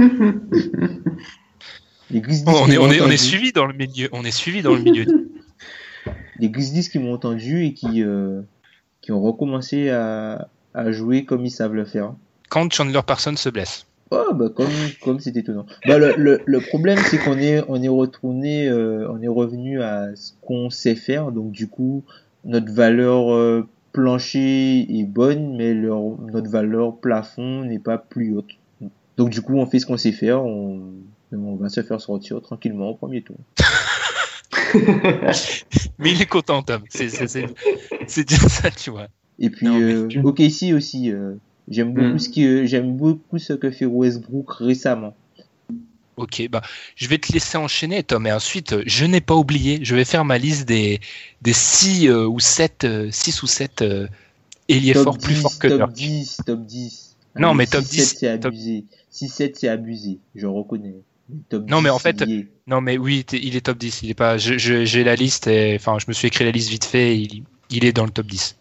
[2.11, 2.45] les Grizzlies.
[2.47, 3.17] Oh, on est, m'ont on est, on est entendu.
[3.17, 4.09] suivi dans le milieu.
[4.11, 5.05] On est suivi dans le milieu.
[6.39, 8.41] Les Grizzlies qui m'ont entendu et qui euh,
[9.01, 12.13] qui ont recommencé à, à jouer comme ils savent le faire.
[12.47, 13.85] Quand Chandler Parsons se blesse.
[14.11, 14.67] Oh bah comme
[15.03, 15.65] comme c'est étonnant.
[15.87, 19.81] Bah le, le, le problème c'est qu'on est on est retourné euh, on est revenu
[19.83, 22.03] à ce qu'on sait faire donc du coup
[22.43, 28.51] notre valeur euh, plancher est bonne mais leur, notre valeur plafond n'est pas plus haute.
[29.17, 30.81] Donc du coup on fait ce qu'on sait faire on
[31.31, 33.35] on va se faire sortir tranquillement au premier tour.
[35.99, 36.81] Mais il est content, Tom.
[36.89, 37.45] C'est, c'est, c'est,
[38.07, 39.07] c'est dire ça, tu vois.
[39.39, 41.35] Et puis Non, euh, tu- OKC aussi euh,
[41.69, 42.19] j'aime beaucoup Mm.
[42.19, 45.15] ce que j'aime beaucoup ce que fait Westbrook récemment.
[46.17, 46.61] Ok, bah,
[46.95, 50.03] je vais te laisser enchaîner, Tom, et ensuite, euh, je n'ai pas oublié, je vais
[50.03, 50.99] faire ma liste des,
[51.41, 54.07] des 6 ou 7, 6 ou 7 euh,
[54.67, 55.93] ailiers top forts plus 10, forts que top Dirk.
[55.93, 57.15] 10, top 10.
[57.37, 58.83] Non, mais 6, top 7, 10, c'est top- abusé.
[59.11, 60.19] 6-7, c'est abusé.
[60.35, 60.95] Je reconnais.
[61.29, 62.47] Mais top Non, 10, mais en fait- est.
[62.67, 64.01] Non, mais oui, t'es- il est top 10.
[64.03, 66.83] Il est pas, j'ai la liste, et, enfin, je me suis écrit la liste vite
[66.83, 68.57] fait, il, il est dans le top 10.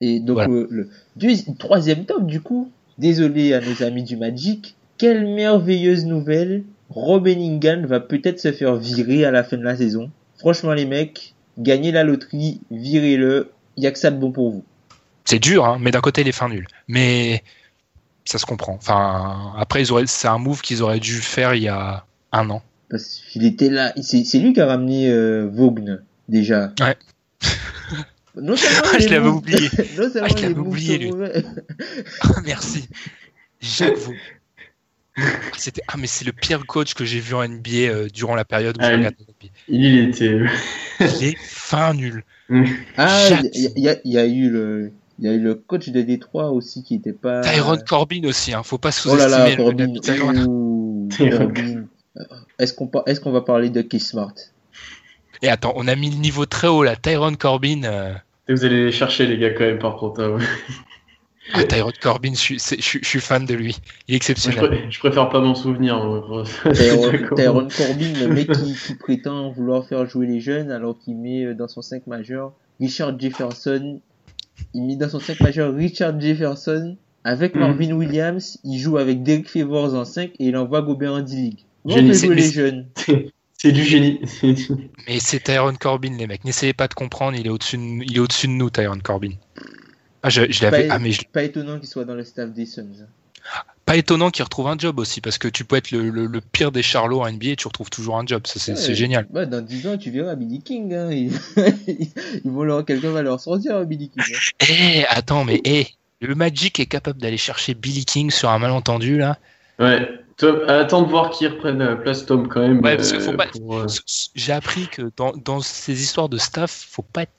[0.00, 0.52] Et donc, Voilà.
[0.52, 2.70] euh, le troisième top, du coup.
[2.98, 4.76] Désolé à nos amis du Magic.
[4.98, 6.64] Quelle merveilleuse nouvelle.
[6.90, 10.10] Rob Bellingham va peut-être se faire virer à la fin de la saison.
[10.38, 13.52] Franchement, les mecs, gagnez la loterie, virez-le.
[13.76, 14.64] Y a que ça de bon pour vous.
[15.24, 16.66] C'est dur, hein, mais d'un côté, il est fin nul.
[16.88, 17.42] Mais
[18.24, 18.74] ça se comprend.
[18.74, 22.50] Enfin, après, ils auraient, c'est un move qu'ils auraient dû faire il y a un
[22.50, 22.62] an.
[22.90, 23.92] Parce qu'il était là.
[24.02, 26.72] C'est c'est lui qui a ramené euh, Vaughn, déjà.
[26.80, 26.96] Ouais.
[28.40, 29.68] Non seulement Je l'avais oublié.
[29.98, 31.10] non seulement Ah, je l'avais oublié, lui.
[31.12, 31.44] mauvais.
[32.22, 32.88] Ah, merci.
[33.60, 34.16] Jacques Vaughan.
[35.56, 38.44] C'était ah mais c'est le pire coach que j'ai vu en NBA euh, durant la
[38.46, 39.52] période où Ah, regardé la NBA.
[39.68, 40.38] Il était.
[41.00, 42.24] Il est fin nul.
[42.96, 45.32] Ah, il y, a- il y a- il y a eu le, il y a
[45.34, 47.42] eu le coach de Détroit aussi qui était pas.
[47.42, 48.62] Tyrone Corbin aussi, hein.
[48.62, 50.00] faut pas Oh là sous-estimer là, le- Corbin.
[50.00, 51.08] Tyrone.
[51.18, 51.84] Corbin.
[52.16, 52.22] Euh,
[52.58, 54.34] Est-ce qu'on par- est-ce qu'on va parler de Keith Smart?
[55.42, 56.96] Et attends, on a mis le niveau très haut là.
[56.96, 57.82] Tyrone Corbin.
[57.84, 58.14] euh,
[58.50, 60.20] Et vous allez les chercher, les gars, quand même, par contre.
[60.22, 60.38] hein.
[61.52, 63.76] Ah, Tyrone Corbin, je suis, c'est- je, suis- je suis fan de lui.
[64.06, 64.86] Il est je, exceptionnel.
[64.88, 65.96] je préfère pas m'en souvenir.
[66.04, 66.44] moi.
[66.74, 67.18] Tyrone
[67.76, 71.54] Corbin, le mec qui, qui prétend vouloir faire jouer les jeunes alors qu'il met euh,
[71.54, 74.00] dans son 5 majeur Richard Jefferson.
[74.74, 76.96] Il met dans son 5 majeur Richard Jefferson.
[77.24, 77.60] Avec Mhm.
[77.60, 81.64] Marvin Williams, il joue avec Derek Favors en 5 et il envoie Gobert en D-League.
[81.84, 82.08] On Génie.
[82.10, 82.86] fait C'est- jouer les jeunes.
[83.62, 84.20] C'est du génie.
[85.06, 86.44] Mais c'est Tyrone Corbin, les mecs.
[86.44, 89.32] N'essayez pas de comprendre, il est au-dessus de, il est au-dessus de nous, Tyrone Corbin.
[90.22, 90.86] Ah, je, je l'avais.
[90.88, 93.06] Pas- Ah, mais je- Pas étonnant qu'il soit dans le staff des Suns.
[93.84, 96.40] pas étonnant qu'il retrouve un job aussi, parce que tu peux être le, le- le
[96.40, 98.46] pire des charlots en NBA et tu retrouves toujours un job.
[98.46, 98.94] Ça, c'est, Ouais.
[98.94, 99.26] génial.
[99.30, 100.94] Ouais, dans 10 ans, tu verras Billy King.
[100.94, 101.10] Hein.
[101.12, 101.32] Ils,
[102.44, 104.22] ils vont leur, quelqu'un va leur sortir Billy King.
[104.26, 104.66] hein.
[104.70, 105.86] Eh, attends, mais eh,
[106.22, 109.38] le Magic est capable d'aller chercher Billy King sur un malentendu là.
[109.78, 110.08] Ouais.
[110.40, 112.80] Tom, attends de voir qui reprenne la place, Tom, quand même.
[112.80, 113.86] Ouais, parce qu'il faut euh, pas- pour, euh,
[114.34, 117.32] J'ai appris que dans, dans ces histoires de staff, faut pas être,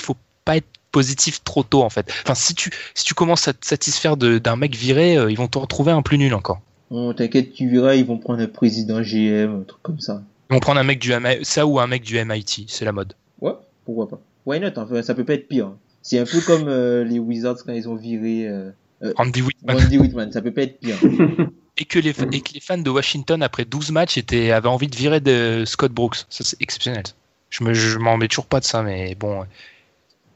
[0.00, 2.12] faut pas être positif trop tôt en fait.
[2.22, 5.36] Enfin, si tu, si tu commences à te satisfaire de- d'un mec viré, euh, ils
[5.38, 6.60] vont te retrouver un plus nul encore.
[6.90, 10.22] Bon, t'inquiète, tu verras, ils vont prendre un président GM, un truc comme ça.
[10.50, 12.92] Ils vont prendre un mec du MI ça ou un mec du MIT, c'est la
[12.92, 13.14] mode.
[13.40, 13.54] Ouais,
[13.86, 14.20] pourquoi pas.
[14.44, 15.70] Why not Enfin, ça peut pas être pire.
[16.02, 18.70] C'est un peu comme euh, les Wizards quand ils ont viré euh,
[19.16, 19.78] Randy Whitman.
[19.78, 20.32] Randy Whitman.
[20.32, 20.96] Ça peut pas être pire.
[21.78, 24.88] Et que, les, et que les fans de Washington, après 12 matchs, étaient, avaient envie
[24.88, 26.16] de virer de Scott Brooks.
[26.28, 27.04] Ça, c'est exceptionnel.
[27.50, 29.44] Je me, je m'en mets toujours pas de ça, mais bon.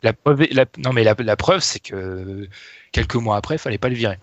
[0.03, 2.49] La preuve, la, non, mais la, la preuve, c'est que
[2.93, 4.19] quelques mois après, il fallait pas le virer.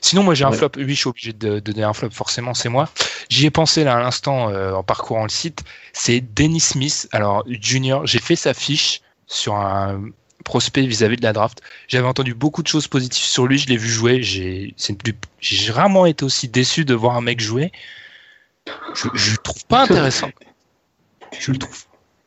[0.00, 0.56] Sinon, moi, j'ai un Ouais.
[0.56, 0.70] flop.
[0.76, 2.88] Oui, je suis obligé de, de donner un flop, forcément, c'est moi.
[3.28, 5.64] J'y ai pensé là à l'instant euh, en parcourant le site.
[5.92, 7.08] C'est Dennis Smith.
[7.12, 10.02] Alors, Junior, j'ai fait sa fiche sur un,
[10.44, 11.62] prospect vis-à-vis de la draft.
[11.88, 14.22] J'avais entendu beaucoup de choses positives sur lui, je l'ai vu jouer.
[14.22, 17.72] J'ai rarement été aussi déçu de voir un mec jouer.
[18.94, 20.30] Je, je le trouve pas intéressant.
[21.38, 21.84] Je le trouve.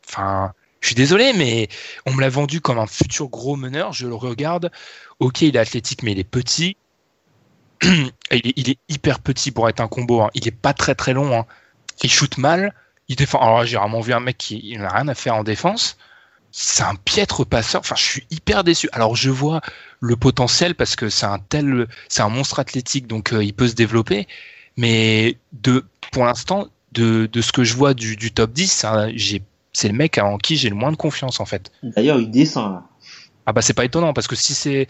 [0.08, 1.70] Enfin, je suis désolé, mais
[2.06, 3.94] on me l'a vendu comme un futur gros meneur.
[3.94, 4.72] Je le regarde.
[5.20, 6.76] Ok, il est athlétique, mais il est petit.
[7.84, 10.22] il, est, hyper petit pour être un combo.
[10.22, 10.30] Hein.
[10.34, 11.38] Il est pas très très long.
[11.38, 11.46] Hein.
[12.04, 12.74] Il shoot mal.
[13.08, 13.40] Il défend.
[13.40, 15.98] Alors j'ai vraiment vu un mec qui n'a rien à faire en défense.
[16.52, 17.82] C'est un piètre passeur.
[17.82, 18.90] Enfin, je suis hyper déçu.
[18.92, 19.62] Alors je vois
[20.02, 23.68] le potentiel parce que c'est un tel, c'est un monstre athlétique, donc euh, il peut
[23.68, 24.28] se développer.
[24.78, 29.10] Mais de, pour l'instant, de, de ce que je vois du, du top 10, hein,
[29.74, 31.72] c'est le mec en qui j'ai le moins de confiance en fait.
[31.84, 32.84] D'ailleurs, il descend là.
[33.46, 34.88] Ah bah c'est pas étonnant parce que si c'est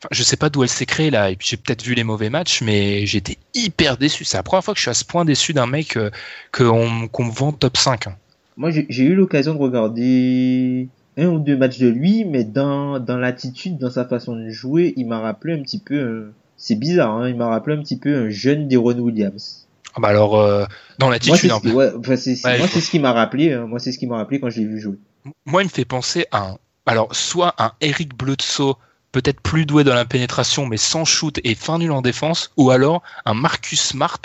[0.00, 2.04] enfin, je sais pas d'où elle s'est créée là et puis j'ai peut-être vu les
[2.04, 4.24] mauvais matchs mais j'étais hyper déçu.
[4.24, 6.10] C'est la première fois que je suis à ce point déçu d'un mec euh,
[6.52, 8.08] qu'on me vend top 5.
[8.08, 8.16] hein.
[8.58, 13.16] Moi, j'ai eu l'occasion de regarder un ou deux matchs de lui, mais dans, dans
[13.16, 17.12] l'attitude, dans sa façon de jouer, il m'a rappelé un petit peu, un- c'est bizarre,
[17.14, 19.64] hein, il m'a rappelé un petit peu un jeune Deron Williams.
[19.94, 20.64] Ah bah alors euh,
[20.98, 23.66] dans Moi, l'attitude c'est ce, ouais, enfin, Ouais, moi, c'est ce qui m'a rappelé, hein,
[23.66, 24.98] moi, c'est ce qui m'a rappelé quand je l'ai vu jouer.
[25.46, 26.58] Moi, il me fait penser à un.
[26.84, 28.74] Alors, soit un Eric Bledsoe,
[29.12, 32.70] peut-être plus doué dans la pénétration, mais sans shoot et fin nul en défense, ou
[32.70, 34.20] alors un Marcus Smart,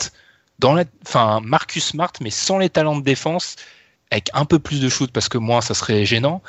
[0.60, 0.86] dans la...
[1.06, 3.56] enfin, un Marcus Smart, mais sans les talents de défense,
[4.14, 6.42] avec un peu plus de shoot, parce que moi, ça serait gênant.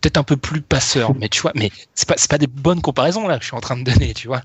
[0.00, 2.82] Peut-être un peu plus passeur, mais tu vois, mais c'est pas, c'est pas des bonnes
[2.82, 4.42] comparaisons là que je suis en train de donner, tu vois.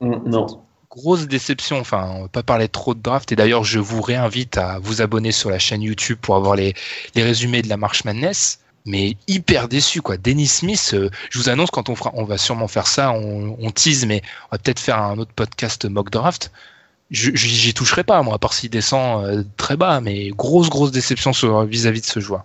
[0.00, 0.46] Mm, Non.
[0.90, 4.56] Grosse déception, enfin, on va pas parler trop de draft, et d'ailleurs, je vous réinvite
[4.56, 6.74] à vous abonner sur la chaîne YouTube pour avoir les,
[7.14, 10.16] les résumés de la March Madness mais hyper déçu quoi.
[10.16, 13.56] Dennis Smith, euh, je vous annonce quand on fera, on va sûrement faire ça, on,
[13.60, 16.50] on tease, mais on va peut-être faire un autre podcast mock draft.
[17.10, 20.68] Je- J'y j'y toucherai pas moi, à part s'il descend euh, très bas, mais grosse
[20.68, 22.44] grosse déception sur- vis-à-vis de ce joueur.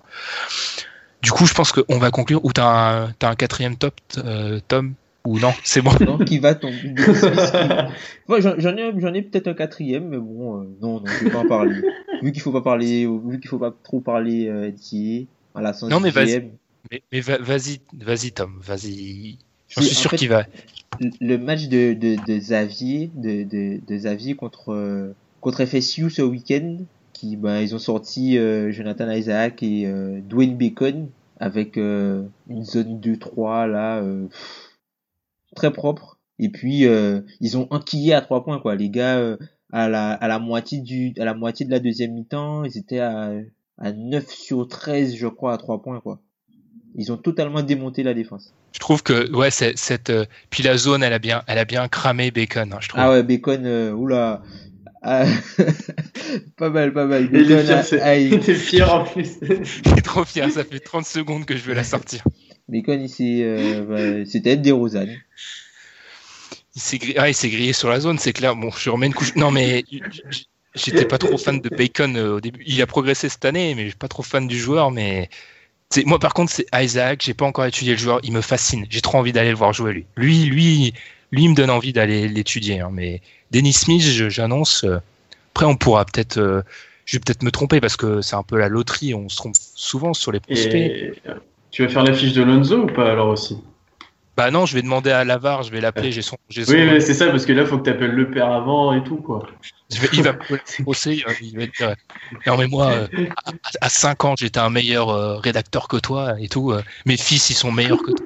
[1.22, 2.44] Du coup, je pense qu'on va conclure.
[2.46, 2.66] Ou t'as
[3.06, 4.94] un, t'as un quatrième top, euh, Tom?
[5.26, 5.92] Ou non C'est bon.
[6.02, 6.94] Non, qui va tomber.
[8.28, 11.26] Ouais, j'en j'en ai, j'en ai peut-être un quatrième, mais bon, euh, non, non, je
[11.26, 11.76] vais pas en parler.
[12.22, 14.72] Vu qu'il faut pas parler, vu qu'il faut pas trop parler euh,
[15.56, 16.52] à la sens Non, mais vas-y.
[16.92, 19.38] Mais, mais va- vas-y, vas-y Tom, vas-y.
[19.78, 20.46] Je C'est- suis sûr qu'il va.
[21.20, 26.22] le match de, de, de Xavier, de, de, de Xavier contre, euh, contre FSU ce
[26.22, 26.78] week-end,
[27.14, 31.10] qui, ben, ils ont sorti euh, Jonathan Isaac et euh, Dwayne Bacon
[31.40, 34.70] avec euh, une zone 2-3 là, euh, pff,
[35.56, 36.20] très propre.
[36.40, 38.76] Et puis euh, ils ont enquillé à trois points quoi.
[38.76, 39.38] Les gars euh,
[39.72, 43.00] à la à la moitié du à la moitié de la deuxième mi-temps, ils étaient
[43.00, 43.32] à
[43.78, 46.20] à 9 sur 13 je crois à trois points quoi.
[46.96, 48.54] Ils ont totalement démonté la défense.
[48.74, 51.88] Je trouve que ouais, cette euh, puis la zone, elle a bien, elle a bien
[51.88, 52.72] cramé Bacon.
[52.74, 53.02] hein, je trouve.
[53.02, 54.42] Ah ouais, Bacon, euh, oula.
[55.02, 55.26] Ah,
[56.58, 57.24] pas mal, pas mal.
[57.26, 59.32] Et il est Bacon, fier, c'est- ah, il- il était fier en plus.
[59.42, 62.24] Je suis trop fier, ça fait 30 secondes que je veux la sortir.
[62.70, 63.86] Bacon, il euh,
[64.24, 65.18] bah, c'était des Rosanne.
[66.76, 68.56] Il s'est grillé, ah, il s'est grillé sur la zone, c'est clair.
[68.56, 69.36] Bon, je remets une couche.
[69.36, 69.84] Non, mais
[70.76, 72.64] j'étais pas trop fan de Bacon euh, au début.
[72.66, 74.90] Il a progressé cette année, mais je suis pas trop fan du joueur.
[74.90, 75.30] Mais
[75.94, 77.22] c'est moi, par contre, c'est Isaac.
[77.24, 78.20] J'ai pas encore étudié le joueur.
[78.24, 78.88] Il me fascine.
[78.90, 80.06] J'ai trop envie d'aller le voir jouer lui.
[80.18, 80.94] Lui, lui,
[81.32, 82.80] lui, il me donne envie d'aller l'étudier.
[82.80, 82.90] hein.
[82.92, 83.22] Mais
[83.52, 84.86] Dennis Smith, j'annonce.
[84.86, 84.98] euh,
[85.54, 86.38] après, on pourra peut-être.
[86.38, 86.64] euh,
[87.06, 89.14] je vais peut-être me tromper parce que c'est un peu la loterie.
[89.14, 90.74] On se trompe souvent sur les prospects.
[90.74, 91.14] Et
[91.70, 93.58] tu vas faire la fiche de Lonzo ou pas alors aussi?
[94.36, 95.62] Bah non, je vais demander à Lavar.
[95.62, 96.12] Je vais l'appeler.
[96.12, 96.38] J'ai son.
[96.50, 99.04] Oui, mais c'est ça, parce que là, faut que tu appelles le père avant et
[99.04, 99.48] tout, quoi.
[100.00, 101.96] Vais- il va me bosser, euh, il va dire
[102.48, 103.08] Non mais moi, euh,
[103.82, 106.72] à, 5 ans, j'étais un meilleur euh, rédacteur que toi et tout.
[106.72, 108.26] euh, mes fils, ils sont meilleurs que toi.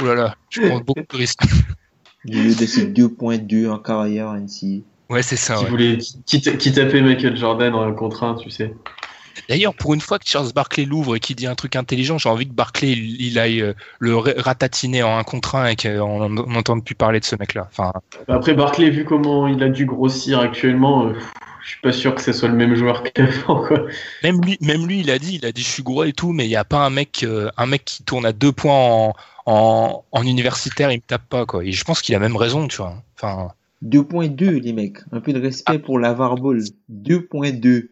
[0.00, 1.42] Oh là là, je prends beaucoup de risques.
[2.24, 4.82] Lieu de ses 2.2 en carrière NCAA.
[5.08, 5.56] Ouais, c'est ça.
[5.56, 5.70] qui, ouais.
[5.70, 8.74] voulait, qui, ta- qui tapait Michael Jordan en un contre un, tu sais.
[9.48, 12.28] D'ailleurs, pour une fois que Charles Barkley l'ouvre et qu'il dit un truc intelligent, j'ai
[12.28, 15.76] envie que Barkley il, il aille euh, le ra- ratatiner en un contre un et
[15.76, 17.68] qu'on n'entende plus parler de ce mec-là.
[17.70, 17.92] Enfin,
[18.28, 21.14] Après, Barclay, vu comment il a dû grossir actuellement, euh,
[21.62, 23.64] je suis pas sûr que ce soit le même joueur qu'avant,
[24.22, 26.32] même lui, même lui, il a dit, il a dit, je suis gros et tout,
[26.32, 28.72] mais il n'y a pas un mec, euh, un mec qui tourne à deux points
[28.74, 29.14] en,
[29.46, 31.64] en, en universitaire, il me tape pas quoi.
[31.64, 32.94] Et je pense qu'il a même raison, tu vois.
[33.16, 33.52] Enfin.
[33.82, 34.98] 2.2, les mecs.
[35.10, 36.60] Un peu de respect pour la Ball.
[36.92, 37.88] 2.2.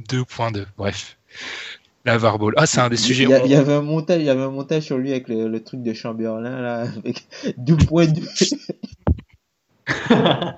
[0.00, 1.16] 2.2, bref.
[2.04, 2.52] La Varball.
[2.56, 3.24] Ah, c'est un des sujets.
[3.24, 5.12] Il y, a- il y avait un montage, il y avait un montage sur lui
[5.12, 7.26] avec le, le truc de Chamberlain, là, avec
[7.58, 8.22] 2.2.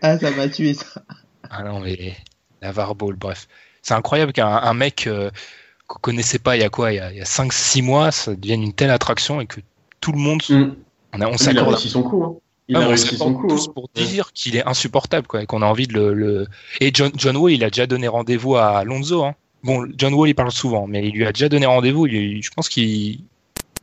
[0.00, 1.02] ah, ça m'a tué, ça.
[1.50, 2.16] Ah non, mais
[2.60, 3.48] la Varball, bref.
[3.82, 5.30] C'est incroyable qu'un un mec euh,
[5.88, 8.10] qu'on connaissait pas il y a quoi Il y a, il y a 5-6 mois,
[8.12, 9.60] ça devienne une telle attraction et que
[10.00, 10.42] tout le monde.
[10.48, 10.72] Mm.
[11.14, 11.68] On, a- s'accorde.
[11.70, 12.36] réussi son coup, hein.
[12.68, 13.48] Il Ah, a mais on réussi son s'accorde coup.
[13.48, 13.72] tous hein.
[13.74, 16.14] pour dire qu'il est insupportable, quoi, et qu'on a envie de le.
[16.14, 16.46] le...
[16.80, 19.34] Et John, John Wall, il a déjà donné rendez-vous à Alonso, hein.
[19.64, 22.06] bon, John Wall il parle souvent, mais il lui a déjà donné rendez-vous.
[22.06, 22.84] Je pense qu'il
[23.16, 23.24] y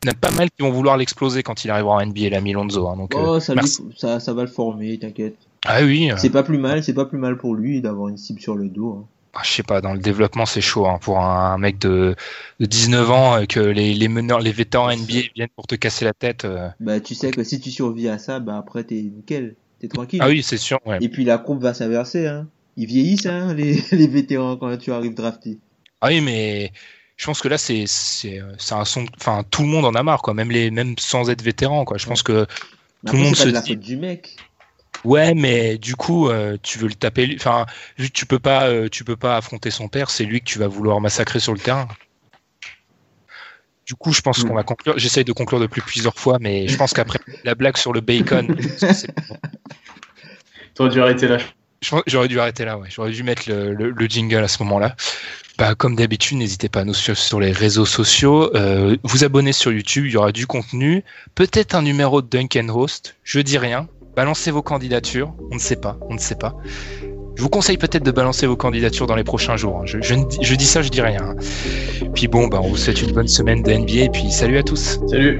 [0.07, 2.87] en a pas mal qui vont vouloir l'exploser quand il arrivera en NBA, l'ami Lonzo.
[2.87, 3.83] Hein, donc, Oh, euh, ça, lui- merci.
[3.97, 5.35] ça, ça va le former, t'inquiète.
[5.65, 8.17] Ah oui, euh, C'est pas plus mal, c'est pas plus mal pour lui d'avoir une
[8.17, 8.99] cible sur le dos.
[9.03, 9.05] hein.
[9.33, 12.15] Ah, je sais pas, dans le développement c'est chaud hein, pour un, mec de,
[12.59, 16.05] de 19 ans euh, que les, les meneurs, les vétérans NBA viennent pour te casser
[16.05, 16.45] la tête.
[16.45, 16.67] euh.
[16.79, 20.19] Bah, tu sais que si tu survis à ça, bah après t'es nickel, t'es tranquille.
[20.23, 20.79] Ah oui, c'est sûr.
[20.85, 20.97] Ouais.
[21.01, 22.47] Et puis la courbe va s'inverser, hein.
[22.77, 25.59] Ils vieillissent, hein, les, les vétérans quand tu arrives drafté.
[26.01, 26.71] Ah oui, mais
[27.17, 27.83] je pense que là c'est
[28.71, 31.41] un son, enfin tout le monde en a marre quoi, même les même sans être
[31.41, 31.97] vétéran quoi.
[31.97, 32.45] Je pense que
[33.05, 34.37] Tout le monde se dit- faute du mec.
[35.05, 37.33] Ouais, mais du coup, euh, tu veux le taper.
[37.35, 37.65] Enfin,
[38.13, 40.09] tu peux pas, euh, tu peux pas affronter son père.
[40.09, 41.87] C'est lui que tu vas vouloir massacrer sur le terrain.
[43.85, 44.47] Du coup, je pense Mm.
[44.49, 44.93] qu'on va conclure.
[44.99, 48.47] J'essaye de conclure depuis plusieurs fois, mais je pense qu'après la blague sur le bacon.
[50.75, 51.37] T'aurais dû arrêter là.
[52.07, 52.77] J'aurais dû arrêter là.
[52.77, 52.89] Ouais.
[52.91, 54.95] J'aurais dû mettre le, le- le jingle à ce moment-là.
[55.57, 58.53] Bah, comme d'habitude, n'hésitez pas à nous suivre sur les réseaux sociaux.
[58.55, 61.03] Euh, vous abonner sur YouTube, il y aura du contenu.
[61.35, 63.15] Peut-être un numéro de Duncan Host.
[63.23, 63.87] Je dis rien.
[64.19, 65.33] Balancez vos candidatures.
[65.49, 65.97] On ne sait pas.
[66.09, 66.53] On ne sait pas.
[67.37, 69.77] Je vous conseille peut-être de balancer vos candidatures dans les prochains jours.
[69.77, 69.85] hein.
[69.85, 71.21] Je, dis ça, je dis rien.
[71.23, 71.35] hein.
[72.13, 74.63] Puis bon, bah, on vous souhaite une bonne semaine de NBA et puis salut à
[74.63, 74.99] tous.
[75.07, 75.39] Salut.